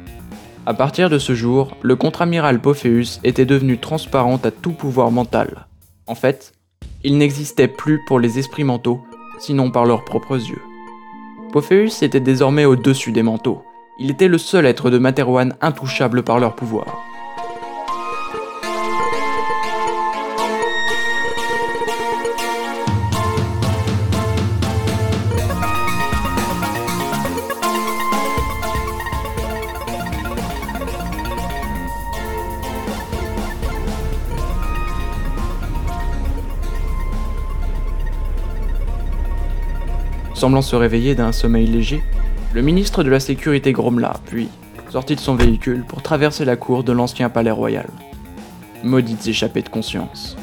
À 0.70 0.76
partir 0.76 1.10
de 1.10 1.18
ce 1.18 1.34
jour, 1.34 1.76
le 1.82 1.96
contre-amiral 1.96 2.62
Pophéus 2.62 3.20
était 3.24 3.48
devenu 3.48 3.80
transparent 3.80 4.40
à 4.44 4.52
tout 4.52 4.72
pouvoir 4.72 5.10
mental. 5.10 5.66
En 6.06 6.14
fait, 6.14 6.54
il 7.04 7.18
n'existait 7.18 7.68
plus 7.68 8.00
pour 8.06 8.20
les 8.20 8.38
esprits 8.38 8.64
mentaux, 8.64 9.02
sinon 9.40 9.72
par 9.72 9.86
leurs 9.86 10.06
propres 10.06 10.36
yeux. 10.36 10.62
Pophéus 11.52 12.04
était 12.04 12.20
désormais 12.20 12.66
au-dessus 12.66 13.12
des 13.12 13.24
manteaux. 13.24 13.64
Il 13.98 14.12
était 14.12 14.28
le 14.28 14.38
seul 14.38 14.68
être 14.68 14.92
de 14.92 15.00
Materwan 15.00 15.56
intouchable 15.60 16.22
par 16.22 16.40
leur 16.40 16.56
pouvoir. 16.56 16.86
Semblant 40.40 40.62
se 40.62 40.78
réveiller 40.78 41.16
d'un 41.16 41.34
sommeil 41.34 41.68
léger, 41.68 42.02
le 42.54 42.62
ministre 42.62 43.04
de 43.04 43.10
la 43.10 43.20
Sécurité 43.20 43.74
grommela, 43.74 44.14
puis 44.28 44.48
sortit 44.90 45.16
de 45.16 45.20
son 45.20 45.36
véhicule 45.36 45.84
pour 45.86 46.02
traverser 46.02 46.46
la 46.46 46.56
cour 46.56 46.86
de 46.86 46.94
l'ancien 46.94 47.28
palais 47.28 47.52
royal. 47.52 47.90
Maudites 48.82 49.28
échappées 49.28 49.64
de 49.64 49.68
conscience. 49.68 50.38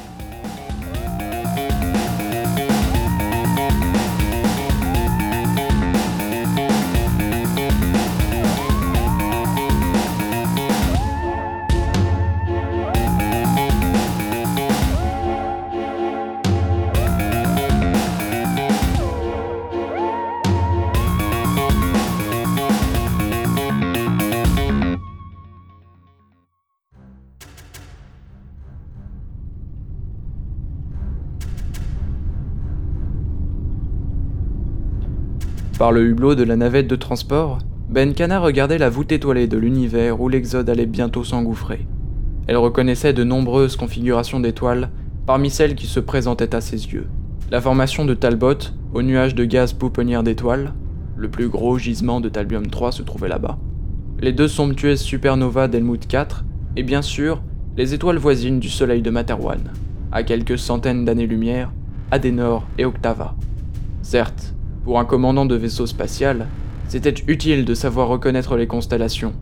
Par 35.87 35.93
le 35.93 36.05
hublot 36.05 36.35
de 36.35 36.43
la 36.43 36.57
navette 36.57 36.89
de 36.89 36.97
transport, 36.97 37.61
Benkana 37.91 38.41
regardait 38.41 38.77
la 38.77 38.91
voûte 38.91 39.13
étoilée 39.13 39.47
de 39.47 39.57
l'univers 39.57 40.21
où 40.21 40.29
l'Exode 40.29 40.69
allait 40.69 40.85
bientôt 40.85 41.23
s'engouffrer. 41.23 41.87
Elle 42.49 42.57
reconnaissait 42.57 43.13
de 43.13 43.23
nombreuses 43.23 43.77
configurations 43.77 44.41
d'étoiles 44.41 44.91
parmi 45.27 45.49
celles 45.49 45.77
qui 45.77 45.87
se 45.87 46.01
présentaient 46.01 46.57
à 46.57 46.61
ses 46.61 46.87
yeux. 46.89 47.07
La 47.53 47.61
formation 47.61 48.05
de 48.05 48.15
Talbot, 48.15 48.59
au 48.95 49.03
nuage 49.03 49.37
de 49.37 49.45
gaz 49.45 49.75
pouponnière 49.75 50.25
d'étoiles, 50.25 50.75
le 51.17 51.31
plus 51.31 51.49
gros 51.49 51.79
gisement 51.79 52.21
de 52.21 52.31
Talbium 52.31 52.67
3 52.67 52.91
se 52.91 53.05
trouvait 53.05 53.29
là-bas. 53.29 53.57
Les 54.19 54.33
deux 54.33 54.49
somptueuses 54.49 55.03
supernovas 55.03 55.69
d'Elmwood 55.69 56.09
4, 56.09 56.45
et 56.75 56.83
bien 56.83 57.01
sûr, 57.01 57.45
les 57.77 57.95
étoiles 57.95 58.19
voisines 58.19 58.59
du 58.59 58.71
soleil 58.71 59.03
de 59.03 59.11
Materwan, 59.11 59.71
à 60.11 60.25
quelques 60.25 60.59
centaines 60.59 61.05
d'années-lumière, 61.05 61.71
Adenor 62.11 62.67
et 62.77 62.85
Octava. 62.85 63.37
Certes, 64.03 64.56
pour 64.87 65.01
un 65.01 65.05
commandant 65.05 65.47
de 65.47 65.57
vaisseau 65.57 65.85
spatial, 65.85 66.47
c'était 66.87 67.25
utile 67.27 67.65
de 67.65 67.75
savoir 67.75 68.07
reconnaître 68.07 68.57
les 68.57 68.69
constellations, 68.69 69.33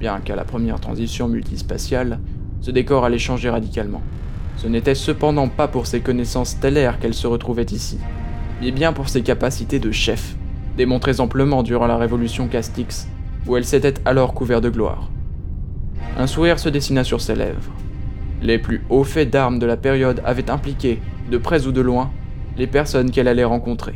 bien 0.00 0.18
qu'à 0.18 0.34
la 0.34 0.42
première 0.42 0.80
transition 0.80 1.28
multispatiale, 1.28 2.18
ce 2.60 2.72
décor 2.72 3.04
allait 3.04 3.16
changer 3.16 3.50
radicalement. 3.50 4.02
Ce 4.56 4.66
n'était 4.66 4.96
cependant 4.96 5.46
pas 5.46 5.68
pour 5.68 5.86
ses 5.86 6.00
connaissances 6.00 6.50
stellaires 6.50 6.98
qu'elle 6.98 7.14
se 7.14 7.28
retrouvait 7.28 7.66
ici, 7.70 8.00
mais 8.60 8.72
bien 8.72 8.92
pour 8.92 9.08
ses 9.08 9.22
capacités 9.22 9.78
de 9.78 9.92
chef, 9.92 10.34
démontrées 10.76 11.20
amplement 11.20 11.62
durant 11.62 11.86
la 11.86 11.96
révolution 11.96 12.48
Castix, 12.48 13.06
où 13.46 13.56
elle 13.56 13.64
s'était 13.64 13.94
alors 14.04 14.34
couverte 14.34 14.64
de 14.64 14.70
gloire. 14.70 15.08
Un 16.18 16.26
sourire 16.26 16.58
se 16.58 16.68
dessina 16.68 17.04
sur 17.04 17.20
ses 17.20 17.36
lèvres. 17.36 17.70
Les 18.42 18.58
plus 18.58 18.82
hauts 18.90 19.04
faits 19.04 19.30
d'armes 19.30 19.60
de 19.60 19.66
la 19.66 19.76
période 19.76 20.20
avaient 20.24 20.50
impliqué, 20.50 21.00
de 21.30 21.38
près 21.38 21.68
ou 21.68 21.70
de 21.70 21.80
loin, 21.80 22.10
les 22.56 22.66
personnes 22.66 23.12
qu'elle 23.12 23.28
allait 23.28 23.44
rencontrer. 23.44 23.94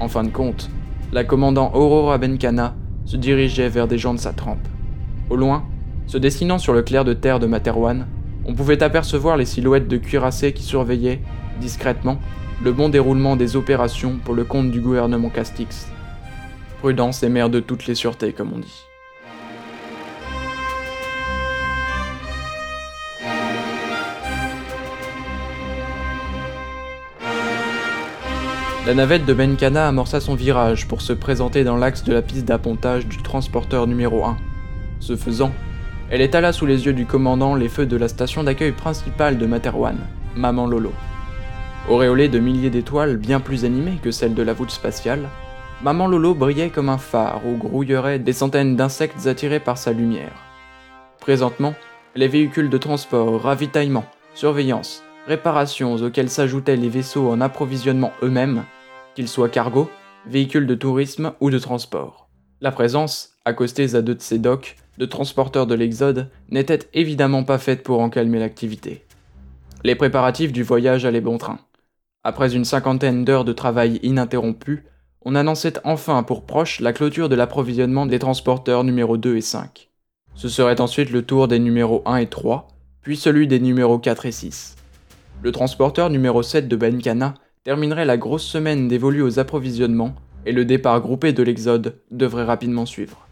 En 0.00 0.08
fin 0.08 0.24
de 0.24 0.30
compte, 0.30 0.70
la 1.12 1.24
commandant 1.24 1.72
Aurora 1.74 2.18
Benkana 2.18 2.74
se 3.04 3.16
dirigeait 3.16 3.68
vers 3.68 3.86
des 3.86 3.98
gens 3.98 4.14
de 4.14 4.18
sa 4.18 4.32
trempe. 4.32 4.66
Au 5.30 5.36
loin, 5.36 5.64
se 6.06 6.18
dessinant 6.18 6.58
sur 6.58 6.72
le 6.72 6.82
clair 6.82 7.04
de 7.04 7.14
terre 7.14 7.38
de 7.38 7.46
Materwan, 7.46 8.06
on 8.46 8.54
pouvait 8.54 8.82
apercevoir 8.82 9.36
les 9.36 9.46
silhouettes 9.46 9.88
de 9.88 9.96
cuirassés 9.96 10.52
qui 10.52 10.62
surveillaient, 10.62 11.20
discrètement, 11.60 12.18
le 12.62 12.72
bon 12.72 12.88
déroulement 12.88 13.36
des 13.36 13.56
opérations 13.56 14.18
pour 14.24 14.34
le 14.34 14.44
compte 14.44 14.70
du 14.70 14.80
gouvernement 14.80 15.30
Castix. 15.30 15.88
Prudence 16.80 17.22
est 17.22 17.28
mère 17.28 17.50
de 17.50 17.60
toutes 17.60 17.86
les 17.86 17.94
sûretés, 17.94 18.32
comme 18.32 18.52
on 18.54 18.58
dit. 18.58 18.84
La 28.86 28.92
navette 28.92 29.24
de 29.24 29.32
Benkana 29.32 29.88
amorça 29.88 30.20
son 30.20 30.34
virage 30.34 30.86
pour 30.86 31.00
se 31.00 31.14
présenter 31.14 31.64
dans 31.64 31.78
l'axe 31.78 32.04
de 32.04 32.12
la 32.12 32.20
piste 32.20 32.44
d'appontage 32.44 33.06
du 33.06 33.22
transporteur 33.22 33.86
numéro 33.86 34.26
1. 34.26 34.36
Ce 35.00 35.16
faisant, 35.16 35.52
elle 36.10 36.20
étala 36.20 36.52
sous 36.52 36.66
les 36.66 36.84
yeux 36.84 36.92
du 36.92 37.06
commandant 37.06 37.54
les 37.54 37.70
feux 37.70 37.86
de 37.86 37.96
la 37.96 38.08
station 38.08 38.44
d'accueil 38.44 38.72
principale 38.72 39.38
de 39.38 39.46
Materwan, 39.46 39.96
Maman 40.36 40.66
Lolo. 40.66 40.92
Auréolée 41.88 42.28
de 42.28 42.38
milliers 42.38 42.68
d'étoiles 42.68 43.16
bien 43.16 43.40
plus 43.40 43.64
animées 43.64 43.98
que 44.02 44.10
celles 44.10 44.34
de 44.34 44.42
la 44.42 44.52
voûte 44.52 44.70
spatiale, 44.70 45.30
Maman 45.82 46.06
Lolo 46.06 46.34
brillait 46.34 46.68
comme 46.68 46.90
un 46.90 46.98
phare 46.98 47.40
où 47.46 47.56
grouilleraient 47.56 48.18
des 48.18 48.34
centaines 48.34 48.76
d'insectes 48.76 49.26
attirés 49.26 49.60
par 49.60 49.78
sa 49.78 49.92
lumière. 49.92 50.42
Présentement, 51.20 51.74
les 52.16 52.28
véhicules 52.28 52.68
de 52.68 52.76
transport, 52.76 53.40
ravitaillement, 53.40 54.04
surveillance, 54.34 55.03
réparations 55.26 55.94
auxquels 55.94 56.30
s'ajoutaient 56.30 56.76
les 56.76 56.88
vaisseaux 56.88 57.30
en 57.30 57.40
approvisionnement 57.40 58.12
eux-mêmes, 58.22 58.64
qu'ils 59.14 59.28
soient 59.28 59.48
cargo, 59.48 59.90
véhicules 60.26 60.66
de 60.66 60.74
tourisme 60.74 61.32
ou 61.40 61.50
de 61.50 61.58
transport. 61.58 62.28
La 62.60 62.72
présence, 62.72 63.34
accostée 63.44 63.94
à 63.94 64.02
deux 64.02 64.14
de 64.14 64.22
ces 64.22 64.38
docks, 64.38 64.76
de 64.98 65.06
transporteurs 65.06 65.66
de 65.66 65.74
l'Exode, 65.74 66.30
n'était 66.50 66.88
évidemment 66.94 67.44
pas 67.44 67.58
faite 67.58 67.82
pour 67.82 68.00
en 68.00 68.10
calmer 68.10 68.38
l'activité. 68.38 69.04
Les 69.82 69.94
préparatifs 69.94 70.52
du 70.52 70.62
voyage 70.62 71.04
allaient 71.04 71.20
bon 71.20 71.38
train. 71.38 71.58
Après 72.22 72.54
une 72.54 72.64
cinquantaine 72.64 73.24
d'heures 73.24 73.44
de 73.44 73.52
travail 73.52 74.00
ininterrompu, 74.02 74.84
on 75.26 75.34
annonçait 75.34 75.74
enfin 75.84 76.22
pour 76.22 76.44
proche 76.46 76.80
la 76.80 76.92
clôture 76.92 77.28
de 77.28 77.34
l'approvisionnement 77.34 78.06
des 78.06 78.18
transporteurs 78.18 78.84
numéro 78.84 79.16
2 79.16 79.36
et 79.36 79.40
5. 79.40 79.90
Ce 80.34 80.48
serait 80.48 80.80
ensuite 80.80 81.10
le 81.10 81.22
tour 81.22 81.48
des 81.48 81.58
numéros 81.58 82.02
1 82.06 82.16
et 82.16 82.26
3, 82.26 82.68
puis 83.02 83.16
celui 83.16 83.46
des 83.46 83.60
numéros 83.60 83.98
4 83.98 84.26
et 84.26 84.32
6. 84.32 84.76
Le 85.42 85.52
transporteur 85.52 86.10
numéro 86.10 86.42
7 86.42 86.68
de 86.68 86.76
Benkana 86.76 87.34
terminerait 87.64 88.04
la 88.04 88.16
grosse 88.16 88.44
semaine 88.44 88.88
dévolue 88.88 89.22
aux 89.22 89.38
approvisionnements 89.38 90.14
et 90.46 90.52
le 90.52 90.64
départ 90.64 91.00
groupé 91.00 91.32
de 91.32 91.42
l'Exode 91.42 91.96
devrait 92.10 92.44
rapidement 92.44 92.86
suivre. 92.86 93.26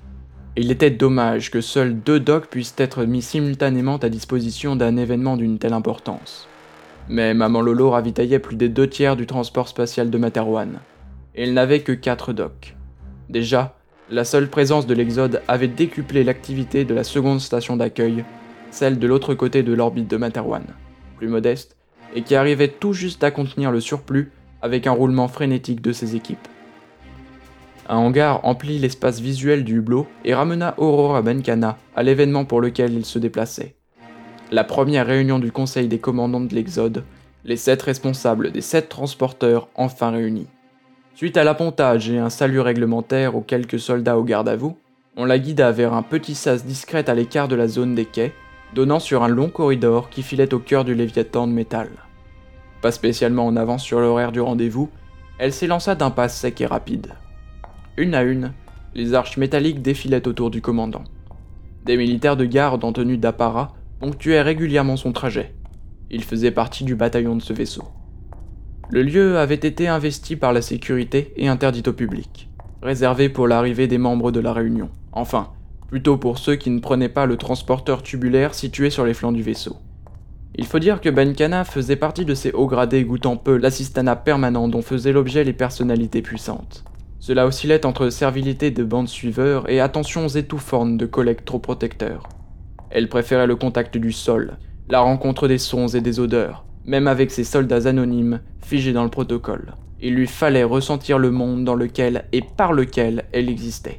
Il 0.57 0.71
était 0.71 0.91
dommage 0.91 1.51
que 1.51 1.62
seuls 1.62 1.99
deux 1.99 2.21
docks 2.21 2.49
puissent 2.49 2.75
être 2.77 3.05
mis 3.05 3.23
simultanément 3.23 3.97
à 3.97 4.09
disposition 4.11 4.77
d'un 4.77 4.97
événement 4.99 5.37
d'une 5.37 5.59
telle 5.59 5.73
importance. 5.73 6.47
Mais 7.09 7.33
Maman 7.35 7.62
Lolo 7.62 7.91
ravitaillait 7.91 8.38
plus 8.38 8.57
des 8.57 8.69
deux 8.69 8.87
tiers 8.87 9.17
du 9.17 9.27
transport 9.27 9.69
spatial 9.69 10.11
de 10.11 10.19
Materwan, 10.19 10.81
et 11.35 11.45
il 11.45 11.55
n'avait 11.55 11.81
que 11.81 11.93
quatre 11.93 12.33
docks. 12.33 12.77
Déjà, 13.31 13.79
la 14.11 14.25
seule 14.25 14.49
présence 14.49 14.87
de 14.87 14.93
l'Exode 14.93 15.41
avait 15.49 15.69
décuplé 15.69 16.23
l'activité 16.23 16.85
de 16.85 16.93
la 16.95 17.05
seconde 17.05 17.41
station 17.41 17.79
d'accueil, 17.79 18.25
celle 18.71 18.99
de 18.99 19.07
l'autre 19.07 19.35
côté 19.35 19.62
de 19.62 19.73
l'orbite 19.73 20.11
de 20.11 20.19
Materwan, 20.19 20.65
plus 21.17 21.29
modeste, 21.29 21.77
et 22.14 22.22
qui 22.22 22.35
arrivait 22.35 22.68
tout 22.68 22.92
juste 22.92 23.25
à 23.25 23.31
contenir 23.31 23.70
le 23.70 23.81
surplus 23.81 24.31
avec 24.61 24.87
un 24.87 24.92
roulement 24.92 25.29
frénétique 25.29 25.81
de 25.83 25.92
ses 25.92 26.16
équipes. 26.16 26.48
Un 27.88 27.96
hangar 27.96 28.44
emplit 28.44 28.79
l'espace 28.79 29.20
visuel 29.20 29.64
du 29.64 29.79
hublot 29.79 30.07
et 30.25 30.35
ramena 30.35 30.75
Aurora 30.79 31.20
Benkana 31.20 31.79
à 31.96 32.03
l'événement 32.03 32.44
pour 32.44 32.61
lequel 32.61 32.92
il 32.92 33.05
se 33.05 33.18
déplaçait. 33.18 33.75
La 34.51 34.64
première 34.64 35.07
réunion 35.07 35.38
du 35.38 35.51
conseil 35.51 35.88
des 35.88 35.98
commandants 35.98 36.40
de 36.40 36.55
l'Exode, 36.55 37.05
les 37.44 37.57
sept 37.57 37.83
responsables 37.83 38.53
des 38.53 38.61
sept 38.61 38.88
transporteurs 38.88 39.68
enfin 39.75 40.11
réunis. 40.11 40.46
Suite 41.14 41.37
à 41.37 41.44
l'appontage 41.44 42.09
et 42.09 42.18
un 42.18 42.31
salut 42.31 42.61
réglementaire 42.61 43.37
aux 43.37 43.40
quelques 43.40 43.81
soldats 43.81 44.18
au 44.18 44.25
garde 44.25 44.48
à 44.48 44.57
vous, 44.57 44.79
on 45.16 45.25
la 45.25 45.38
guida 45.38 45.72
vers 45.72 45.92
un 45.92 46.03
petit 46.03 46.35
sas 46.35 46.64
discret 46.64 47.11
à 47.11 47.14
l'écart 47.14 47.48
de 47.48 47.55
la 47.55 47.68
zone 47.68 47.94
des 47.94 48.07
quais, 48.07 48.33
donnant 48.75 49.01
sur 49.01 49.23
un 49.23 49.29
long 49.29 49.49
corridor 49.49 50.11
qui 50.11 50.23
filait 50.23 50.55
au 50.55 50.59
cœur 50.59 50.85
du 50.85 50.95
Léviathan 50.95 51.47
de 51.47 51.53
métal. 51.53 51.89
Pas 52.81 52.93
spécialement 52.93 53.47
en 53.47 53.57
avance 53.57 53.83
sur 53.83 54.01
l'horaire 54.01 54.33
du 54.33 54.41
rendez-vous, 54.41 54.91
elle 55.39 55.53
s'élança 55.53 55.95
d'un 55.95 56.11
pas 56.11 56.29
sec 56.29 56.61
et 56.61 56.67
rapide. 56.67 57.15
Une 57.97 58.15
à 58.15 58.23
une, 58.23 58.53
les 58.95 59.15
arches 59.15 59.37
métalliques 59.37 59.83
défilaient 59.83 60.27
autour 60.27 60.51
du 60.51 60.61
commandant. 60.61 61.05
Des 61.85 61.97
militaires 61.97 62.37
de 62.37 62.45
garde 62.45 62.85
en 62.85 62.93
tenue 62.93 63.19
d'apparat 63.19 63.73
ponctuaient 64.01 64.43
régulièrement 64.43 64.97
son 64.97 65.13
trajet. 65.13 65.55
Il 66.11 66.25
faisait 66.25 66.51
partie 66.51 66.85
du 66.85 66.95
bataillon 66.95 67.37
de 67.37 67.43
ce 67.43 67.53
vaisseau. 67.53 67.85
Le 68.91 69.03
lieu 69.03 69.39
avait 69.39 69.55
été 69.55 69.89
investi 69.89 70.37
par 70.37 70.53
la 70.53 70.61
sécurité 70.61 71.33
et 71.37 71.49
interdit 71.49 71.83
au 71.87 71.93
public, 71.93 72.51
réservé 72.83 73.29
pour 73.29 73.49
l'arrivée 73.49 73.87
des 73.87 73.99
membres 73.99 74.31
de 74.31 74.41
la 74.41 74.53
Réunion. 74.53 74.91
Enfin, 75.13 75.51
plutôt 75.92 76.16
pour 76.16 76.38
ceux 76.38 76.57
qui 76.57 76.70
ne 76.70 76.81
prenaient 76.81 77.11
pas 77.11 77.26
le 77.26 77.37
transporteur 77.37 78.02
tubulaire 78.02 78.55
situé 78.55 78.88
sur 78.88 79.05
les 79.05 79.12
flancs 79.12 79.31
du 79.31 79.42
vaisseau. 79.42 79.76
Il 80.55 80.64
faut 80.64 80.78
dire 80.78 81.02
que 81.02 81.11
Benkana 81.11 81.64
faisait 81.64 81.96
partie 81.96 82.24
de 82.24 82.33
ces 82.33 82.50
hauts 82.50 82.66
gradés 82.66 83.05
goûtant 83.05 83.37
peu 83.37 83.59
l'assistanat 83.59 84.16
permanent 84.16 84.68
dont 84.68 84.81
faisaient 84.81 85.12
l'objet 85.12 85.44
les 85.44 85.52
personnalités 85.52 86.22
puissantes. 86.22 86.83
Cela 87.20 87.46
oscillait 87.46 87.85
entre 87.85 88.09
servilité 88.09 88.70
de 88.70 88.85
bandes 88.85 89.07
suiveurs 89.07 89.68
et 89.68 89.81
attentions 89.81 90.28
étouffantes 90.28 90.96
de 90.96 91.05
collègues 91.05 91.44
trop 91.44 91.59
protecteurs. 91.59 92.26
Elle 92.88 93.11
préférait 93.11 93.46
le 93.46 93.57
contact 93.57 93.98
du 93.98 94.12
sol, 94.12 94.57
la 94.88 95.00
rencontre 95.00 95.46
des 95.46 95.59
sons 95.59 95.88
et 95.88 96.00
des 96.00 96.20
odeurs, 96.20 96.64
même 96.87 97.07
avec 97.07 97.31
ses 97.31 97.44
soldats 97.44 97.87
anonymes 97.87 98.40
figés 98.62 98.94
dans 98.94 99.05
le 99.05 99.11
protocole. 99.11 99.74
Il 100.00 100.14
lui 100.14 100.26
fallait 100.26 100.64
ressentir 100.64 101.18
le 101.18 101.31
monde 101.31 101.66
dans 101.66 101.74
lequel 101.74 102.24
et 102.33 102.40
par 102.40 102.72
lequel 102.72 103.26
elle 103.33 103.50
existait. 103.50 103.98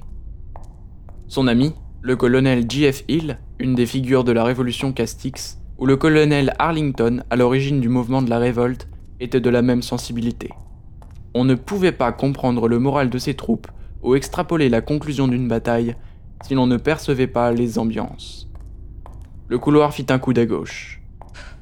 Son 1.27 1.47
ami, 1.47 1.73
le 2.03 2.17
colonel 2.17 2.65
J.F. 2.69 3.05
Hill, 3.07 3.39
une 3.59 3.75
des 3.75 3.85
figures 3.85 4.25
de 4.25 4.33
la 4.33 4.43
révolution 4.43 4.91
Castix, 4.91 5.61
ou 5.77 5.85
le 5.85 5.95
colonel 5.95 6.53
Arlington, 6.59 7.23
à 7.29 7.37
l'origine 7.37 7.79
du 7.79 7.87
mouvement 7.87 8.21
de 8.21 8.29
la 8.29 8.39
révolte, 8.39 8.89
étaient 9.21 9.39
de 9.39 9.49
la 9.49 9.61
même 9.61 9.81
sensibilité. 9.81 10.49
On 11.33 11.45
ne 11.45 11.55
pouvait 11.55 11.93
pas 11.93 12.11
comprendre 12.11 12.67
le 12.67 12.77
moral 12.77 13.09
de 13.09 13.17
ses 13.17 13.35
troupes 13.35 13.69
ou 14.01 14.15
extrapoler 14.15 14.67
la 14.67 14.81
conclusion 14.81 15.29
d'une 15.29 15.47
bataille 15.47 15.95
si 16.43 16.55
l'on 16.55 16.67
ne 16.67 16.75
percevait 16.75 17.27
pas 17.27 17.53
les 17.53 17.79
ambiances. 17.79 18.49
Le 19.47 19.57
couloir 19.57 19.93
fit 19.93 20.07
un 20.09 20.19
coup 20.19 20.33
à 20.35 20.45
gauche. 20.45 21.01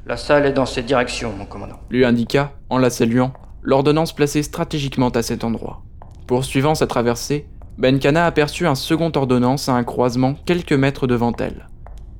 La 0.07 0.17
salle 0.17 0.47
est 0.47 0.53
dans 0.53 0.65
cette 0.65 0.87
direction, 0.87 1.33
mon 1.37 1.45
commandant. 1.45 1.79
Lui 1.91 2.03
indiqua, 2.03 2.53
en 2.71 2.79
la 2.79 2.89
saluant, 2.89 3.33
l'ordonnance 3.61 4.15
placée 4.15 4.41
stratégiquement 4.41 5.09
à 5.09 5.21
cet 5.21 5.43
endroit. 5.43 5.83
Poursuivant 6.25 6.73
sa 6.73 6.87
traversée, 6.87 7.45
Benkana 7.81 8.27
aperçut 8.27 8.67
un 8.67 8.75
second 8.75 9.11
ordonnance 9.15 9.67
à 9.67 9.73
un 9.73 9.83
croisement 9.83 10.35
quelques 10.45 10.71
mètres 10.71 11.07
devant 11.07 11.33
elle. 11.39 11.67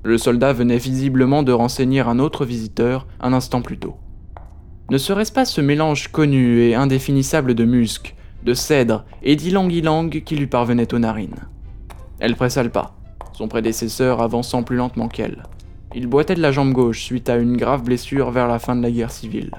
Le 0.04 0.18
soldat 0.18 0.54
venait 0.54 0.80
visiblement 0.80 1.44
de 1.44 1.52
renseigner 1.52 2.00
un 2.00 2.18
autre 2.18 2.46
visiteur 2.46 3.06
un 3.20 3.32
instant 3.32 3.62
plus 3.62 3.78
tôt. 3.78 3.96
Ne 4.90 4.98
serait-ce 4.98 5.32
pas 5.32 5.46
ce 5.46 5.62
mélange 5.62 6.08
connu 6.08 6.62
et 6.62 6.74
indéfinissable 6.74 7.54
de 7.54 7.64
muscles, 7.64 8.16
de 8.44 8.56
cèdre 8.56 9.06
et 9.22 9.36
d'ylang-ylang 9.36 10.24
qui 10.24 10.36
lui 10.36 10.48
parvenaient 10.48 10.96
aux 10.96 11.00
narines? 11.00 11.46
Elle 12.20 12.36
pressa 12.36 12.64
le 12.64 12.72
pas, 12.72 12.96
son 13.34 13.48
prédécesseur 13.48 14.20
avançant 14.20 14.64
plus 14.64 14.78
lentement 14.78 15.10
qu'elle. 15.10 15.44
Il 15.94 16.08
boitait 16.08 16.34
de 16.34 16.42
la 16.42 16.52
jambe 16.52 16.74
gauche 16.74 17.04
suite 17.04 17.30
à 17.30 17.36
une 17.36 17.56
grave 17.56 17.84
blessure 17.84 18.32
vers 18.32 18.48
la 18.48 18.58
fin 18.58 18.76
de 18.76 18.82
la 18.82 18.90
guerre 18.90 19.12
civile. 19.12 19.52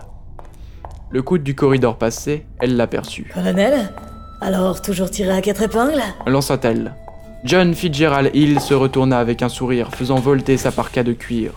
Le 1.11 1.23
coude 1.23 1.45
du 1.45 1.55
corridor 1.55 1.97
passé, 1.97 2.45
elle 2.59 2.75
l'aperçut. 2.75 3.31
Colonel? 3.33 3.93
Alors, 4.43 4.83
toujours 4.83 5.09
tiré 5.09 5.31
à 5.31 5.41
quatre 5.41 5.63
épingles 5.63 6.03
Lança-t-elle. 6.27 6.95
John 7.45 7.75
Fitzgerald 7.75 8.35
Hill 8.35 8.59
se 8.59 8.75
retourna 8.75 9.21
avec 9.21 9.41
un 9.41 9.49
sourire, 9.49 9.91
faisant 9.95 10.17
volter 10.17 10.57
sa 10.57 10.73
parka 10.73 11.05
de 11.05 11.13
cuir. 11.13 11.53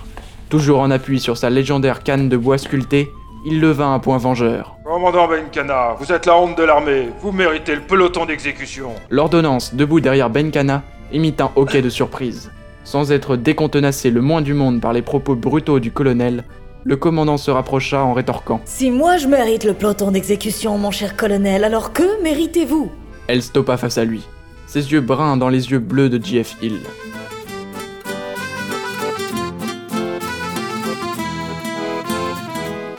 Toujours 0.50 0.82
en 0.82 0.92
appui 0.92 1.20
sur 1.20 1.36
sa 1.36 1.50
légendaire 1.50 2.04
canne 2.04 2.30
de 2.30 2.38
bois 2.38 2.60
sculpté, 2.60 3.10
il 3.48 3.60
leva 3.60 3.88
un 3.88 3.98
point 3.98 4.20
vengeur. 4.20 4.78
Commandant 4.84 5.28
Benkana, 5.28 5.96
vous 6.00 6.12
êtes 6.12 6.28
la 6.28 6.38
honte 6.38 6.58
de 6.60 6.64
l'armée. 6.64 7.10
Vous 7.22 7.32
méritez 7.32 7.74
le 7.74 7.82
peloton 7.82 8.28
d'exécution. 8.28 8.92
L'ordonnance, 9.10 9.74
debout 9.74 10.00
derrière 10.00 10.30
Benkana, 10.30 10.84
émit 11.12 11.34
un 11.40 11.50
hoquet 11.56 11.82
de 11.82 11.90
surprise. 11.90 12.52
Sans 12.84 13.12
être 13.12 13.36
décontenacé 13.36 14.12
le 14.12 14.22
moins 14.22 14.42
du 14.42 14.54
monde 14.54 14.80
par 14.80 14.94
les 14.94 15.02
propos 15.02 15.34
brutaux 15.34 15.80
du 15.80 15.92
colonel, 15.92 16.44
le 16.86 16.96
commandant 16.96 17.38
se 17.38 17.50
rapprocha 17.50 18.04
en 18.04 18.14
rétorquant. 18.14 18.62
Si 18.64 18.92
moi 18.92 19.18
je 19.18 19.28
mérite 19.28 19.64
le 19.64 19.74
peloton 19.74 20.12
d'exécution, 20.12 20.78
mon 20.78 20.92
cher 20.92 21.18
colonel, 21.18 21.64
alors 21.64 21.92
que 21.92 22.22
méritez-vous? 22.22 22.92
Elle 23.28 23.42
stoppa 23.42 23.76
face 23.76 23.98
à 23.98 24.06
lui, 24.06 24.22
ses 24.68 24.92
yeux 24.92 25.02
bruns 25.02 25.36
dans 25.36 25.50
les 25.50 25.72
yeux 25.72 25.80
bleus 25.80 26.10
de 26.10 26.24
Jeff 26.24 26.56
Hill. 26.62 26.80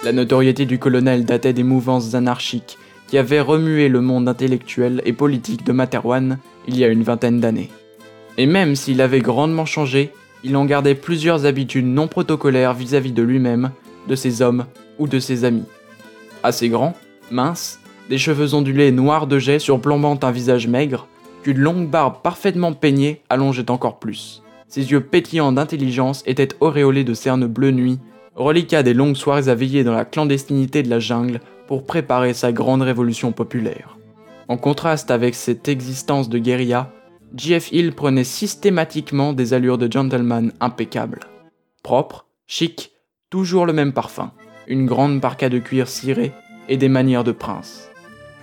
La 0.02 0.12
notoriété 0.12 0.66
du 0.66 0.78
colonel 0.80 1.24
datait 1.24 1.52
des 1.52 1.62
mouvances 1.62 2.14
anarchiques 2.14 2.78
qui 3.06 3.18
avaient 3.18 3.40
remué 3.40 3.88
le 3.88 4.00
monde 4.00 4.28
intellectuel 4.28 5.00
et 5.04 5.12
politique 5.12 5.64
de 5.64 5.70
Materwan 5.70 6.38
il 6.66 6.76
y 6.76 6.84
a 6.84 6.88
une 6.88 7.04
vingtaine 7.04 7.38
d'années. 7.38 7.70
Et 8.36 8.46
même 8.46 8.74
s'il 8.74 9.00
avait 9.00 9.20
grandement 9.20 9.64
changé, 9.64 10.12
il 10.46 10.56
en 10.56 10.64
gardait 10.64 10.94
plusieurs 10.94 11.44
habitudes 11.44 11.86
non 11.86 12.06
protocolaires 12.06 12.72
vis-à-vis 12.72 13.10
de 13.10 13.22
lui-même, 13.22 13.72
de 14.06 14.14
ses 14.14 14.42
hommes 14.42 14.66
ou 14.96 15.08
de 15.08 15.18
ses 15.18 15.44
amis. 15.44 15.64
Assez 16.44 16.68
grand, 16.68 16.94
mince, 17.32 17.80
des 18.08 18.16
cheveux 18.16 18.54
ondulés 18.54 18.92
noirs 18.92 19.26
de 19.26 19.40
jet 19.40 19.58
surplombant 19.58 20.16
un 20.22 20.30
visage 20.30 20.68
maigre, 20.68 21.08
qu'une 21.42 21.58
longue 21.58 21.90
barbe 21.90 22.22
parfaitement 22.22 22.74
peignée 22.74 23.22
allongeait 23.28 23.72
encore 23.72 23.98
plus. 23.98 24.44
Ses 24.68 24.92
yeux 24.92 25.00
pétillants 25.00 25.50
d'intelligence 25.50 26.22
étaient 26.26 26.54
auréolés 26.60 27.02
de 27.02 27.14
cernes 27.14 27.48
bleues 27.48 27.72
nuit, 27.72 27.98
reliquat 28.36 28.84
des 28.84 28.94
longues 28.94 29.16
soirées 29.16 29.48
à 29.48 29.54
veiller 29.56 29.82
dans 29.82 29.94
la 29.94 30.04
clandestinité 30.04 30.84
de 30.84 30.90
la 30.90 31.00
jungle 31.00 31.40
pour 31.66 31.86
préparer 31.86 32.34
sa 32.34 32.52
grande 32.52 32.82
révolution 32.82 33.32
populaire. 33.32 33.98
En 34.46 34.58
contraste 34.58 35.10
avec 35.10 35.34
cette 35.34 35.66
existence 35.66 36.28
de 36.28 36.38
guérilla, 36.38 36.92
J.F. 37.36 37.70
Hill 37.70 37.92
prenait 37.92 38.24
systématiquement 38.24 39.34
des 39.34 39.52
allures 39.52 39.76
de 39.76 39.92
gentleman 39.92 40.52
impeccable. 40.58 41.20
Propre, 41.82 42.24
chic, 42.46 42.92
toujours 43.28 43.66
le 43.66 43.74
même 43.74 43.92
parfum, 43.92 44.32
une 44.66 44.86
grande 44.86 45.20
parka 45.20 45.50
de 45.50 45.58
cuir 45.58 45.86
ciré 45.86 46.32
et 46.70 46.78
des 46.78 46.88
manières 46.88 47.24
de 47.24 47.32
prince. 47.32 47.90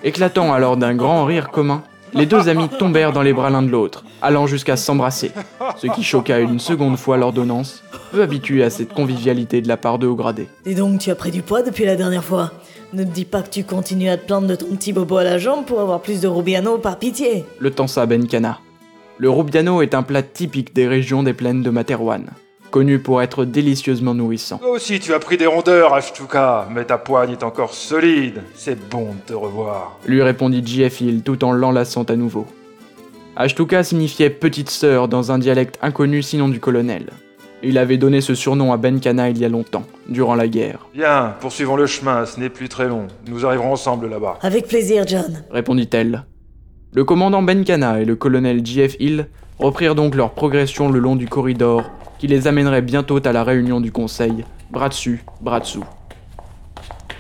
Éclatant 0.04 0.54
alors 0.54 0.78
d'un 0.78 0.94
grand 0.94 1.26
rire 1.26 1.50
commun, 1.50 1.82
les 2.14 2.28
deux 2.28 2.50
amis 2.50 2.70
tombèrent 2.70 3.14
dans 3.14 3.24
les 3.24 3.34
bras 3.34 3.50
l'un 3.50 3.64
de 3.64 3.72
l'autre, 3.72 4.06
allant 4.22 4.46
jusqu'à 4.46 4.78
s'embrasser, 4.78 5.32
ce 5.76 5.88
qui 5.88 6.04
choqua 6.04 6.40
une 6.40 6.60
seconde 6.60 6.98
fois 6.98 7.18
l'ordonnance, 7.18 7.84
peu 8.12 8.22
habituée 8.22 8.64
à 8.64 8.70
cette 8.70 8.94
convivialité 8.94 9.62
de 9.64 9.68
la 9.68 9.78
part 9.78 9.98
de 9.98 10.06
haut 10.06 10.16
gradé. 10.16 10.48
Dis 10.66 10.76
donc, 10.76 11.00
tu 11.00 11.10
as 11.10 11.16
pris 11.16 11.32
du 11.32 11.42
poids 11.42 11.64
depuis 11.64 11.86
la 11.86 11.96
dernière 11.96 12.24
fois. 12.24 12.52
Ne 12.94 13.06
me 13.06 13.10
dis 13.10 13.26
pas 13.26 13.42
que 13.42 13.50
tu 13.50 13.64
continues 13.64 14.10
à 14.10 14.18
te 14.18 14.28
plaindre 14.28 14.46
de 14.46 14.54
ton 14.54 14.68
petit 14.68 14.94
bobo 14.94 15.18
à 15.18 15.24
la 15.24 15.40
jambe 15.40 15.66
pour 15.66 15.80
avoir 15.80 16.00
plus 16.00 16.22
de 16.22 16.28
Rubiano 16.28 16.78
par 16.78 17.00
pitié. 17.00 17.44
Le 17.58 17.72
tensa 17.72 18.06
Benkana. 18.06 18.60
Le 19.24 19.30
rubiano 19.30 19.82
est 19.82 19.96
un 19.96 20.04
plat 20.04 20.22
typique 20.22 20.76
des 20.76 20.86
régions 20.86 21.24
des 21.24 21.32
plaines 21.32 21.64
de 21.64 21.70
Materwan, 21.70 22.26
connu 22.72 23.00
pour 23.00 23.22
être 23.22 23.46
délicieusement 23.46 24.14
nourrissant. 24.14 24.58
Toi 24.58 24.72
aussi, 24.72 25.00
tu 25.00 25.14
as 25.14 25.20
pris 25.20 25.38
des 25.38 25.46
rondeurs, 25.46 25.94
Ashtuka, 25.94 26.68
mais 26.70 26.84
ta 26.84 26.98
poigne 26.98 27.32
est 27.32 27.44
encore 27.44 27.74
solide. 27.74 28.42
C'est 28.54 28.78
bon 28.90 29.14
de 29.14 29.28
te 29.28 29.34
revoir. 29.34 29.98
lui 30.06 30.22
répondit 30.22 30.62
J.F. 30.66 31.00
Hill 31.00 31.22
tout 31.24 31.46
en 31.46 31.54
l'enlaçant 31.54 32.04
à 32.04 32.18
nouveau. 32.18 32.46
Ashtuka 33.38 33.86
signifiait 33.86 34.30
petite 34.30 34.70
sœur 34.70 35.08
dans 35.08 35.32
un 35.32 35.40
dialecte 35.40 35.80
inconnu 35.82 36.22
sinon 36.22 36.50
du 36.50 36.60
colonel. 36.60 37.06
Il 37.64 37.78
avait 37.78 37.96
donné 37.96 38.20
ce 38.20 38.36
surnom 38.36 38.74
à 38.74 38.78
Benkana 38.78 39.30
il 39.30 39.38
y 39.38 39.46
a 39.46 39.48
longtemps, 39.48 39.84
durant 40.10 40.36
la 40.36 40.50
guerre, 40.50 40.86
Bien, 40.94 41.34
poursuivons 41.40 41.78
le 41.78 41.88
chemin, 41.88 42.26
ce 42.26 42.42
n'est 42.42 42.50
plus 42.50 42.68
très 42.68 42.90
long. 42.90 43.08
Nous 43.30 43.46
arriverons 43.46 43.72
ensemble 43.72 44.10
là-bas. 44.10 44.40
Avec 44.42 44.68
plaisir, 44.68 45.06
John. 45.08 45.46
répondit-elle. 45.50 46.26
Le 46.96 47.04
commandant 47.04 47.42
Benkana 47.42 48.02
et 48.02 48.06
le 48.06 48.16
colonel 48.16 48.64
J.F. 48.64 48.98
Hill 49.00 49.28
reprirent 49.58 49.96
donc 49.96 50.14
leur 50.14 50.30
progression 50.30 50.90
le 50.90 51.00
long 51.00 51.16
du 51.16 51.28
corridor 51.28 51.90
qui 52.20 52.28
les 52.28 52.48
amènerait 52.48 52.84
bientôt 52.84 53.20
à 53.26 53.32
la 53.32 53.44
réunion 53.44 53.82
du 53.82 53.92
conseil, 53.92 54.46
bras 54.70 54.90
dessus, 54.90 55.26
bras 55.42 55.60
dessous. 55.60 55.84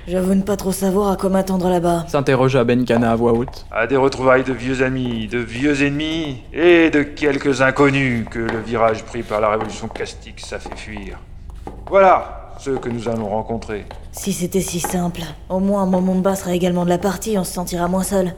J'avoue 0.07 0.35
ne 0.35 0.43
pas 0.43 0.57
trop 0.57 0.71
savoir 0.71 1.09
à 1.09 1.15
quoi 1.15 1.31
m'attendre 1.31 1.69
là-bas. 1.69 2.05
S'interrogea 2.07 2.63
Benkana 2.63 3.13
à 3.13 3.15
voix 3.15 3.33
haute. 3.33 3.65
À 3.71 3.87
des 3.87 3.97
retrouvailles 3.97 4.43
de 4.43 4.53
vieux 4.53 4.83
amis, 4.83 5.27
de 5.27 5.39
vieux 5.39 5.81
ennemis 5.81 6.43
et 6.53 6.91
de 6.91 7.01
quelques 7.01 7.63
inconnus 7.63 8.27
que 8.29 8.39
le 8.39 8.59
virage 8.59 9.03
pris 9.03 9.23
par 9.23 9.41
la 9.41 9.49
révolution 9.49 9.87
castique 9.87 10.39
ça 10.39 10.59
fait 10.59 10.77
fuir. 10.77 11.17
Voilà 11.89 12.53
ceux 12.59 12.77
que 12.77 12.89
nous 12.89 13.09
allons 13.09 13.29
rencontrer. 13.29 13.85
Si 14.11 14.33
c'était 14.33 14.61
si 14.61 14.79
simple, 14.79 15.21
au 15.49 15.59
moins 15.59 15.87
Momomba 15.87 16.35
sera 16.35 16.53
également 16.53 16.85
de 16.85 16.89
la 16.89 16.99
partie, 16.99 17.39
on 17.39 17.43
se 17.43 17.53
sentira 17.53 17.87
moins 17.87 18.03
seul. 18.03 18.35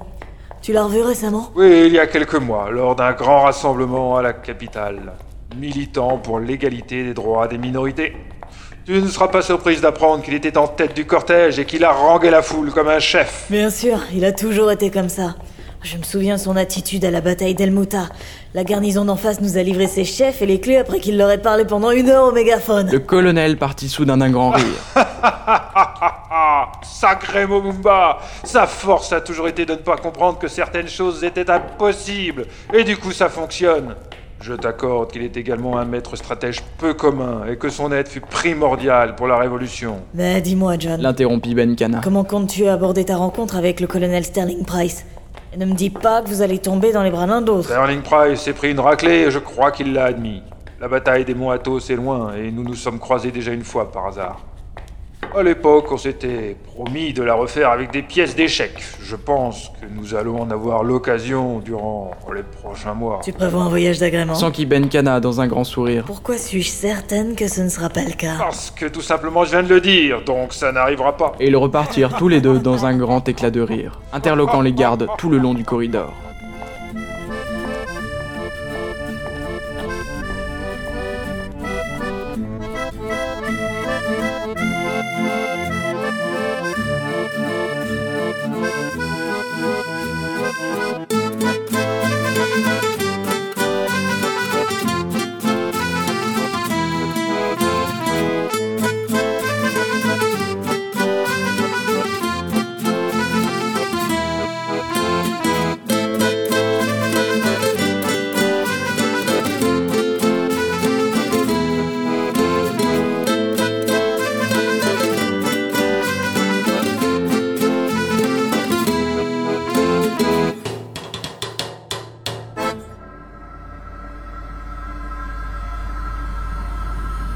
Tu 0.65 0.73
l'as 0.73 0.86
revu 0.86 1.01
récemment? 1.01 1.51
Oui, 1.56 1.84
il 1.86 1.93
y 1.93 1.99
a 1.99 2.08
quelques 2.08 2.34
mois, 2.34 2.71
lors 2.71 2.95
d'un 2.95 3.12
grand 3.12 3.43
rassemblement 3.43 4.17
à 4.17 4.23
la 4.23 4.34
capitale, 4.34 5.13
militant 5.56 6.17
pour 6.17 6.39
l'égalité 6.39 7.04
des 7.04 7.13
droits 7.13 7.47
des 7.47 7.60
minorités. 7.60 8.15
Tu 8.84 8.93
ne 8.93 9.08
seras 9.08 9.28
pas 9.28 9.43
surprise 9.43 9.80
d'apprendre 9.80 10.23
qu'il 10.23 10.34
était 10.34 10.58
en 10.58 10.67
tête 10.67 10.95
du 10.95 11.06
cortège 11.06 11.60
et 11.60 11.65
qu'il 11.65 11.84
a 11.84 11.91
rangé 11.91 12.32
la 12.32 12.41
foule 12.41 12.71
comme 12.71 12.88
un 12.88 12.97
chef. 12.97 13.45
Bien 13.51 13.69
sûr, 13.69 13.99
il 14.12 14.25
a 14.25 14.32
toujours 14.32 14.71
été 14.71 14.89
comme 14.89 15.08
ça. 15.08 15.36
Je 15.84 15.97
me 15.97 16.04
souviens 16.04 16.39
son 16.39 16.56
attitude 16.56 17.06
à 17.06 17.12
la 17.12 17.21
bataille 17.21 17.54
d'El 17.54 17.69
Mouta. 17.69 18.10
La 18.56 18.63
garnison 18.63 19.06
d'en 19.06 19.17
face 19.17 19.41
nous 19.41 19.60
a 19.60 19.62
livré 19.62 19.86
ses 19.86 20.04
chefs 20.04 20.41
et 20.41 20.47
les 20.47 20.60
clés 20.60 20.78
après 20.78 20.99
qu'il 20.99 21.15
leur 21.15 21.30
ait 21.30 21.38
parlé 21.38 21.65
pendant 21.65 21.91
une 21.91 22.10
heure 22.10 22.23
au 22.23 22.32
mégaphone. 22.32 22.89
Le 22.91 22.97
colonel 22.97 23.58
partit 23.58 23.88
soudain 23.88 24.17
d'un 24.17 24.32
grand 24.32 24.49
rire. 24.49 24.65
Sacré 26.84 27.46
Momumba 27.46 28.20
Sa 28.44 28.68
force 28.68 29.12
a 29.13 29.22
toujours 29.22 29.48
été 29.48 29.65
de 29.65 29.74
ne 29.74 29.78
pas 29.78 29.98
comprendre 29.98 30.38
que 30.39 30.48
certaines 30.48 30.88
choses 30.88 31.24
étaient 31.24 31.50
impossibles, 31.50 32.46
et 32.74 32.84
du 32.84 32.98
coup 32.98 33.12
ça 33.12 33.30
fonctionne. 33.30 33.96
Je 34.41 34.54
t'accorde 34.54 35.12
qu'il 35.12 35.24
est 35.24 35.38
également 35.38 35.78
un 35.78 35.86
maître 35.86 36.15
stratège 36.15 36.62
peu 36.78 36.94
commun, 36.94 37.46
et 37.50 37.58
que 37.58 37.70
son 37.70 37.91
aide 37.91 38.08
fut 38.08 38.22
primordiale 38.22 39.15
pour 39.15 39.28
la 39.28 39.38
révolution. 39.38 40.02
Mais 40.13 40.41
dis-moi, 40.41 40.76
John, 40.78 41.02
L'interrompit 41.02 41.56
Benkana. 41.56 42.02
comment 42.04 42.24
comptes-tu 42.24 42.68
aborder 42.68 43.06
ta 43.06 43.15
rencontre 43.18 43.56
avec 43.56 43.80
le 43.80 43.88
colonel 43.88 44.24
Sterling 44.24 44.65
Price? 44.65 45.06
Et 45.54 45.58
ne 45.58 45.65
me 45.65 45.74
dis 45.74 45.89
pas 45.89 46.22
que 46.22 46.28
vous 46.28 46.41
allez 46.41 46.60
tomber 46.60 46.91
dans 46.91 47.02
les 47.02 47.12
bras 47.12 47.26
l'un 47.26 47.41
d'autre. 47.41 47.70
Sterling 47.70 48.02
Price 48.02 48.41
s'est 48.41 48.54
pris 48.54 48.72
une 48.72 48.80
raclée, 48.80 49.22
et 49.22 49.32
je 49.32 49.39
crois 49.39 49.72
qu'il 49.72 49.94
l'a 49.94 50.06
admis. 50.06 50.44
La 50.82 50.89
bataille 50.89 51.24
des 51.26 51.34
monts 51.34 51.50
Athos 51.50 51.80
est 51.89 51.96
loin, 51.96 52.34
et 52.36 52.52
nous 52.52 52.63
nous 52.63 52.76
sommes 52.76 53.00
croisés 53.00 53.32
déjà 53.32 53.52
une 53.52 53.63
fois 53.63 53.91
par 53.91 54.06
hasard. 54.08 54.41
À 55.38 55.43
l'époque, 55.43 55.91
on 55.91 55.98
s'était 55.98 56.56
promis 56.74 57.12
de 57.12 57.21
la 57.21 57.34
refaire 57.34 57.69
avec 57.69 57.91
des 57.91 58.02
pièces 58.02 58.38
d'échecs. 58.38 58.82
Je 59.02 59.17
pense 59.17 59.69
que 59.82 59.86
nous 59.93 60.15
allons 60.15 60.41
en 60.41 60.50
avoir 60.50 60.82
l'occasion 60.86 61.60
durant 61.60 62.12
les 62.34 62.43
prochains 62.43 62.93
mois. 62.93 63.19
Tu 63.21 63.34
prévois 63.34 63.63
un 63.63 63.67
voyage 63.67 64.00
d'agrément 64.00 64.34
S'enquit 64.34 64.65
Benkana 64.65 65.19
dans 65.19 65.41
un 65.41 65.48
grand 65.48 65.65
sourire. 65.65 66.06
Pourquoi 66.06 66.38
suis-je 66.38 66.69
certaine 66.69 67.36
que 67.36 67.50
ce 67.50 67.60
ne 67.60 67.67
sera 67.67 67.89
pas 67.89 68.06
le 68.06 68.13
cas 68.13 68.36
Parce 68.39 68.71
que 68.71 68.86
tout 68.86 69.02
simplement 69.02 69.44
je 69.44 69.52
viens 69.52 69.63
de 69.63 69.67
le 69.67 69.81
dire, 69.81 70.23
donc 70.23 70.54
ça 70.54 70.71
n'arrivera 70.71 71.17
pas. 71.17 71.33
Et 71.42 71.48
ils 71.48 71.58
repartirent 71.58 72.15
tous 72.15 72.29
les 72.29 72.40
deux 72.40 72.60
dans 72.60 72.86
un 72.86 72.96
grand 72.96 73.27
éclat 73.27 73.52
de 73.52 73.60
rire, 73.60 74.00
interloquant 74.13 74.62
les 74.62 74.71
gardes 74.71 75.08
tout 75.17 75.29
le 75.29 75.38
long 75.38 75.54
du 75.54 75.65
corridor. 75.65 76.13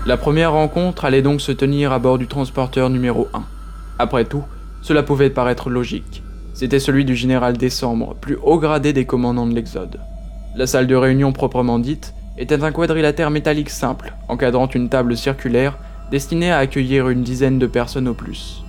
La 0.09 0.17
première 0.17 0.53
rencontre 0.53 1.05
allait 1.05 1.21
donc 1.21 1.39
se 1.39 1.51
tenir 1.51 1.91
à 1.91 1.99
bord 1.99 2.17
du 2.17 2.25
transporteur 2.25 2.89
numéro 2.89 3.27
1. 3.31 3.43
Après 3.99 4.25
tout, 4.25 4.43
cela 4.81 5.03
pouvait 5.03 5.29
paraître 5.29 5.69
logique. 5.69 6.23
C'était 6.55 6.79
celui 6.79 7.05
du 7.05 7.15
général 7.15 7.57
Décembre, 7.57 8.15
plus 8.19 8.35
haut 8.41 8.57
gradé 8.57 8.91
des 8.91 9.05
commandants 9.05 9.45
de 9.45 9.53
l'Exode. 9.53 9.99
La 10.55 10.65
salle 10.65 10.87
de 10.87 10.95
réunion 10.95 11.31
proprement 11.31 11.77
dite 11.77 12.15
était 12.39 12.63
un 12.63 12.71
quadrilatère 12.71 13.29
métallique 13.29 13.69
simple, 13.69 14.15
encadrant 14.29 14.65
une 14.65 14.89
table 14.89 15.15
circulaire 15.15 15.77
destinée 16.09 16.49
à 16.49 16.57
accueillir 16.57 17.09
une 17.09 17.21
dizaine 17.21 17.59
de 17.59 17.67
personnes 17.67 18.07
au 18.07 18.15
plus. 18.15 18.63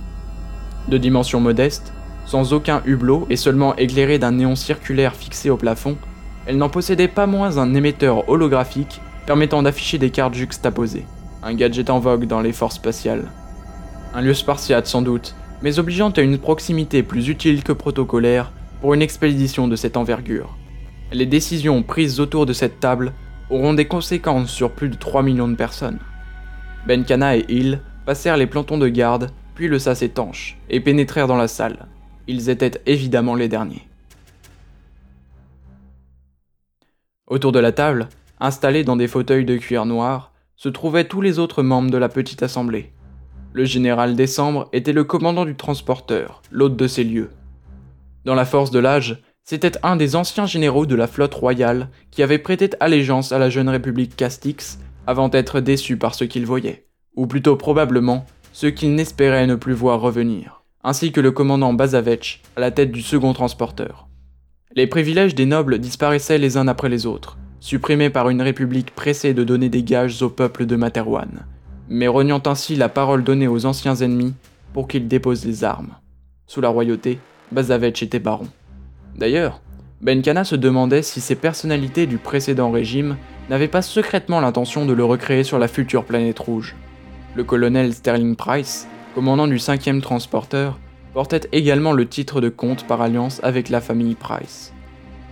De 0.89 0.99
dimension 0.99 1.39
modeste, 1.39 1.91
sans 2.27 2.53
aucun 2.53 2.83
hublot 2.85 3.25
et 3.31 3.35
seulement 3.35 3.75
éclairée 3.77 4.19
d'un 4.19 4.33
néon 4.33 4.55
circulaire 4.55 5.15
fixé 5.15 5.49
au 5.49 5.57
plafond, 5.57 5.97
elle 6.45 6.57
n'en 6.57 6.69
possédait 6.69 7.07
pas 7.07 7.25
moins 7.25 7.57
un 7.57 7.73
émetteur 7.73 8.29
holographique 8.29 9.01
permettant 9.25 9.63
d'afficher 9.63 9.97
des 9.97 10.11
cartes 10.11 10.35
juxtaposées, 10.35 11.05
un 11.43 11.53
gadget 11.53 11.89
en 11.89 11.99
vogue 11.99 12.25
dans 12.25 12.41
les 12.41 12.53
forces 12.53 12.75
spatiales. 12.75 13.27
Un 14.13 14.21
lieu 14.21 14.33
spartiate 14.33 14.87
sans 14.87 15.01
doute, 15.01 15.35
mais 15.61 15.79
obligeant 15.79 16.09
à 16.11 16.21
une 16.21 16.37
proximité 16.37 17.03
plus 17.03 17.29
utile 17.29 17.63
que 17.63 17.71
protocolaire 17.71 18.51
pour 18.81 18.93
une 18.93 19.01
expédition 19.01 19.67
de 19.67 19.75
cette 19.75 19.97
envergure. 19.97 20.57
Les 21.11 21.25
décisions 21.25 21.83
prises 21.83 22.19
autour 22.19 22.45
de 22.45 22.53
cette 22.53 22.79
table 22.79 23.13
auront 23.49 23.73
des 23.73 23.85
conséquences 23.85 24.49
sur 24.49 24.71
plus 24.71 24.89
de 24.89 24.95
3 24.95 25.23
millions 25.23 25.47
de 25.47 25.55
personnes. 25.55 25.99
Benkana 26.87 27.37
et 27.37 27.45
Hill 27.49 27.81
passèrent 28.05 28.37
les 28.37 28.47
plantons 28.47 28.77
de 28.77 28.87
garde, 28.87 29.29
puis 29.55 29.67
le 29.67 29.77
sas 29.77 30.01
étanche, 30.01 30.57
et 30.69 30.79
pénétrèrent 30.79 31.27
dans 31.27 31.37
la 31.37 31.47
salle. 31.47 31.85
Ils 32.27 32.49
étaient 32.49 32.81
évidemment 32.85 33.35
les 33.35 33.49
derniers. 33.49 33.87
Autour 37.27 37.51
de 37.51 37.59
la 37.59 37.71
table, 37.71 38.09
installés 38.39 38.83
dans 38.83 38.95
des 38.95 39.07
fauteuils 39.07 39.45
de 39.45 39.57
cuir 39.57 39.85
noir, 39.85 40.30
se 40.61 40.69
trouvaient 40.69 41.07
tous 41.07 41.21
les 41.21 41.39
autres 41.39 41.63
membres 41.63 41.89
de 41.89 41.97
la 41.97 42.07
petite 42.07 42.43
assemblée. 42.43 42.91
Le 43.51 43.65
général 43.65 44.15
Décembre 44.15 44.69
était 44.73 44.93
le 44.93 45.03
commandant 45.03 45.43
du 45.43 45.55
transporteur, 45.55 46.43
l'hôte 46.51 46.75
de 46.75 46.85
ces 46.85 47.03
lieux. 47.03 47.31
Dans 48.25 48.35
la 48.35 48.45
force 48.45 48.69
de 48.69 48.77
l'âge, 48.77 49.23
c'était 49.43 49.71
un 49.81 49.95
des 49.95 50.15
anciens 50.15 50.45
généraux 50.45 50.85
de 50.85 50.93
la 50.93 51.07
flotte 51.07 51.33
royale 51.33 51.89
qui 52.11 52.21
avait 52.21 52.37
prêté 52.37 52.69
allégeance 52.79 53.31
à 53.31 53.39
la 53.39 53.49
jeune 53.49 53.69
république 53.69 54.15
Castix 54.15 54.77
avant 55.07 55.29
d'être 55.29 55.61
déçu 55.61 55.97
par 55.97 56.13
ce 56.13 56.25
qu'il 56.25 56.45
voyait, 56.45 56.85
ou 57.15 57.25
plutôt 57.25 57.55
probablement 57.55 58.27
ce 58.53 58.67
qu'il 58.67 58.93
n'espérait 58.93 59.47
ne 59.47 59.55
plus 59.55 59.73
voir 59.73 59.99
revenir, 59.99 60.61
ainsi 60.83 61.11
que 61.11 61.21
le 61.21 61.31
commandant 61.31 61.73
Bazavetch 61.73 62.39
à 62.55 62.59
la 62.59 62.69
tête 62.69 62.91
du 62.91 63.01
second 63.01 63.33
transporteur. 63.33 64.09
Les 64.75 64.85
privilèges 64.85 65.33
des 65.33 65.47
nobles 65.47 65.79
disparaissaient 65.79 66.37
les 66.37 66.55
uns 66.55 66.67
après 66.67 66.87
les 66.87 67.07
autres, 67.07 67.39
supprimés 67.61 68.09
par 68.09 68.29
une 68.29 68.41
république 68.41 68.93
pressée 68.93 69.33
de 69.33 69.45
donner 69.45 69.69
des 69.69 69.83
gages 69.83 70.21
au 70.23 70.29
peuple 70.29 70.65
de 70.65 70.75
Materwan, 70.75 71.45
mais 71.87 72.07
reniant 72.07 72.41
ainsi 72.45 72.75
la 72.75 72.89
parole 72.89 73.23
donnée 73.23 73.47
aux 73.47 73.65
anciens 73.65 73.95
ennemis 73.95 74.33
pour 74.73 74.87
qu'ils 74.87 75.07
déposent 75.07 75.45
les 75.45 75.63
armes. 75.63 75.95
Sous 76.47 76.59
la 76.59 76.69
royauté, 76.69 77.19
Bazavetch 77.51 78.01
était 78.01 78.19
baron. 78.19 78.47
D'ailleurs, 79.15 79.61
Benkana 80.01 80.43
se 80.43 80.55
demandait 80.55 81.03
si 81.03 81.21
ces 81.21 81.35
personnalités 81.35 82.07
du 82.07 82.17
précédent 82.17 82.71
régime 82.71 83.15
n'avaient 83.49 83.67
pas 83.67 83.83
secrètement 83.83 84.39
l'intention 84.39 84.87
de 84.87 84.93
le 84.93 85.05
recréer 85.05 85.43
sur 85.43 85.59
la 85.59 85.67
future 85.67 86.05
planète 86.05 86.39
rouge. 86.39 86.75
Le 87.35 87.43
colonel 87.43 87.93
Sterling 87.93 88.35
Price, 88.35 88.87
commandant 89.13 89.47
du 89.47 89.57
5e 89.57 90.01
transporteur, 90.01 90.79
portait 91.13 91.47
également 91.51 91.93
le 91.93 92.07
titre 92.07 92.41
de 92.41 92.49
comte 92.49 92.87
par 92.87 93.01
alliance 93.01 93.39
avec 93.43 93.69
la 93.69 93.81
famille 93.81 94.15
Price. 94.15 94.73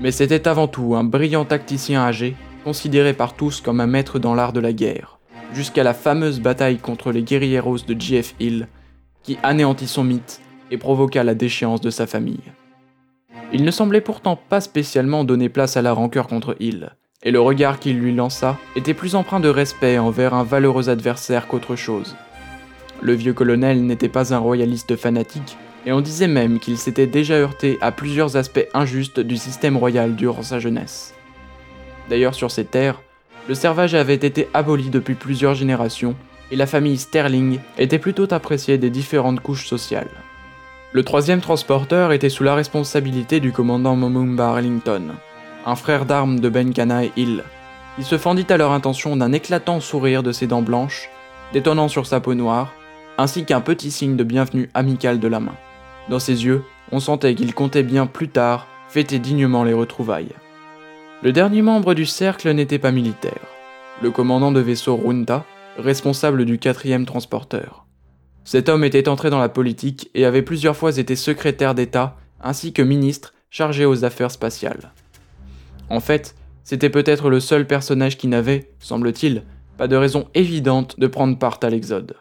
Mais 0.02 0.12
c'était 0.12 0.48
avant 0.48 0.68
tout 0.68 0.96
un 0.96 1.04
brillant 1.04 1.46
tacticien 1.46 2.02
âgé, 2.02 2.36
considéré 2.64 3.14
par 3.14 3.34
tous 3.34 3.62
comme 3.62 3.80
un 3.80 3.88
maître 3.88 4.20
dans 4.20 4.36
l'art 4.36 4.54
de 4.54 4.60
la 4.60 4.74
guerre 4.74 5.20
jusqu'à 5.54 5.84
la 5.84 5.94
fameuse 5.94 6.40
bataille 6.40 6.78
contre 6.78 7.12
les 7.12 7.24
guerrieros 7.24 7.80
de 7.80 8.00
J.F. 8.00 8.36
Hill, 8.40 8.68
qui 9.24 9.38
anéantit 9.44 9.88
son 9.88 10.04
mythe 10.04 10.42
et 10.72 10.78
provoqua 10.78 11.24
la 11.24 11.36
déchéance 11.36 11.82
de 11.82 11.90
sa 11.90 12.08
famille. 12.08 12.52
Il 13.52 13.64
ne 13.64 13.72
semblait 13.72 14.02
pourtant 14.02 14.36
pas 14.36 14.62
spécialement 14.62 15.24
donner 15.24 15.50
place 15.50 15.76
à 15.76 15.82
la 15.82 15.94
rancœur 15.94 16.28
contre 16.28 16.56
Hill, 16.60 16.92
et 17.24 17.32
le 17.32 17.42
regard 17.42 17.80
qu'il 17.80 17.98
lui 17.98 18.14
lança 18.14 18.58
était 18.76 18.94
plus 18.94 19.16
empreint 19.16 19.40
de 19.40 19.50
respect 19.50 19.98
envers 19.98 20.34
un 20.34 20.44
valeureux 20.44 20.90
adversaire 20.90 21.48
qu'autre 21.48 21.76
chose. 21.76 22.16
Le 23.02 23.14
vieux 23.14 23.34
colonel 23.34 23.86
n'était 23.86 24.10
pas 24.10 24.34
un 24.34 24.38
royaliste 24.38 24.96
fanatique, 24.96 25.58
et 25.86 25.92
on 25.92 26.02
disait 26.02 26.28
même 26.28 26.60
qu'il 26.60 26.78
s'était 26.78 27.08
déjà 27.08 27.36
heurté 27.36 27.78
à 27.82 27.92
plusieurs 27.92 28.36
aspects 28.36 28.68
injustes 28.74 29.20
du 29.20 29.38
système 29.38 29.78
royal 29.78 30.16
durant 30.16 30.44
sa 30.44 30.60
jeunesse. 30.60 31.14
D'ailleurs, 32.10 32.36
sur 32.36 32.52
ces 32.52 32.66
terres, 32.66 33.02
le 33.48 33.56
servage 33.56 33.96
avait 33.96 34.16
été 34.16 34.48
aboli 34.54 34.90
depuis 34.90 35.16
plusieurs 35.16 35.56
générations 35.56 36.16
et 36.52 36.56
la 36.56 36.68
famille 36.68 36.98
Sterling 36.98 37.60
était 37.78 38.00
plutôt 38.00 38.32
appréciée 38.34 38.78
des 38.78 38.90
différentes 38.90 39.40
couches 39.40 39.68
sociales. 39.68 40.10
Le 40.92 41.04
troisième 41.04 41.42
transporteur 41.42 42.12
était 42.12 42.30
sous 42.30 42.44
la 42.44 42.56
responsabilité 42.56 43.40
du 43.40 43.52
commandant 43.52 43.96
Momumba 43.96 44.50
Arlington, 44.50 45.04
un 45.66 45.76
frère 45.76 46.06
d'armes 46.06 46.40
de 46.40 46.50
Benkana 46.50 47.06
et 47.06 47.12
Hill. 47.16 47.44
Il 48.00 48.06
se 48.06 48.18
fendit 48.18 48.48
à 48.50 48.58
leur 48.58 48.72
intention 48.72 49.16
d'un 49.16 49.32
éclatant 49.32 49.80
sourire 49.80 50.24
de 50.24 50.32
ses 50.32 50.48
dents 50.48 50.64
blanches, 50.64 51.10
détonnant 51.54 51.90
sur 51.90 52.08
sa 52.08 52.20
peau 52.20 52.34
noire, 52.34 52.74
ainsi 53.20 53.46
qu'un 53.46 53.62
petit 53.62 53.92
signe 53.92 54.16
de 54.16 54.24
bienvenue 54.24 54.70
amical 54.74 55.20
de 55.20 55.28
la 55.28 55.40
main. 55.40 55.56
Dans 56.10 56.20
ses 56.20 56.44
yeux, 56.44 56.64
on 56.92 57.00
sentait 57.00 57.36
qu'il 57.36 57.54
comptait 57.54 57.84
bien 57.84 58.08
plus 58.08 58.30
tard 58.30 58.68
fêter 58.90 59.20
dignement 59.20 59.64
les 59.64 59.74
retrouvailles. 59.74 60.34
Le 61.22 61.32
dernier 61.32 61.62
membre 61.62 61.94
du 61.94 62.06
cercle 62.06 62.52
n'était 62.52 62.80
pas 62.80 62.92
militaire. 62.92 63.46
Le 64.02 64.10
commandant 64.10 64.52
de 64.52 64.60
vaisseau 64.60 64.96
Runta, 64.96 65.46
responsable 65.78 66.46
du 66.46 66.58
quatrième 66.58 67.06
transporteur. 67.06 67.86
Cet 68.44 68.70
homme 68.70 68.84
était 68.84 69.08
entré 69.08 69.30
dans 69.30 69.40
la 69.40 69.50
politique 69.50 70.10
et 70.16 70.26
avait 70.26 70.42
plusieurs 70.42 70.76
fois 70.76 70.98
été 70.98 71.16
secrétaire 71.16 71.76
d'État 71.76 72.18
ainsi 72.42 72.74
que 72.74 72.82
ministre 72.82 73.34
chargé 73.52 73.86
aux 73.86 74.04
affaires 74.04 74.32
spatiales. 74.32 74.92
En 75.90 76.00
fait, 76.00 76.36
c'était 76.64 76.90
peut-être 76.90 77.30
le 77.30 77.40
seul 77.40 77.68
personnage 77.68 78.18
qui 78.18 78.28
n'avait, 78.28 78.72
semble-t-il, 78.80 79.44
pas 79.78 79.88
de 79.88 79.96
raison 79.96 80.28
évidente 80.34 81.00
de 81.00 81.08
prendre 81.08 81.38
part 81.38 81.60
à 81.62 81.70
l'Exode. 81.70 82.16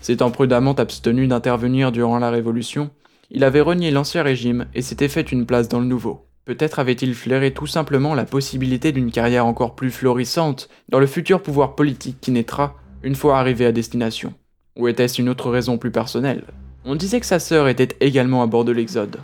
S'étant 0.00 0.30
prudemment 0.30 0.74
abstenu 0.74 1.28
d'intervenir 1.28 1.92
durant 1.92 2.18
la 2.18 2.30
Révolution, 2.30 2.90
il 3.34 3.44
avait 3.44 3.62
renié 3.62 3.90
l'ancien 3.90 4.22
régime 4.22 4.66
et 4.74 4.82
s'était 4.82 5.08
fait 5.08 5.32
une 5.32 5.46
place 5.46 5.66
dans 5.66 5.80
le 5.80 5.86
nouveau. 5.86 6.26
Peut-être 6.44 6.78
avait-il 6.78 7.14
flairé 7.14 7.52
tout 7.52 7.66
simplement 7.66 8.14
la 8.14 8.26
possibilité 8.26 8.92
d'une 8.92 9.10
carrière 9.10 9.46
encore 9.46 9.74
plus 9.74 9.90
florissante 9.90 10.68
dans 10.90 10.98
le 10.98 11.06
futur 11.06 11.42
pouvoir 11.42 11.74
politique 11.74 12.18
qui 12.20 12.30
naîtra 12.30 12.76
une 13.02 13.14
fois 13.14 13.38
arrivé 13.38 13.64
à 13.64 13.72
destination. 13.72 14.34
Ou 14.76 14.86
était-ce 14.86 15.20
une 15.20 15.30
autre 15.30 15.50
raison 15.50 15.78
plus 15.78 15.90
personnelle? 15.90 16.44
On 16.84 16.94
disait 16.94 17.20
que 17.20 17.26
sa 17.26 17.38
sœur 17.38 17.68
était 17.68 17.96
également 18.00 18.42
à 18.42 18.46
bord 18.46 18.66
de 18.66 18.72
l'Exode. 18.72 19.20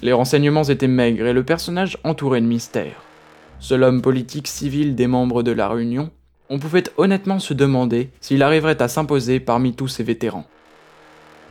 Les 0.00 0.14
renseignements 0.14 0.64
étaient 0.64 0.88
maigres 0.88 1.26
et 1.26 1.32
le 1.34 1.44
personnage 1.44 1.98
entouré 2.04 2.40
de 2.40 2.46
mystères. 2.46 3.02
Seul 3.58 3.82
homme 3.82 4.00
politique 4.00 4.48
civil 4.48 4.94
des 4.94 5.08
membres 5.08 5.42
de 5.42 5.52
la 5.52 5.68
Réunion, 5.68 6.10
on 6.48 6.58
pouvait 6.58 6.84
honnêtement 6.96 7.38
se 7.38 7.52
demander 7.52 8.10
s'il 8.20 8.42
arriverait 8.42 8.80
à 8.80 8.88
s'imposer 8.88 9.40
parmi 9.40 9.74
tous 9.74 9.88
ces 9.88 10.04
vétérans. 10.04 10.46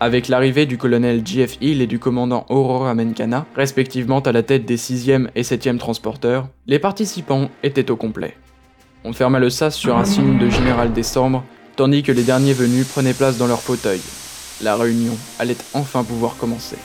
Avec 0.01 0.27
l'arrivée 0.27 0.65
du 0.65 0.77
colonel 0.77 1.21
J.F. 1.25 1.57
Hill 1.61 1.81
et 1.81 1.87
du 1.87 1.99
commandant 1.99 2.45
Aurora 2.49 2.93
Menkana, 2.93 3.45
respectivement 3.55 4.19
à 4.19 4.33
la 4.33 4.43
tête 4.43 4.65
des 4.65 4.75
6e 4.75 5.29
et 5.35 5.43
7e 5.43 5.77
transporteurs, 5.77 6.49
les 6.67 6.79
participants 6.79 7.49
étaient 7.63 7.89
au 7.89 7.95
complet. 7.95 8.35
On 9.05 9.13
ferma 9.13 9.39
le 9.39 9.49
sas 9.49 9.73
sur 9.73 9.95
un 9.95 10.03
signe 10.03 10.37
de 10.37 10.49
général 10.49 10.91
décembre, 10.91 11.45
tandis 11.77 12.03
que 12.03 12.11
les 12.11 12.23
derniers 12.23 12.51
venus 12.51 12.85
prenaient 12.85 13.13
place 13.13 13.37
dans 13.37 13.47
leur 13.47 13.61
fauteuil. 13.61 14.01
La 14.61 14.75
réunion 14.75 15.13
allait 15.39 15.55
enfin 15.73 16.03
pouvoir 16.03 16.35
commencer. 16.35 16.77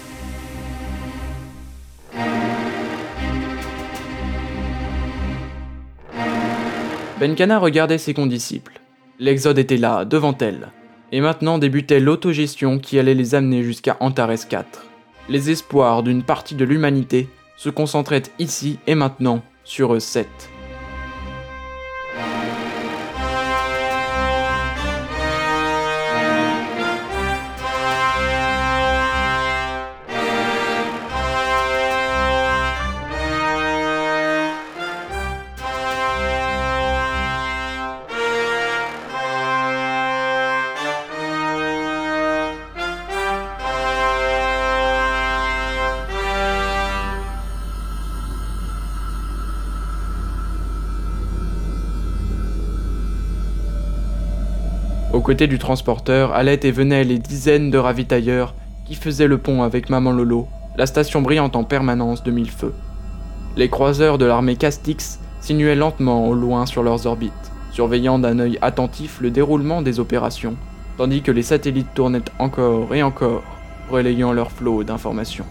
Benkana 7.19 7.59
regardait 7.59 7.99
ses 7.99 8.15
condisciples. 8.15 8.81
L'exode 9.19 9.59
était 9.59 9.77
là, 9.77 10.05
devant 10.05 10.37
elle, 10.41 10.69
et 11.13 11.21
maintenant 11.21 11.59
débutait 11.59 12.01
l'autogestion 12.01 12.79
qui 12.79 12.99
allait 12.99 13.15
les 13.15 13.35
amener 13.35 13.63
jusqu'à 13.63 13.97
Antares 14.01 14.49
4. 14.49 14.87
Les 15.29 15.51
espoirs 15.51 16.03
d'une 16.03 16.23
partie 16.23 16.55
de 16.55 16.65
l'humanité 16.65 17.29
se 17.57 17.71
concentraient 17.71 18.23
ici 18.39 18.79
et 18.87 18.95
maintenant 18.95 19.43
sur 19.65 19.95
eux 19.95 20.01
7. 20.01 20.27
Aux 55.31 55.33
côtés 55.33 55.47
du 55.47 55.61
transporteur 55.61 56.33
allaient 56.35 56.59
et 56.65 56.73
venaient 56.73 57.05
les 57.05 57.21
dizaines 57.21 57.71
de 57.71 57.79
ravitailleurs 57.79 58.53
qui 58.85 58.97
faisaient 58.97 59.29
le 59.29 59.39
pont 59.39 59.63
avec 59.63 59.89
Maman 59.89 60.11
Lolo, 60.11 60.49
la 60.77 60.87
station 60.87 61.23
brillante 61.23 61.55
en 61.55 61.63
permanence 61.63 62.25
de 62.25 62.33
mille 62.33 62.51
feux. 62.51 62.75
Les 63.57 63.69
croiseurs 63.69 64.19
de 64.19 64.25
l'armée 64.25 64.57
Castix 64.57 65.21
sinuaient 65.41 65.77
lentement 65.77 66.27
au 66.27 66.35
loin 66.35 66.67
sur 66.67 66.83
leurs 66.83 67.07
orbites, 67.07 67.53
surveillant 67.71 68.19
d'un 68.19 68.41
œil 68.41 68.59
attentif 68.61 69.21
le 69.21 69.31
déroulement 69.31 69.83
des 69.83 70.01
opérations, 70.01 70.57
tandis 70.99 71.23
que 71.23 71.31
les 71.31 71.45
satellites 71.45 71.95
tournaient 71.95 72.25
encore 72.41 72.93
et 72.93 73.05
encore, 73.05 73.45
relayant 73.89 74.33
leur 74.33 74.51
flot 74.51 74.83
d'informations. 74.83 75.47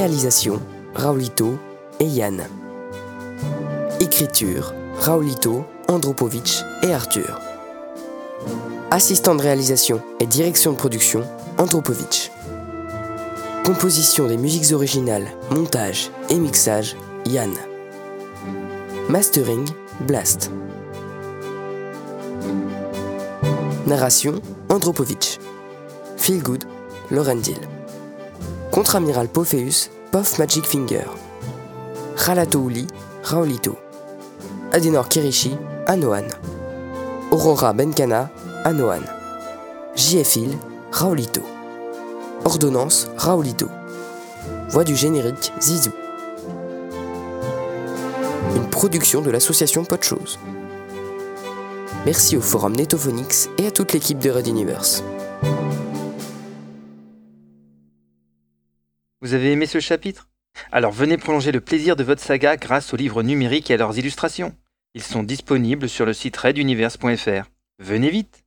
Réalisation 0.00 0.62
Raulito 0.94 1.58
et 2.00 2.06
Yann. 2.06 2.42
Écriture 4.00 4.72
Raulito, 4.98 5.66
Andropovitch 5.88 6.62
et 6.82 6.94
Arthur. 6.94 7.38
Assistant 8.90 9.34
de 9.34 9.42
réalisation 9.42 10.00
et 10.18 10.24
direction 10.24 10.72
de 10.72 10.78
production 10.78 11.22
Andropovitch. 11.58 12.30
Composition 13.62 14.26
des 14.26 14.38
musiques 14.38 14.72
originales, 14.72 15.26
montage 15.50 16.10
et 16.30 16.36
mixage 16.36 16.96
Yann. 17.26 17.52
Mastering 19.10 19.68
Blast. 20.08 20.50
Narration 23.86 24.40
Andropovitch. 24.70 25.38
Feel 26.16 26.42
Good 26.42 26.64
Laurendil. 27.10 27.60
Contre-amiral 28.80 29.28
Pophéus, 29.28 29.90
Puff 30.10 30.38
Magic 30.38 30.64
Finger. 30.64 31.04
Ralato 32.16 32.66
Uli, 32.66 32.86
Raolito. 33.22 33.76
Adenor 34.72 35.06
Kirishi, 35.06 35.54
Anoan. 35.86 36.24
Aurora 37.30 37.74
Benkana, 37.74 38.30
Anoan. 38.64 39.02
JFil, 39.96 40.56
Raolito. 40.92 41.42
Ordonnance, 42.46 43.10
Raolito. 43.18 43.68
Voix 44.70 44.84
du 44.84 44.96
générique, 44.96 45.52
Zizou. 45.60 45.92
Une 48.56 48.70
production 48.70 49.20
de 49.20 49.30
l'association 49.30 49.84
Podchose. 49.84 50.38
Merci 52.06 52.34
au 52.38 52.40
forum 52.40 52.74
Netophonix 52.74 53.50
et 53.58 53.66
à 53.66 53.70
toute 53.72 53.92
l'équipe 53.92 54.20
de 54.20 54.30
Red 54.30 54.46
Universe. 54.46 55.04
Vous 59.22 59.34
avez 59.34 59.52
aimé 59.52 59.66
ce 59.66 59.80
chapitre? 59.80 60.30
Alors 60.72 60.92
venez 60.92 61.18
prolonger 61.18 61.52
le 61.52 61.60
plaisir 61.60 61.94
de 61.94 62.02
votre 62.02 62.22
saga 62.22 62.56
grâce 62.56 62.94
aux 62.94 62.96
livres 62.96 63.22
numériques 63.22 63.70
et 63.70 63.74
à 63.74 63.76
leurs 63.76 63.98
illustrations. 63.98 64.56
Ils 64.94 65.02
sont 65.02 65.22
disponibles 65.22 65.90
sur 65.90 66.06
le 66.06 66.14
site 66.14 66.38
reduniverse.fr. 66.38 67.50
Venez 67.80 68.08
vite 68.08 68.44